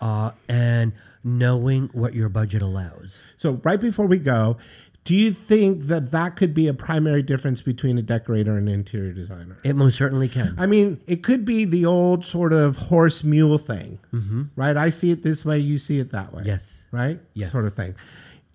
uh, 0.00 0.32
and 0.48 0.92
knowing 1.22 1.90
what 1.92 2.12
your 2.14 2.28
budget 2.28 2.60
allows. 2.60 3.18
So, 3.36 3.60
right 3.62 3.80
before 3.80 4.06
we 4.06 4.18
go, 4.18 4.56
do 5.04 5.14
you 5.14 5.32
think 5.32 5.82
that 5.86 6.10
that 6.10 6.34
could 6.34 6.54
be 6.54 6.66
a 6.66 6.74
primary 6.74 7.22
difference 7.22 7.62
between 7.62 7.98
a 7.98 8.02
decorator 8.02 8.56
and 8.56 8.68
an 8.68 8.74
interior 8.74 9.12
designer? 9.12 9.58
It 9.62 9.76
most 9.76 9.96
certainly 9.96 10.28
can. 10.28 10.56
I 10.58 10.66
mean, 10.66 11.00
it 11.06 11.22
could 11.22 11.44
be 11.44 11.64
the 11.64 11.86
old 11.86 12.24
sort 12.26 12.52
of 12.52 12.76
horse 12.76 13.22
mule 13.22 13.58
thing, 13.58 14.00
Mhm. 14.12 14.48
right? 14.56 14.76
I 14.76 14.90
see 14.90 15.10
it 15.12 15.22
this 15.22 15.44
way, 15.44 15.58
you 15.60 15.78
see 15.78 15.98
it 16.00 16.10
that 16.10 16.34
way. 16.34 16.42
Yes. 16.46 16.82
Right? 16.90 17.20
Yes. 17.32 17.52
Sort 17.52 17.66
of 17.66 17.74
thing. 17.74 17.94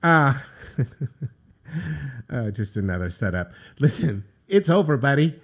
Uh, 0.03 0.33
uh, 2.29 2.51
just 2.51 2.75
another 2.75 3.09
setup. 3.09 3.53
Listen, 3.79 4.23
it's 4.47 4.69
over, 4.69 4.97
buddy. 4.97 5.39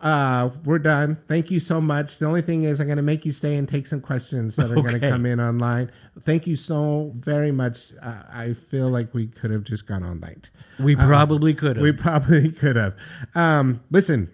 Uh, 0.00 0.50
we're 0.64 0.78
done. 0.78 1.18
Thank 1.26 1.50
you 1.50 1.58
so 1.58 1.80
much. 1.80 2.18
The 2.18 2.26
only 2.26 2.40
thing 2.42 2.62
is, 2.62 2.78
I'm 2.80 2.86
going 2.86 2.98
to 2.98 3.02
make 3.02 3.24
you 3.26 3.32
stay 3.32 3.56
and 3.56 3.68
take 3.68 3.86
some 3.86 4.00
questions 4.00 4.54
that 4.56 4.70
are 4.70 4.76
going 4.76 5.00
to 5.00 5.10
come 5.10 5.26
in 5.26 5.40
online. 5.40 5.90
Thank 6.20 6.46
you 6.46 6.54
so 6.54 7.12
very 7.16 7.50
much. 7.50 7.92
Uh, 8.00 8.22
I 8.32 8.52
feel 8.52 8.88
like 8.90 9.12
we 9.12 9.26
could 9.26 9.50
have 9.50 9.64
just 9.64 9.86
gone 9.86 10.04
all 10.04 10.14
night. 10.14 10.50
We 10.78 10.94
Uh, 10.94 11.04
probably 11.06 11.52
could 11.52 11.76
have. 11.76 11.82
We 11.82 11.90
probably 11.92 12.52
could 12.60 12.76
have. 12.76 12.94
Um, 13.34 13.80
listen, 13.90 14.30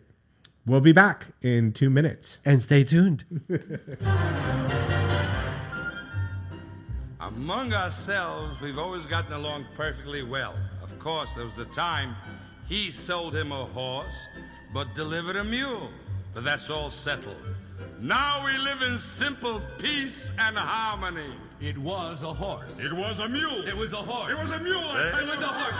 we'll 0.66 0.82
be 0.82 0.92
back 0.92 1.28
in 1.40 1.72
two 1.72 1.88
minutes. 1.88 2.36
And 2.44 2.62
stay 2.62 2.84
tuned. 2.84 3.24
Among 7.20 7.72
ourselves, 7.72 8.60
we've 8.60 8.78
always 8.78 9.06
gotten 9.06 9.32
along 9.32 9.64
perfectly 9.74 10.22
well. 10.22 10.54
Of 10.82 10.98
course, 10.98 11.32
there 11.34 11.44
was 11.44 11.54
the 11.54 11.64
time 11.66 12.14
he 12.68 12.90
sold 12.90 13.34
him 13.34 13.50
a 13.50 13.64
horse, 13.64 14.14
but 14.74 14.92
delivered 14.94 15.36
a 15.36 15.44
mule. 15.44 15.88
But 16.34 16.42
that's 16.42 16.68
all 16.68 16.90
settled. 16.90 17.36
Now 18.00 18.44
we 18.44 18.58
live 18.58 18.82
in 18.82 18.98
simple 18.98 19.62
peace 19.78 20.32
and 20.38 20.58
harmony. 20.58 21.32
It 21.60 21.78
was 21.78 22.24
a 22.24 22.34
horse. 22.34 22.80
It 22.80 22.92
was 22.92 23.20
a 23.20 23.28
mule. 23.28 23.66
It 23.66 23.76
was 23.76 23.92
a 23.92 23.98
horse. 23.98 24.32
It 24.32 24.36
was 24.36 24.50
a 24.50 24.58
mule. 24.58 24.80
It 24.80 25.26
was 25.26 25.40
a 25.40 25.46
horse. 25.46 25.74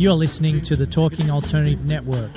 You're 0.00 0.14
listening 0.14 0.62
to 0.62 0.76
the 0.76 0.86
Talking 0.86 1.30
Alternative 1.30 1.84
Network. 1.84 2.32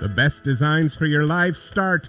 The 0.00 0.08
best 0.14 0.44
designs 0.44 0.94
for 0.94 1.06
your 1.06 1.26
life 1.26 1.56
start 1.56 2.08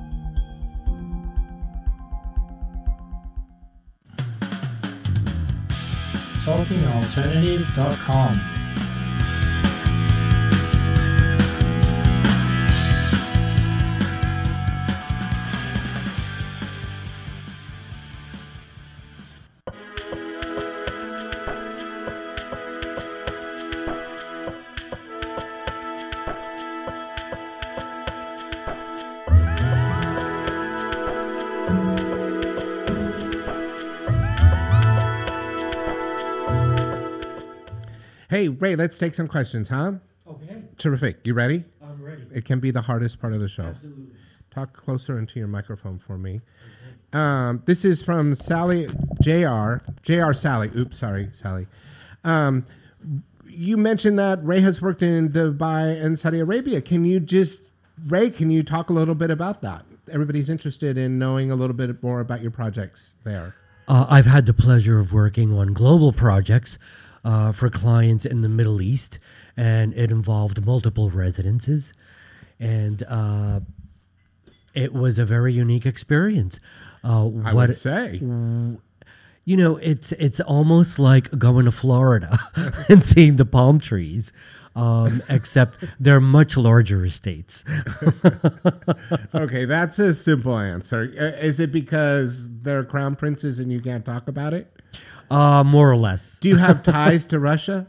TalkingAlternative.com. 6.45 8.60
Ray, 38.61 38.75
let's 38.75 38.99
take 38.99 39.15
some 39.15 39.27
questions, 39.27 39.69
huh? 39.69 39.93
Okay. 40.27 40.61
Terrific. 40.77 41.25
You 41.25 41.33
ready? 41.33 41.65
I'm 41.83 41.99
ready. 41.99 42.27
It 42.31 42.45
can 42.45 42.59
be 42.59 42.69
the 42.69 42.81
hardest 42.81 43.19
part 43.19 43.33
of 43.33 43.39
the 43.39 43.47
show. 43.47 43.63
Absolutely. 43.63 44.13
Talk 44.51 44.77
closer 44.77 45.17
into 45.17 45.39
your 45.39 45.47
microphone 45.47 45.97
for 45.97 46.15
me. 46.15 46.41
Um, 47.11 47.63
this 47.65 47.83
is 47.83 48.03
from 48.03 48.35
Sally 48.35 48.87
Jr. 49.19 49.77
Jr. 50.03 50.31
Sally. 50.33 50.69
Oops, 50.77 50.95
sorry, 50.95 51.29
Sally. 51.33 51.65
Um, 52.23 52.67
you 53.47 53.77
mentioned 53.77 54.19
that 54.19 54.45
Ray 54.45 54.61
has 54.61 54.79
worked 54.79 55.01
in 55.01 55.29
Dubai 55.29 55.99
and 55.99 56.19
Saudi 56.19 56.39
Arabia. 56.39 56.81
Can 56.81 57.03
you 57.03 57.19
just, 57.19 57.61
Ray? 58.05 58.29
Can 58.29 58.51
you 58.51 58.61
talk 58.61 58.91
a 58.91 58.93
little 58.93 59.15
bit 59.15 59.31
about 59.31 59.63
that? 59.63 59.85
Everybody's 60.11 60.51
interested 60.51 60.99
in 60.99 61.17
knowing 61.17 61.49
a 61.49 61.55
little 61.55 61.75
bit 61.75 62.03
more 62.03 62.19
about 62.19 62.43
your 62.43 62.51
projects 62.51 63.15
there. 63.23 63.55
Uh, 63.87 64.05
I've 64.07 64.27
had 64.27 64.45
the 64.45 64.53
pleasure 64.53 64.99
of 64.99 65.11
working 65.11 65.51
on 65.51 65.73
global 65.73 66.13
projects 66.13 66.77
uh, 67.23 67.51
for 67.51 67.69
clients 67.69 68.25
in 68.25 68.41
the 68.41 68.49
Middle 68.49 68.81
East, 68.81 69.19
and 69.55 69.93
it 69.93 70.11
involved 70.11 70.65
multiple 70.65 71.09
residences, 71.09 71.93
and 72.59 73.03
uh, 73.03 73.59
it 74.73 74.93
was 74.93 75.19
a 75.19 75.25
very 75.25 75.53
unique 75.53 75.85
experience. 75.85 76.59
Uh, 77.03 77.29
I 77.43 77.53
would 77.53 77.75
say. 77.75 78.19
You 79.43 79.57
know, 79.57 79.77
it's 79.77 80.11
it's 80.13 80.39
almost 80.39 80.99
like 80.99 81.37
going 81.39 81.65
to 81.65 81.71
Florida 81.71 82.39
and 82.89 83.03
seeing 83.03 83.37
the 83.37 83.45
palm 83.45 83.79
trees, 83.79 84.31
um, 84.75 85.23
except 85.29 85.83
they're 85.99 86.21
much 86.21 86.55
larger 86.57 87.03
estates. 87.03 87.65
okay, 89.35 89.65
that's 89.65 89.97
a 89.97 90.13
simple 90.13 90.57
answer. 90.57 91.11
Uh, 91.19 91.43
Is 91.43 91.59
it 91.59 91.71
because 91.71 92.47
they're 92.61 92.83
crown 92.83 93.15
princes 93.15 93.57
and 93.57 93.71
you 93.71 93.81
can't 93.81 94.05
talk 94.05 94.27
about 94.27 94.53
it? 94.53 94.71
Uh, 95.31 95.63
more 95.63 95.89
or 95.89 95.97
less. 95.97 96.37
Do 96.39 96.49
you 96.49 96.57
have 96.57 96.83
ties 96.99 97.25
to 97.27 97.39
Russia? 97.39 97.87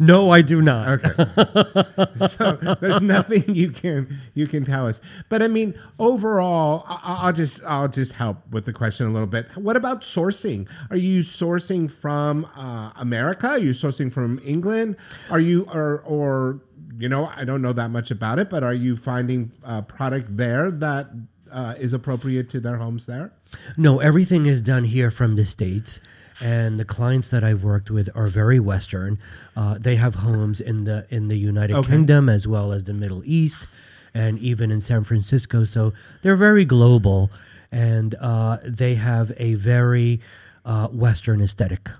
No, 0.00 0.30
I 0.32 0.42
do 0.42 0.60
not. 0.60 0.88
Okay. 1.04 2.26
so 2.26 2.56
there's 2.80 3.00
nothing 3.02 3.54
you 3.54 3.70
can 3.70 4.18
you 4.34 4.48
can 4.48 4.64
tell 4.64 4.88
us. 4.88 5.00
But 5.28 5.42
I 5.42 5.48
mean, 5.48 5.78
overall, 6.00 6.84
I- 6.88 7.18
I'll 7.26 7.32
just 7.32 7.62
I'll 7.64 7.86
just 7.88 8.14
help 8.14 8.38
with 8.50 8.64
the 8.64 8.72
question 8.72 9.06
a 9.06 9.10
little 9.12 9.28
bit. 9.28 9.46
What 9.56 9.76
about 9.76 10.02
sourcing? 10.02 10.66
Are 10.90 10.96
you 10.96 11.20
sourcing 11.20 11.88
from 11.88 12.46
uh, 12.56 12.90
America? 12.96 13.46
Are 13.50 13.58
you 13.58 13.70
sourcing 13.70 14.12
from 14.12 14.40
England? 14.44 14.96
Are 15.30 15.38
you 15.40 15.68
or 15.72 16.00
or 16.04 16.60
you 16.98 17.08
know 17.08 17.30
I 17.36 17.44
don't 17.44 17.62
know 17.62 17.72
that 17.72 17.90
much 17.90 18.10
about 18.10 18.40
it, 18.40 18.50
but 18.50 18.64
are 18.64 18.74
you 18.74 18.96
finding 18.96 19.52
uh, 19.64 19.82
product 19.82 20.36
there 20.36 20.72
that 20.72 21.10
uh, 21.52 21.74
is 21.78 21.92
appropriate 21.92 22.50
to 22.50 22.60
their 22.60 22.78
homes 22.78 23.06
there? 23.06 23.32
No, 23.76 24.00
everything 24.00 24.46
is 24.46 24.60
done 24.60 24.82
here 24.82 25.12
from 25.12 25.36
the 25.36 25.44
States. 25.46 26.00
And 26.40 26.80
the 26.80 26.84
clients 26.84 27.28
that 27.28 27.44
I've 27.44 27.62
worked 27.62 27.90
with 27.90 28.08
are 28.14 28.28
very 28.28 28.58
Western. 28.58 29.18
Uh, 29.54 29.76
they 29.78 29.96
have 29.96 30.16
homes 30.16 30.60
in 30.60 30.84
the 30.84 31.06
in 31.10 31.28
the 31.28 31.36
United 31.36 31.76
Okay. 31.76 31.90
Kingdom 31.90 32.28
as 32.28 32.46
well 32.46 32.72
as 32.72 32.84
the 32.84 32.94
Middle 32.94 33.22
East, 33.24 33.68
and 34.14 34.38
even 34.38 34.70
in 34.70 34.80
San 34.80 35.04
Francisco. 35.04 35.64
So 35.64 35.92
they're 36.22 36.36
very 36.36 36.64
global, 36.64 37.30
and 37.70 38.14
uh, 38.14 38.58
they 38.64 38.94
have 38.94 39.32
a 39.36 39.54
very 39.54 40.20
uh, 40.64 40.88
Western 40.88 41.40
aesthetic. 41.42 41.90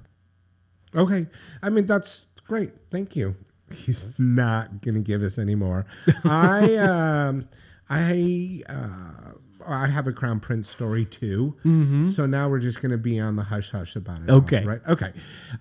Okay. 0.94 1.26
I 1.62 1.70
mean, 1.70 1.86
that's 1.86 2.26
great. 2.46 2.72
Thank 2.90 3.14
you. 3.16 3.36
He's 3.72 4.08
not 4.18 4.80
going 4.80 4.94
to 4.94 5.00
give 5.00 5.22
us 5.22 5.38
any 5.38 5.54
more. 5.54 5.86
I, 6.24 6.74
um, 7.28 7.48
I, 7.88 8.62
uh, 8.68 9.32
I 9.76 9.86
have 9.88 10.06
a 10.06 10.12
Crown 10.12 10.40
Prince 10.40 10.68
story 10.68 11.04
too. 11.04 11.56
Mhm. 11.64 12.12
So 12.14 12.26
now 12.26 12.48
we're 12.48 12.58
just 12.60 12.80
going 12.82 12.90
to 12.92 12.98
be 12.98 13.18
on 13.20 13.36
the 13.36 13.44
hush 13.44 13.70
hush 13.70 13.96
about 13.96 14.22
it. 14.22 14.30
Okay. 14.30 14.64
Right. 14.64 14.80
Okay. 14.88 15.12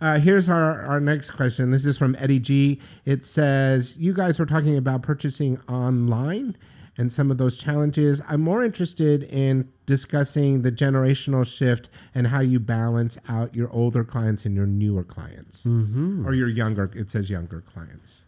Uh, 0.01 0.19
here's 0.19 0.49
our, 0.49 0.81
our 0.81 0.99
next 0.99 1.31
question. 1.31 1.71
This 1.71 1.85
is 1.85 1.97
from 1.97 2.15
Eddie 2.19 2.39
G. 2.39 2.79
It 3.05 3.23
says, 3.25 3.95
You 3.97 4.13
guys 4.13 4.39
were 4.39 4.45
talking 4.45 4.75
about 4.77 5.01
purchasing 5.01 5.59
online 5.69 6.55
and 6.97 7.13
some 7.13 7.31
of 7.31 7.37
those 7.37 7.55
challenges. 7.57 8.21
I'm 8.27 8.41
more 8.41 8.61
interested 8.63 9.23
in 9.23 9.69
discussing 9.85 10.63
the 10.63 10.71
generational 10.71 11.45
shift 11.47 11.87
and 12.13 12.27
how 12.27 12.41
you 12.41 12.59
balance 12.59 13.17
out 13.29 13.55
your 13.55 13.71
older 13.71 14.03
clients 14.03 14.45
and 14.45 14.53
your 14.53 14.65
newer 14.65 15.03
clients, 15.05 15.63
Mhm. 15.63 16.25
or 16.25 16.33
your 16.33 16.49
younger. 16.49 16.91
It 16.93 17.09
says 17.09 17.29
younger 17.29 17.61
clients. 17.61 18.23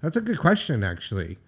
That's 0.00 0.16
a 0.16 0.20
good 0.20 0.38
question, 0.38 0.84
actually. 0.84 1.38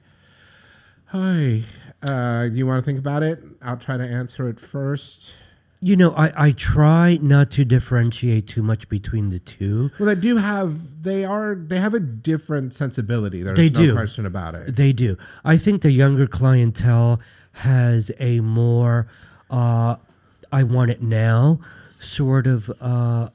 Hi, 1.11 1.63
uh, 2.03 2.49
you 2.53 2.67
want 2.67 2.83
to 2.83 2.87
think 2.87 2.99
about 2.99 3.23
it? 3.23 3.43
I'll 3.63 3.77
try 3.77 3.97
to 3.97 4.05
answer 4.05 4.49
it 4.49 4.61
first. 4.61 5.33
You 5.81 5.97
know, 5.97 6.13
I, 6.13 6.47
I 6.47 6.51
try 6.53 7.19
not 7.21 7.51
to 7.53 7.65
differentiate 7.65 8.49
too 8.49 8.63
much 8.63 8.89
between 8.89 9.29
the 9.29 9.39
two. 9.39 9.91
Well, 9.99 10.07
they 10.07 10.21
do 10.21 10.39
have. 10.39 11.03
They 11.03 11.25
are. 11.25 11.55
They 11.55 11.79
have 11.79 11.95
a 11.95 12.01
different 12.01 12.75
sensibility. 12.75 13.43
There's 13.43 13.57
they 13.57 13.69
no 13.69 13.81
do. 13.81 13.93
question 13.95 14.25
about 14.25 14.55
it. 14.55 14.77
They 14.77 14.93
do. 14.93 15.17
I 15.45 15.59
think 15.59 15.83
the 15.83 15.91
younger 15.91 16.27
clientele 16.27 17.21
has 17.53 18.11
a 18.19 18.41
more 18.41 19.07
uh, 19.51 19.97
I 20.53 20.63
want 20.63 20.91
it 20.91 21.03
now 21.03 21.61
sort 21.99 22.47
of 22.47 22.71
uh, 22.81 23.31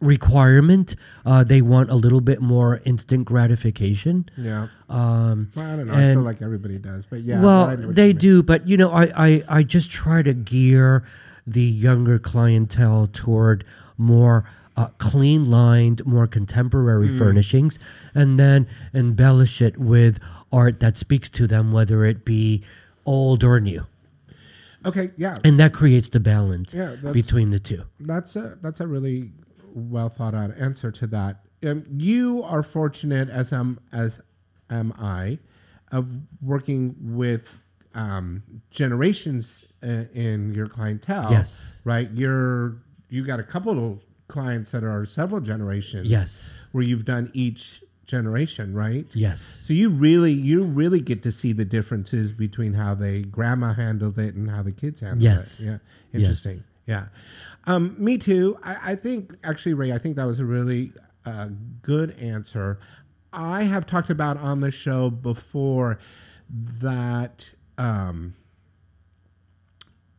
requirement. 0.00 0.94
Uh, 1.26 1.44
they 1.44 1.60
want 1.62 1.90
a 1.90 1.94
little 1.94 2.20
bit 2.20 2.40
more 2.40 2.80
instant 2.84 3.24
gratification. 3.24 4.28
Yeah. 4.36 4.68
Um, 4.88 5.50
Well, 5.54 5.66
I 5.66 5.76
don't 5.76 5.86
know. 5.86 5.94
I 5.94 6.12
feel 6.14 6.22
like 6.22 6.42
everybody 6.42 6.78
does, 6.78 7.04
but 7.08 7.22
yeah. 7.22 7.40
Well, 7.40 7.66
but 7.66 7.70
I 7.70 7.74
know 7.76 7.86
what 7.88 7.96
they 7.96 8.12
do, 8.12 8.42
but 8.42 8.66
you 8.68 8.76
know, 8.76 8.90
I, 8.90 9.10
I, 9.16 9.42
I 9.48 9.62
just 9.62 9.90
try 9.90 10.22
to 10.22 10.34
gear 10.34 11.04
the 11.46 11.62
younger 11.64 12.18
clientele 12.18 13.08
toward 13.12 13.64
more 13.96 14.44
uh, 14.76 14.88
clean 14.98 15.50
lined, 15.50 16.06
more 16.06 16.26
contemporary 16.28 17.08
Mm. 17.08 17.18
furnishings, 17.18 17.78
and 18.14 18.38
then 18.38 18.66
embellish 18.94 19.60
it 19.60 19.76
with 19.78 20.20
art 20.52 20.78
that 20.80 20.96
speaks 20.96 21.28
to 21.30 21.46
them, 21.48 21.72
whether 21.72 22.04
it 22.04 22.24
be 22.24 22.62
old 23.04 23.42
or 23.42 23.58
new. 23.58 23.86
Okay, 24.84 25.10
yeah. 25.16 25.36
And 25.42 25.58
that 25.58 25.72
creates 25.72 26.08
the 26.08 26.20
balance 26.20 26.72
Yeah, 26.74 26.94
between 27.12 27.50
the 27.50 27.58
two. 27.58 27.82
That's 27.98 28.36
a 28.36 28.58
that's 28.62 28.78
a 28.78 28.86
really 28.86 29.32
well 29.78 30.08
thought 30.08 30.34
out 30.34 30.56
answer 30.58 30.90
to 30.92 31.06
that. 31.08 31.44
Um, 31.64 31.84
you 31.96 32.42
are 32.42 32.62
fortunate, 32.62 33.28
as 33.28 33.52
am 33.52 33.80
as 33.92 34.20
am 34.70 34.92
I, 34.98 35.38
of 35.90 36.08
working 36.42 36.94
with 37.00 37.42
um, 37.94 38.42
generations 38.70 39.64
uh, 39.82 40.04
in 40.14 40.54
your 40.54 40.66
clientele. 40.66 41.30
Yes. 41.30 41.66
right. 41.84 42.10
You're 42.12 42.76
you 43.08 43.24
got 43.24 43.40
a 43.40 43.44
couple 43.44 43.92
of 43.92 44.00
clients 44.28 44.70
that 44.72 44.84
are 44.84 45.04
several 45.06 45.40
generations. 45.40 46.06
Yes. 46.06 46.50
where 46.72 46.84
you've 46.84 47.06
done 47.06 47.30
each 47.32 47.82
generation, 48.06 48.74
right? 48.74 49.06
Yes. 49.14 49.60
So 49.64 49.72
you 49.72 49.88
really 49.88 50.32
you 50.32 50.62
really 50.62 51.00
get 51.00 51.22
to 51.24 51.32
see 51.32 51.52
the 51.52 51.64
differences 51.64 52.32
between 52.32 52.74
how 52.74 52.94
they 52.94 53.22
grandma 53.22 53.72
handled 53.74 54.18
it 54.18 54.34
and 54.34 54.50
how 54.50 54.62
the 54.62 54.72
kids 54.72 55.00
handled 55.00 55.22
Yes. 55.22 55.60
it. 55.60 55.64
Yeah, 55.64 55.70
Yes. 55.72 55.80
interesting. 56.12 56.64
Yeah, 56.86 57.06
um, 57.68 57.94
me 57.98 58.16
too. 58.16 58.58
I, 58.62 58.92
I 58.92 58.94
think 58.96 59.34
actually, 59.44 59.74
Ray, 59.74 59.92
I 59.92 59.98
think 59.98 60.16
that 60.16 60.26
was 60.26 60.40
a 60.40 60.44
really 60.46 60.92
uh, 61.26 61.48
good 61.82 62.18
answer. 62.18 62.80
I 63.30 63.64
have 63.64 63.86
talked 63.86 64.08
about 64.08 64.38
on 64.38 64.60
the 64.60 64.70
show 64.70 65.10
before 65.10 65.98
that 66.48 67.50
um, 67.76 68.34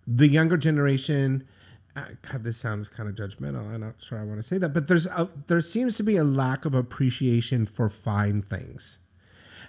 the 0.05 0.27
younger 0.27 0.57
generation. 0.57 1.47
Uh, 1.95 2.03
God, 2.21 2.43
this 2.43 2.57
sounds 2.57 2.87
kind 2.87 3.09
of 3.09 3.15
judgmental. 3.15 3.73
I'm 3.73 3.81
not 3.81 3.95
sure 3.97 4.19
I 4.19 4.23
want 4.23 4.37
to 4.37 4.43
say 4.43 4.59
that, 4.59 4.69
but 4.69 4.87
there's 4.87 5.07
a, 5.07 5.27
there 5.47 5.59
seems 5.59 5.97
to 5.97 6.03
be 6.03 6.17
a 6.17 6.23
lack 6.23 6.65
of 6.65 6.75
appreciation 6.75 7.65
for 7.65 7.89
fine 7.89 8.43
things. 8.43 8.99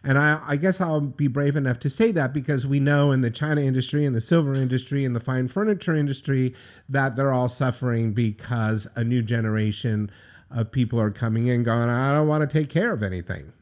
And 0.02 0.18
I, 0.18 0.40
I 0.46 0.56
guess 0.56 0.80
I'll 0.80 1.00
be 1.00 1.28
brave 1.28 1.56
enough 1.56 1.78
to 1.80 1.90
say 1.90 2.10
that 2.12 2.32
because 2.32 2.66
we 2.66 2.80
know 2.80 3.12
in 3.12 3.20
the 3.20 3.30
China 3.30 3.60
industry, 3.60 4.06
and 4.06 4.14
the 4.16 4.20
silver 4.20 4.54
industry, 4.54 5.04
and 5.04 5.14
the 5.14 5.20
fine 5.20 5.48
furniture 5.48 5.94
industry 5.94 6.54
that 6.88 7.16
they're 7.16 7.32
all 7.32 7.48
suffering 7.48 8.12
because 8.12 8.86
a 8.94 9.04
new 9.04 9.22
generation 9.22 10.10
of 10.50 10.72
people 10.72 11.00
are 11.00 11.10
coming 11.10 11.46
in 11.46 11.62
going, 11.62 11.88
I 11.88 12.12
don't 12.14 12.28
want 12.28 12.48
to 12.48 12.58
take 12.58 12.70
care 12.70 12.92
of 12.92 13.02
anything. 13.02 13.52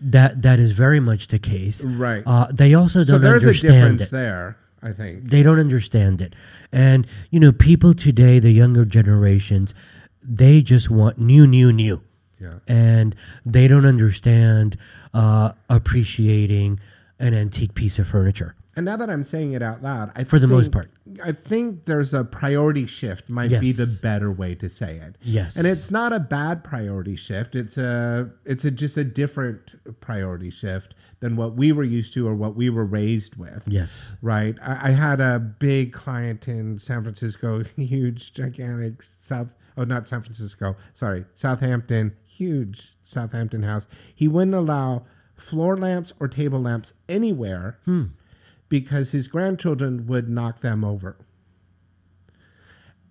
That 0.00 0.42
that 0.42 0.60
is 0.60 0.72
very 0.72 1.00
much 1.00 1.28
the 1.28 1.38
case. 1.38 1.82
Right. 1.82 2.22
Uh, 2.24 2.46
they 2.52 2.74
also 2.74 3.00
don't 3.00 3.06
So 3.06 3.18
there's 3.18 3.44
a 3.44 3.48
understand 3.48 3.72
difference 3.72 4.02
it. 4.02 4.10
there, 4.10 4.56
I 4.82 4.92
think. 4.92 5.30
They 5.30 5.42
don't 5.42 5.58
understand 5.58 6.20
it. 6.20 6.34
And 6.70 7.06
you 7.30 7.40
know, 7.40 7.50
people 7.50 7.94
today, 7.94 8.38
the 8.38 8.52
younger 8.52 8.84
generations, 8.84 9.74
they 10.22 10.60
just 10.60 10.90
want 10.90 11.18
new, 11.18 11.46
new, 11.46 11.72
new. 11.72 12.02
Yeah. 12.40 12.58
And 12.66 13.14
they 13.44 13.68
don't 13.68 13.86
understand 13.86 14.76
uh, 15.12 15.52
appreciating 15.68 16.80
an 17.18 17.34
antique 17.34 17.74
piece 17.74 17.98
of 17.98 18.06
furniture. 18.06 18.54
And 18.78 18.84
now 18.84 18.96
that 18.96 19.10
I'm 19.10 19.24
saying 19.24 19.54
it 19.54 19.62
out 19.62 19.82
loud, 19.82 20.12
I 20.14 20.22
For 20.22 20.38
the 20.38 20.46
most 20.46 20.70
part. 20.70 20.88
I 21.24 21.32
think 21.32 21.86
there's 21.86 22.14
a 22.14 22.22
priority 22.22 22.86
shift. 22.86 23.28
Might 23.28 23.50
be 23.60 23.72
the 23.72 23.86
better 23.86 24.30
way 24.30 24.54
to 24.54 24.68
say 24.68 24.98
it. 24.98 25.16
Yes. 25.20 25.56
and 25.56 25.66
it's 25.66 25.90
not 25.90 26.12
a 26.12 26.20
bad 26.20 26.62
priority 26.62 27.16
shift. 27.16 27.56
It's 27.56 27.76
a 27.76 28.30
it's 28.44 28.64
a 28.64 28.70
just 28.70 28.96
a 28.96 29.02
different 29.02 30.00
priority 30.00 30.50
shift 30.50 30.94
than 31.18 31.34
what 31.34 31.56
we 31.56 31.72
were 31.72 31.82
used 31.82 32.14
to 32.14 32.28
or 32.28 32.36
what 32.36 32.54
we 32.54 32.70
were 32.70 32.84
raised 32.84 33.34
with. 33.34 33.64
Yes. 33.66 34.06
right. 34.22 34.54
I, 34.62 34.90
I 34.90 34.92
had 34.92 35.20
a 35.20 35.40
big 35.40 35.92
client 35.92 36.46
in 36.46 36.78
San 36.78 37.02
Francisco, 37.02 37.64
huge, 37.76 38.32
gigantic 38.32 39.02
South. 39.02 39.56
Oh, 39.76 39.82
not 39.82 40.06
San 40.06 40.22
Francisco. 40.22 40.76
Sorry, 40.94 41.24
Southampton. 41.34 42.16
Huge 42.38 42.94
Southampton 43.04 43.64
house. 43.64 43.88
He 44.14 44.28
wouldn't 44.28 44.54
allow 44.54 45.04
floor 45.34 45.76
lamps 45.76 46.12
or 46.20 46.28
table 46.28 46.60
lamps 46.60 46.92
anywhere 47.08 47.78
Hmm. 47.84 48.04
because 48.68 49.10
his 49.10 49.26
grandchildren 49.28 50.06
would 50.06 50.28
knock 50.28 50.60
them 50.60 50.84
over. 50.84 51.16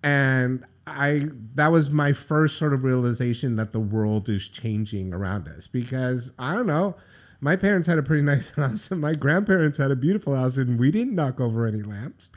And 0.04 0.64
I 0.86 1.30
that 1.56 1.72
was 1.72 1.90
my 1.90 2.14
first 2.14 2.58
sort 2.58 2.74
of 2.74 2.84
realization 2.84 3.56
that 3.58 3.74
the 3.74 3.80
world 3.80 4.30
is 4.30 4.48
changing 4.48 5.14
around 5.14 5.48
us 5.48 5.68
because 5.68 6.32
I 6.40 6.54
don't 6.54 6.68
know. 6.68 6.96
My 7.42 7.56
parents 7.56 7.88
had 7.88 7.98
a 7.98 8.04
pretty 8.04 8.24
nice 8.34 8.50
house 8.52 8.90
and 8.92 9.02
my 9.02 9.14
grandparents 9.14 9.78
had 9.78 9.92
a 9.92 9.96
beautiful 9.96 10.36
house 10.36 10.58
and 10.58 10.80
we 10.80 10.92
didn't 10.92 11.16
knock 11.16 11.40
over 11.42 11.68
any 11.68 11.82
lamps. 11.82 12.30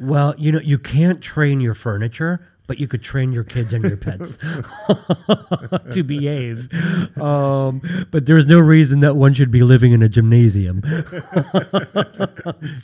Well, 0.00 0.34
you 0.38 0.52
know, 0.52 0.60
you 0.60 0.78
can't 0.78 1.20
train 1.20 1.60
your 1.60 1.74
furniture, 1.74 2.46
but 2.66 2.78
you 2.78 2.86
could 2.88 3.02
train 3.02 3.32
your 3.32 3.44
kids 3.44 3.72
and 3.72 3.84
your 3.84 3.96
pets 3.96 4.36
to 5.92 6.02
behave. 6.02 6.72
Um, 7.20 7.82
but 8.10 8.26
there's 8.26 8.46
no 8.46 8.58
reason 8.60 9.00
that 9.00 9.16
one 9.16 9.34
should 9.34 9.50
be 9.50 9.62
living 9.62 9.92
in 9.92 10.02
a 10.02 10.08
gymnasium. 10.08 10.82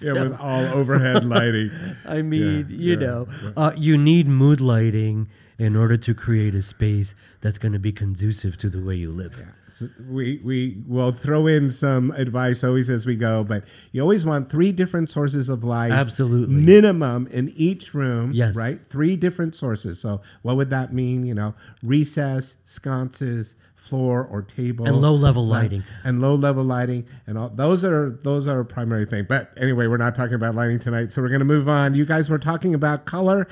Yeah, 0.01 0.13
with 0.13 0.37
all 0.39 0.65
overhead 0.67 1.25
lighting. 1.25 1.71
I 2.07 2.23
mean, 2.23 2.67
Yeah, 2.69 2.77
you 2.77 2.93
yeah, 2.95 2.99
know, 2.99 3.29
yeah. 3.43 3.51
uh, 3.57 3.73
you 3.77 3.97
need 3.99 4.27
mood 4.29 4.61
lighting 4.61 5.29
in 5.59 5.75
order 5.75 5.97
to 5.97 6.15
create 6.15 6.55
a 6.55 6.63
space 6.63 7.15
that's 7.41 7.59
going 7.59 7.73
to 7.73 7.79
be 7.81 7.91
conducive 7.91 8.57
to 8.57 8.71
the 8.71 8.81
way 8.81 8.95
you 8.95 9.11
live. 9.11 9.45
So 9.69 9.89
we 10.09 10.41
we 10.45 10.83
will 10.87 11.13
throw 11.13 11.47
in 11.47 11.71
some 11.71 12.13
advice 12.13 12.63
always 12.63 12.89
as 12.89 13.05
we 13.05 13.17
go, 13.17 13.43
but 13.45 13.65
you 13.93 14.01
always 14.01 14.25
want 14.25 14.51
three 14.51 14.71
different 14.73 15.11
sources 15.11 15.49
of 15.49 15.65
light, 15.65 15.91
Absolutely. 15.91 16.55
minimum 16.55 17.27
in 17.29 17.53
each 17.57 17.93
room. 17.93 18.33
Yes. 18.33 18.55
right, 18.57 18.79
three 18.81 19.17
different 19.17 19.55
sources. 19.57 20.01
So 20.01 20.21
what 20.43 20.57
would 20.57 20.71
that 20.71 20.93
mean? 20.95 21.27
You 21.27 21.35
know, 21.35 21.55
recess, 21.83 22.57
sconces, 22.65 23.55
floor 23.89 24.23
or 24.31 24.43
table, 24.43 24.87
And 24.87 25.01
low-level 25.01 25.45
Right. 25.47 25.63
lighting. 25.63 25.85
and 26.05 26.21
low 26.21 26.35
level 26.35 26.63
lighting, 26.65 27.07
and 27.27 27.39
all 27.39 27.49
those 27.49 27.83
are 27.85 28.19
those 28.23 28.47
are 28.47 28.61
a 28.61 28.65
primary 28.65 29.07
thing. 29.07 29.27
But 29.29 29.51
anyway, 29.57 29.87
we're 29.87 29.97
not 29.97 30.15
talking 30.15 30.35
about 30.35 30.55
lighting 30.55 30.79
tonight, 30.79 31.13
so 31.13 31.23
we're 31.23 31.29
going 31.29 31.39
to 31.41 31.45
move 31.45 31.69
on. 31.69 31.95
You 31.95 32.05
guys 32.05 32.29
were 32.31 32.39
talking 32.39 32.75
about 32.75 33.05
color, 33.07 33.49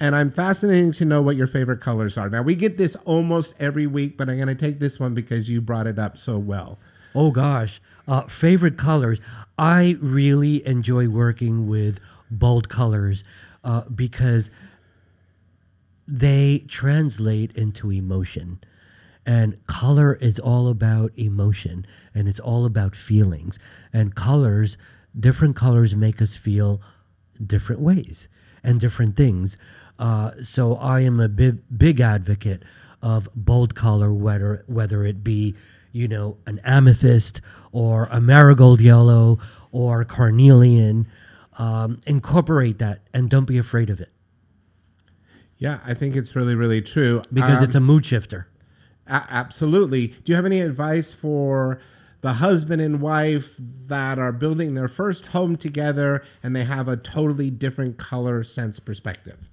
and 0.00 0.16
I'm 0.16 0.30
fascinated 0.30 0.94
to 0.94 1.04
know 1.04 1.20
what 1.22 1.36
your 1.36 1.46
favorite 1.46 1.80
colors 1.80 2.16
are. 2.16 2.28
Now 2.30 2.42
we 2.42 2.54
get 2.54 2.78
this 2.78 2.96
almost 3.04 3.54
every 3.60 3.86
week, 3.86 4.16
but 4.16 4.28
I'm 4.28 4.36
going 4.36 4.48
to 4.48 4.54
take 4.54 4.80
this 4.80 4.98
one 4.98 5.14
because 5.14 5.48
you 5.50 5.60
brought 5.60 5.86
it 5.86 5.98
up 5.98 6.18
so 6.18 6.38
well. 6.38 6.78
Oh 7.14 7.30
gosh, 7.30 7.80
uh, 8.08 8.22
favorite 8.22 8.76
colors. 8.76 9.20
I 9.56 9.96
really 10.00 10.66
enjoy 10.66 11.08
working 11.08 11.68
with 11.68 12.00
bold 12.30 12.68
colors 12.68 13.22
uh, 13.62 13.82
because 13.94 14.50
they 16.06 16.64
translate 16.68 17.52
into 17.52 17.90
emotion. 17.90 18.58
And 19.26 19.64
color 19.66 20.14
is 20.14 20.38
all 20.38 20.68
about 20.68 21.12
emotion 21.16 21.86
and 22.14 22.28
it's 22.28 22.40
all 22.40 22.66
about 22.66 22.94
feelings. 22.94 23.58
And 23.92 24.14
colors, 24.14 24.76
different 25.18 25.56
colors 25.56 25.94
make 25.96 26.20
us 26.20 26.34
feel 26.34 26.80
different 27.44 27.80
ways 27.80 28.28
and 28.62 28.78
different 28.78 29.16
things. 29.16 29.56
Uh, 29.98 30.32
so 30.42 30.74
I 30.76 31.00
am 31.00 31.20
a 31.20 31.28
big, 31.28 31.62
big 31.76 32.00
advocate 32.00 32.62
of 33.02 33.28
bold 33.34 33.74
color, 33.74 34.12
whether 34.12 34.64
whether 34.66 35.04
it 35.04 35.22
be 35.24 35.54
you 35.92 36.08
know 36.08 36.36
an 36.46 36.60
amethyst 36.64 37.40
or 37.72 38.06
a 38.10 38.20
marigold 38.20 38.80
yellow 38.80 39.38
or 39.72 40.04
carnelian. 40.04 41.06
Um, 41.56 42.00
incorporate 42.04 42.78
that 42.80 43.02
and 43.12 43.30
don't 43.30 43.44
be 43.44 43.58
afraid 43.58 43.88
of 43.88 44.00
it 44.00 44.10
Yeah, 45.56 45.78
I 45.86 45.94
think 45.94 46.16
it's 46.16 46.34
really, 46.34 46.56
really 46.56 46.82
true 46.82 47.22
because 47.32 47.62
it's 47.62 47.74
a 47.76 47.78
Um, 47.78 47.84
mood 47.84 48.04
shifter. 48.04 48.48
A- 49.06 49.26
absolutely. 49.28 50.08
Do 50.08 50.32
you 50.32 50.36
have 50.36 50.46
any 50.46 50.60
advice 50.60 51.12
for 51.12 51.80
the 52.20 52.34
husband 52.34 52.80
and 52.80 53.00
wife 53.00 53.54
that 53.58 54.18
are 54.18 54.32
building 54.32 54.74
their 54.74 54.88
first 54.88 55.26
home 55.26 55.56
together 55.56 56.24
and 56.42 56.56
they 56.56 56.64
have 56.64 56.88
a 56.88 56.96
totally 56.96 57.50
different 57.50 57.98
color 57.98 58.42
sense 58.42 58.80
perspective? 58.80 59.48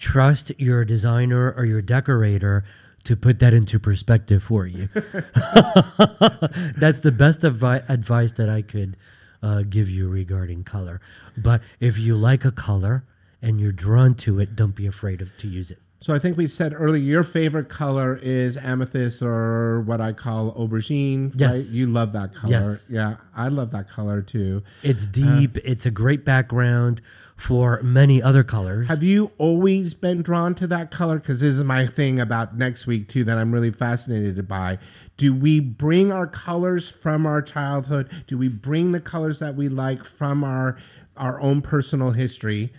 trust 0.00 0.50
your 0.58 0.84
designer 0.84 1.52
or 1.52 1.64
your 1.64 1.82
decorator 1.82 2.64
to 3.04 3.14
put 3.14 3.38
that 3.38 3.54
into 3.54 3.78
perspective 3.78 4.42
for 4.42 4.66
you. 4.66 4.88
That's 4.94 7.00
the 7.00 7.14
best 7.16 7.42
advi- 7.42 7.88
advice 7.88 8.32
that 8.32 8.48
I 8.48 8.62
could 8.62 8.96
uh, 9.42 9.62
give 9.62 9.88
you 9.88 10.08
regarding 10.08 10.64
color. 10.64 11.00
But 11.36 11.62
if 11.78 11.98
you 11.98 12.14
like 12.14 12.44
a 12.44 12.50
color 12.50 13.04
and 13.40 13.60
you're 13.60 13.72
drawn 13.72 14.14
to 14.16 14.40
it, 14.40 14.56
don't 14.56 14.74
be 14.74 14.86
afraid 14.86 15.22
of 15.22 15.36
to 15.38 15.48
use 15.48 15.70
it. 15.70 15.78
So 16.02 16.14
I 16.14 16.18
think 16.18 16.38
we 16.38 16.46
said 16.46 16.72
earlier 16.74 17.02
your 17.02 17.22
favorite 17.24 17.68
color 17.68 18.16
is 18.22 18.56
amethyst 18.56 19.20
or 19.20 19.82
what 19.82 20.00
I 20.00 20.12
call 20.14 20.52
aubergine. 20.54 21.32
Yes. 21.34 21.54
Right? 21.56 21.64
You 21.74 21.86
love 21.88 22.12
that 22.14 22.34
color. 22.34 22.52
Yes. 22.52 22.86
Yeah, 22.88 23.16
I 23.36 23.48
love 23.48 23.70
that 23.72 23.90
color 23.90 24.22
too. 24.22 24.62
It's 24.82 25.06
Uh, 25.06 25.10
deep. 25.12 25.58
it's 25.58 25.84
a 25.84 25.90
great 25.90 26.24
background 26.24 27.02
for 27.36 27.80
many 27.82 28.22
other 28.22 28.42
colors. 28.42 28.88
Have 28.88 29.02
you 29.02 29.32
always 29.36 29.92
been 29.92 30.22
drawn 30.22 30.54
to 30.56 30.66
that 30.68 30.90
color? 30.90 31.18
Because 31.18 31.40
this 31.40 31.54
is 31.54 31.64
my 31.64 31.86
thing 31.86 32.18
about 32.18 32.56
next 32.56 32.86
week 32.86 33.06
too 33.08 33.22
that 33.24 33.36
I'm 33.36 33.52
really 33.52 33.70
fascinated 33.70 34.48
by. 34.48 34.78
Do 35.18 35.34
we 35.34 35.60
bring 35.60 36.10
our 36.12 36.26
colors 36.26 36.88
from 36.88 37.26
our 37.26 37.42
childhood? 37.42 38.08
Do 38.26 38.38
we 38.38 38.48
bring 38.48 38.92
the 38.92 39.00
colors 39.00 39.38
that 39.40 39.54
we 39.54 39.68
like 39.68 40.04
from 40.04 40.44
our 40.44 40.78
our 41.16 41.38
own 41.42 41.60
personal 41.60 42.12
history? 42.12 42.72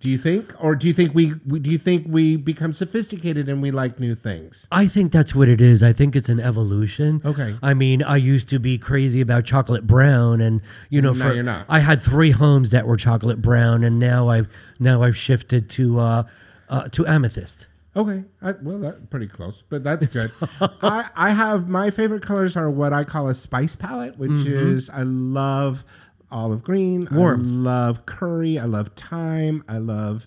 Do 0.00 0.08
you 0.08 0.16
think, 0.16 0.54
or 0.58 0.74
do 0.76 0.86
you 0.86 0.94
think 0.94 1.14
we, 1.14 1.34
we 1.46 1.58
do 1.60 1.70
you 1.70 1.76
think 1.76 2.06
we 2.08 2.36
become 2.36 2.72
sophisticated 2.72 3.50
and 3.50 3.60
we 3.60 3.70
like 3.70 4.00
new 4.00 4.14
things? 4.14 4.66
I 4.72 4.86
think 4.86 5.12
that's 5.12 5.34
what 5.34 5.48
it 5.50 5.60
is. 5.60 5.82
I 5.82 5.92
think 5.92 6.16
it's 6.16 6.30
an 6.30 6.40
evolution. 6.40 7.20
Okay. 7.22 7.56
I 7.62 7.74
mean, 7.74 8.02
I 8.02 8.16
used 8.16 8.48
to 8.48 8.58
be 8.58 8.78
crazy 8.78 9.20
about 9.20 9.44
chocolate 9.44 9.86
brown, 9.86 10.40
and 10.40 10.62
you 10.88 11.02
know, 11.02 11.12
Now 11.12 11.28
for, 11.28 11.34
you're 11.34 11.42
not. 11.42 11.66
I 11.68 11.80
had 11.80 12.00
three 12.00 12.30
homes 12.30 12.70
that 12.70 12.86
were 12.86 12.96
chocolate 12.96 13.42
brown, 13.42 13.84
and 13.84 13.98
now 13.98 14.28
I've 14.28 14.48
now 14.78 15.02
I've 15.02 15.18
shifted 15.18 15.68
to 15.70 15.98
uh, 16.00 16.22
uh, 16.70 16.88
to 16.88 17.06
amethyst. 17.06 17.66
Okay, 17.94 18.22
I, 18.40 18.52
well, 18.62 18.78
that's 18.78 19.00
pretty 19.10 19.26
close, 19.26 19.64
but 19.68 19.82
that's 19.84 20.06
good. 20.06 20.30
I, 20.80 21.10
I 21.14 21.30
have 21.32 21.68
my 21.68 21.90
favorite 21.90 22.22
colors 22.22 22.56
are 22.56 22.70
what 22.70 22.92
I 22.94 23.02
call 23.04 23.28
a 23.28 23.34
spice 23.34 23.76
palette, 23.76 24.16
which 24.16 24.30
Mhm. 24.30 24.46
is 24.74 24.88
I 24.88 25.02
love 25.02 25.84
olive 26.30 26.62
green, 26.62 27.08
Warmth. 27.10 27.46
I 27.46 27.50
love 27.50 28.06
curry, 28.06 28.58
I 28.58 28.64
love 28.64 28.90
thyme, 28.96 29.64
I 29.68 29.78
love 29.78 30.26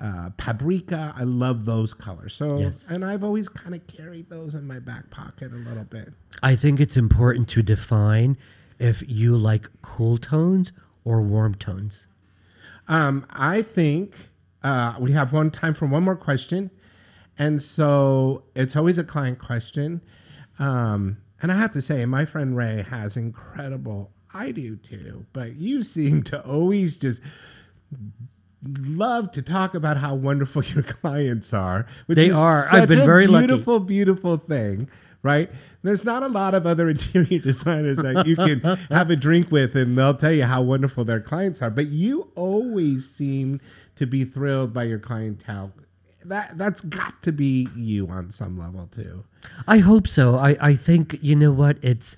uh, 0.00 0.30
paprika, 0.36 1.14
I 1.16 1.22
love 1.24 1.64
those 1.64 1.94
colors. 1.94 2.34
So, 2.34 2.58
Yes. 2.58 2.84
and 2.88 3.04
I've 3.04 3.22
always 3.22 3.48
kind 3.48 3.74
of 3.74 3.86
carried 3.86 4.28
those 4.28 4.54
in 4.54 4.66
my 4.66 4.78
back 4.80 5.10
pocket 5.10 5.52
a 5.52 5.56
little 5.56 5.84
bit. 5.84 6.12
I 6.42 6.56
think 6.56 6.80
it's 6.80 6.96
important 6.96 7.48
to 7.50 7.62
define 7.62 8.36
if 8.78 9.02
you 9.06 9.36
like 9.36 9.68
cool 9.82 10.18
tones 10.18 10.72
or 11.04 11.22
warm 11.22 11.54
tones. 11.54 12.06
Um, 12.88 13.24
I 13.30 13.62
think 13.62 14.14
uh, 14.62 14.96
we 14.98 15.12
have 15.12 15.32
one 15.32 15.50
time 15.50 15.74
for 15.74 15.86
one 15.86 16.02
more 16.02 16.16
question, 16.16 16.70
and 17.38 17.62
so 17.62 18.42
it's 18.54 18.74
always 18.76 18.98
a 18.98 19.04
client 19.04 19.38
question. 19.38 20.00
Um, 20.58 21.18
and 21.40 21.52
I 21.52 21.56
have 21.56 21.72
to 21.72 21.82
say, 21.82 22.04
my 22.06 22.24
friend 22.24 22.56
Ray 22.56 22.82
has 22.82 23.16
incredible. 23.16 24.10
I 24.34 24.50
do 24.50 24.76
too, 24.76 25.26
but 25.32 25.56
you 25.56 25.82
seem 25.82 26.22
to 26.24 26.44
always 26.44 26.96
just 26.96 27.20
love 28.66 29.30
to 29.32 29.42
talk 29.42 29.74
about 29.74 29.98
how 29.98 30.14
wonderful 30.14 30.64
your 30.74 30.82
clients 30.82 31.52
are. 31.52 31.86
Which 32.06 32.16
They 32.16 32.30
are. 32.30 32.66
I've 32.72 32.88
been 32.88 33.00
a 33.00 33.04
very 33.04 33.26
lucky. 33.26 33.46
beautiful, 33.46 33.80
beautiful 33.80 34.36
thing. 34.36 34.88
Right? 35.22 35.50
There's 35.82 36.04
not 36.04 36.22
a 36.22 36.28
lot 36.28 36.54
of 36.54 36.66
other 36.66 36.90
interior 36.90 37.38
designers 37.38 37.96
that 37.98 38.26
you 38.26 38.36
can 38.36 38.60
have 38.90 39.08
a 39.08 39.16
drink 39.16 39.50
with 39.50 39.74
and 39.74 39.96
they'll 39.96 40.12
tell 40.14 40.32
you 40.32 40.44
how 40.44 40.60
wonderful 40.60 41.04
their 41.04 41.20
clients 41.20 41.62
are. 41.62 41.70
But 41.70 41.86
you 41.86 42.30
always 42.34 43.08
seem 43.08 43.60
to 43.96 44.06
be 44.06 44.24
thrilled 44.24 44.74
by 44.74 44.84
your 44.84 44.98
clientele. 44.98 45.72
That 46.24 46.56
that's 46.58 46.80
got 46.80 47.22
to 47.22 47.32
be 47.32 47.68
you 47.76 48.08
on 48.08 48.30
some 48.30 48.58
level 48.58 48.88
too. 48.94 49.24
I 49.66 49.78
hope 49.78 50.08
so. 50.08 50.36
I, 50.36 50.56
I 50.60 50.74
think 50.74 51.18
you 51.22 51.36
know 51.36 51.52
what 51.52 51.76
it's. 51.82 52.16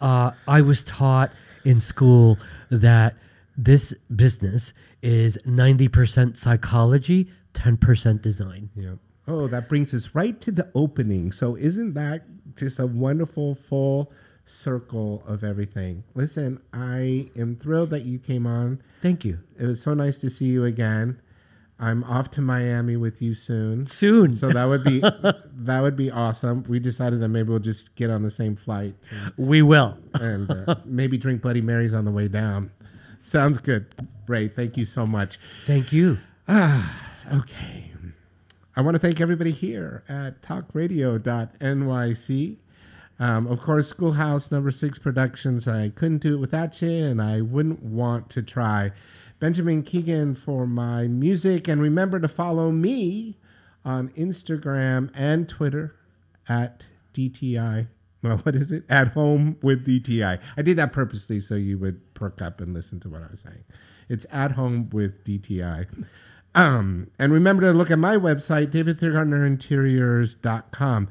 Uh, 0.00 0.30
I 0.46 0.60
was 0.60 0.84
taught 0.84 1.32
in 1.64 1.80
school 1.80 2.38
that 2.70 3.14
this 3.56 3.94
business 4.14 4.72
is 5.02 5.38
ninety 5.44 5.88
percent 5.88 6.36
psychology, 6.36 7.30
ten 7.52 7.76
percent 7.76 8.22
design. 8.22 8.70
Yeah. 8.74 8.94
Oh, 9.26 9.46
that 9.48 9.68
brings 9.68 9.92
us 9.92 10.10
right 10.14 10.40
to 10.40 10.50
the 10.50 10.70
opening. 10.74 11.32
So 11.32 11.56
isn't 11.56 11.94
that 11.94 12.24
just 12.56 12.78
a 12.78 12.86
wonderful 12.86 13.54
full 13.54 14.10
circle 14.46 15.22
of 15.26 15.44
everything? 15.44 16.04
Listen, 16.14 16.60
I 16.72 17.28
am 17.36 17.56
thrilled 17.56 17.90
that 17.90 18.04
you 18.04 18.18
came 18.18 18.46
on. 18.46 18.82
Thank 19.02 19.24
you. 19.24 19.40
It 19.58 19.66
was 19.66 19.82
so 19.82 19.92
nice 19.92 20.16
to 20.18 20.30
see 20.30 20.46
you 20.46 20.64
again. 20.64 21.20
I'm 21.80 22.02
off 22.04 22.30
to 22.32 22.40
Miami 22.40 22.96
with 22.96 23.22
you 23.22 23.34
soon. 23.34 23.86
Soon. 23.86 24.34
So 24.34 24.50
that 24.50 24.64
would 24.64 24.82
be 24.82 25.00
that 25.00 25.80
would 25.80 25.96
be 25.96 26.10
awesome. 26.10 26.64
We 26.68 26.80
decided 26.80 27.20
that 27.20 27.28
maybe 27.28 27.50
we'll 27.50 27.60
just 27.60 27.94
get 27.94 28.10
on 28.10 28.22
the 28.22 28.30
same 28.30 28.56
flight. 28.56 28.94
We 29.36 29.62
will. 29.62 29.98
and 30.14 30.50
uh, 30.50 30.76
maybe 30.84 31.18
drink 31.18 31.42
Bloody 31.42 31.60
Marys 31.60 31.94
on 31.94 32.04
the 32.04 32.10
way 32.10 32.28
down. 32.28 32.72
Sounds 33.22 33.58
good. 33.58 33.86
Ray, 34.26 34.48
thank 34.48 34.76
you 34.76 34.84
so 34.84 35.06
much. 35.06 35.38
Thank 35.64 35.92
you. 35.92 36.18
Ah, 36.48 37.12
okay. 37.32 37.92
I 38.74 38.80
want 38.80 38.94
to 38.94 39.00
thank 39.00 39.20
everybody 39.20 39.50
here 39.50 40.04
at 40.08 40.40
talkradio.nyc. 40.40 42.56
Um, 43.20 43.48
of 43.48 43.60
course, 43.60 43.88
Schoolhouse 43.88 44.52
Number 44.52 44.70
Six 44.70 44.98
Productions. 44.98 45.66
I 45.66 45.88
couldn't 45.88 46.18
do 46.18 46.34
it 46.34 46.38
without 46.38 46.80
you, 46.80 47.06
and 47.06 47.20
I 47.20 47.40
wouldn't 47.40 47.82
want 47.82 48.30
to 48.30 48.42
try. 48.42 48.92
Benjamin 49.40 49.82
Keegan 49.82 50.34
for 50.34 50.66
my 50.66 51.06
music, 51.06 51.68
and 51.68 51.80
remember 51.80 52.18
to 52.18 52.28
follow 52.28 52.72
me 52.72 53.38
on 53.84 54.08
Instagram 54.10 55.10
and 55.14 55.48
Twitter 55.48 55.94
at 56.48 56.82
DTI. 57.14 57.86
Well, 58.22 58.36
what 58.42 58.54
is 58.54 58.70
it? 58.72 58.84
At 58.88 59.08
home 59.12 59.56
with 59.62 59.86
DTI. 59.86 60.40
I 60.56 60.62
did 60.62 60.78
that 60.78 60.92
purposely 60.92 61.40
so 61.40 61.54
you 61.54 61.78
would 61.78 62.14
perk 62.14 62.40
up 62.42 62.60
and 62.60 62.74
listen 62.74 63.00
to 63.00 63.08
what 63.08 63.22
I 63.22 63.28
was 63.30 63.40
saying. 63.40 63.64
It's 64.08 64.26
at 64.30 64.52
home 64.52 64.90
with 64.90 65.24
DTI. 65.24 66.06
Um, 66.54 67.10
and 67.18 67.32
remember 67.32 67.62
to 67.62 67.72
look 67.72 67.90
at 67.90 67.98
my 67.98 68.16
website, 68.16 68.70
davidthiergartnerinteriors.com. 68.72 71.08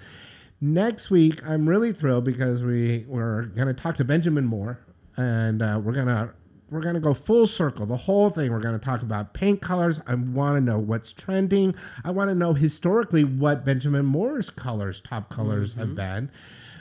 Next 0.60 1.12
week, 1.12 1.48
I'm 1.48 1.70
really 1.70 1.94
thrilled 1.94 2.24
because 2.26 2.64
we 2.64 3.06
we're 3.08 3.44
going 3.44 3.68
to 3.68 3.76
talk 3.76 3.96
to 3.98 4.04
Benjamin 4.04 4.46
Moore, 4.46 4.80
and 5.16 5.62
uh, 5.62 5.80
we're 5.82 5.94
gonna 5.94 6.34
we're 6.70 6.82
gonna 6.82 7.00
go 7.00 7.14
full 7.14 7.48
circle, 7.48 7.86
the 7.86 7.98
whole 7.98 8.30
thing. 8.30 8.52
We're 8.52 8.60
gonna 8.60 8.80
talk 8.80 9.02
about 9.02 9.34
paint 9.34 9.62
colors. 9.62 10.02
I 10.08 10.16
want 10.16 10.58
to 10.58 10.62
know 10.62 10.80
what's 10.80 11.12
trending. 11.12 11.76
I 12.04 12.12
want 12.12 12.30
to 12.30 12.36
know 12.36 12.54
historically 12.54 13.24
what 13.24 13.66
Benjamin 13.66 14.06
Moore's 14.06 14.50
colors, 14.50 15.02
top 15.02 15.30
colors, 15.30 15.74
have 15.76 15.88
mm-hmm. 15.88 15.96
been. 15.96 16.32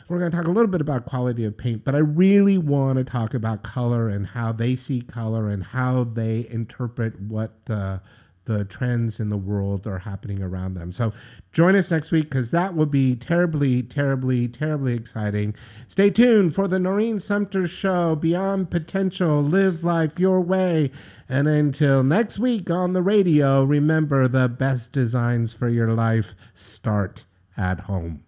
We're 0.08 0.20
going 0.20 0.30
to 0.30 0.36
talk 0.36 0.46
a 0.46 0.52
little 0.52 0.70
bit 0.70 0.80
about 0.80 1.04
quality 1.04 1.44
of 1.44 1.56
paint, 1.56 1.84
but 1.84 1.96
I 1.96 1.98
really 1.98 2.58
want 2.58 2.98
to 2.98 3.04
talk 3.04 3.34
about 3.34 3.64
color 3.64 4.08
and 4.08 4.28
how 4.28 4.52
they 4.52 4.76
see 4.76 5.00
color 5.00 5.50
and 5.50 5.64
how 5.64 6.04
they 6.04 6.46
interpret 6.48 7.20
what 7.20 7.64
the 7.64 8.00
the 8.46 8.64
trends 8.64 9.20
in 9.20 9.28
the 9.28 9.36
world 9.36 9.86
are 9.86 10.00
happening 10.00 10.42
around 10.42 10.74
them. 10.74 10.92
So 10.92 11.12
join 11.52 11.76
us 11.76 11.90
next 11.90 12.10
week 12.10 12.24
because 12.24 12.50
that 12.50 12.74
will 12.74 12.86
be 12.86 13.14
terribly, 13.14 13.82
terribly, 13.82 14.48
terribly 14.48 14.94
exciting. 14.94 15.54
Stay 15.86 16.10
tuned 16.10 16.54
for 16.54 16.66
the 16.66 16.78
Noreen 16.78 17.18
Sumter 17.18 17.68
Show, 17.68 18.16
Beyond 18.16 18.70
Potential, 18.70 19.42
Live 19.42 19.84
Life 19.84 20.18
Your 20.18 20.40
Way. 20.40 20.90
And 21.28 21.46
until 21.46 22.02
next 22.02 22.38
week 22.38 22.70
on 22.70 22.92
the 22.92 23.02
radio, 23.02 23.62
remember 23.64 24.26
the 24.28 24.48
best 24.48 24.92
designs 24.92 25.52
for 25.52 25.68
your 25.68 25.92
life 25.92 26.34
start 26.54 27.24
at 27.56 27.80
home. 27.80 28.22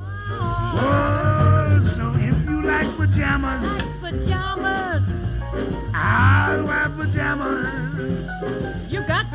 Oh, 0.00 1.78
so 1.82 2.12
if 2.16 2.48
you 2.48 2.62
like 2.62 2.88
pajamas, 2.96 4.02
like 4.02 4.14
Pajamas. 4.14 5.10
I'll 5.94 6.64
wear 6.64 6.88
pajamas. 6.96 8.87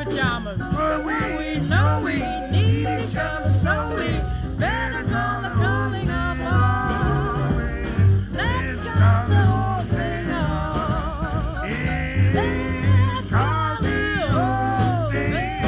You 0.04 0.10
pajamas. 0.10 0.60
For 0.74 1.00
we, 1.00 1.14
we 1.38 1.60
know 1.66 2.02
we 2.04 2.16
need 2.50 2.86
each 3.04 3.16
other 3.16 3.48
so 3.48 3.94
we 3.96 4.20
better 4.58 5.02
call 5.08 5.40
the 5.40 5.48
calling 5.48 6.10
of 6.10 6.40
all. 6.42 7.48
Let's 8.32 8.86
call 8.86 9.28
the 9.28 9.34
whole 9.34 9.82
thing 9.84 10.30
off. 10.30 11.64
Let's 12.34 13.30
call 13.32 13.76
the 13.80 14.28
whole 14.30 15.10
thing 15.10 15.64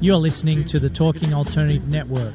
You're 0.00 0.16
listening 0.16 0.64
to 0.66 0.78
the 0.78 0.90
Talking 0.90 1.32
Alternative 1.32 1.88
Network. 1.88 2.34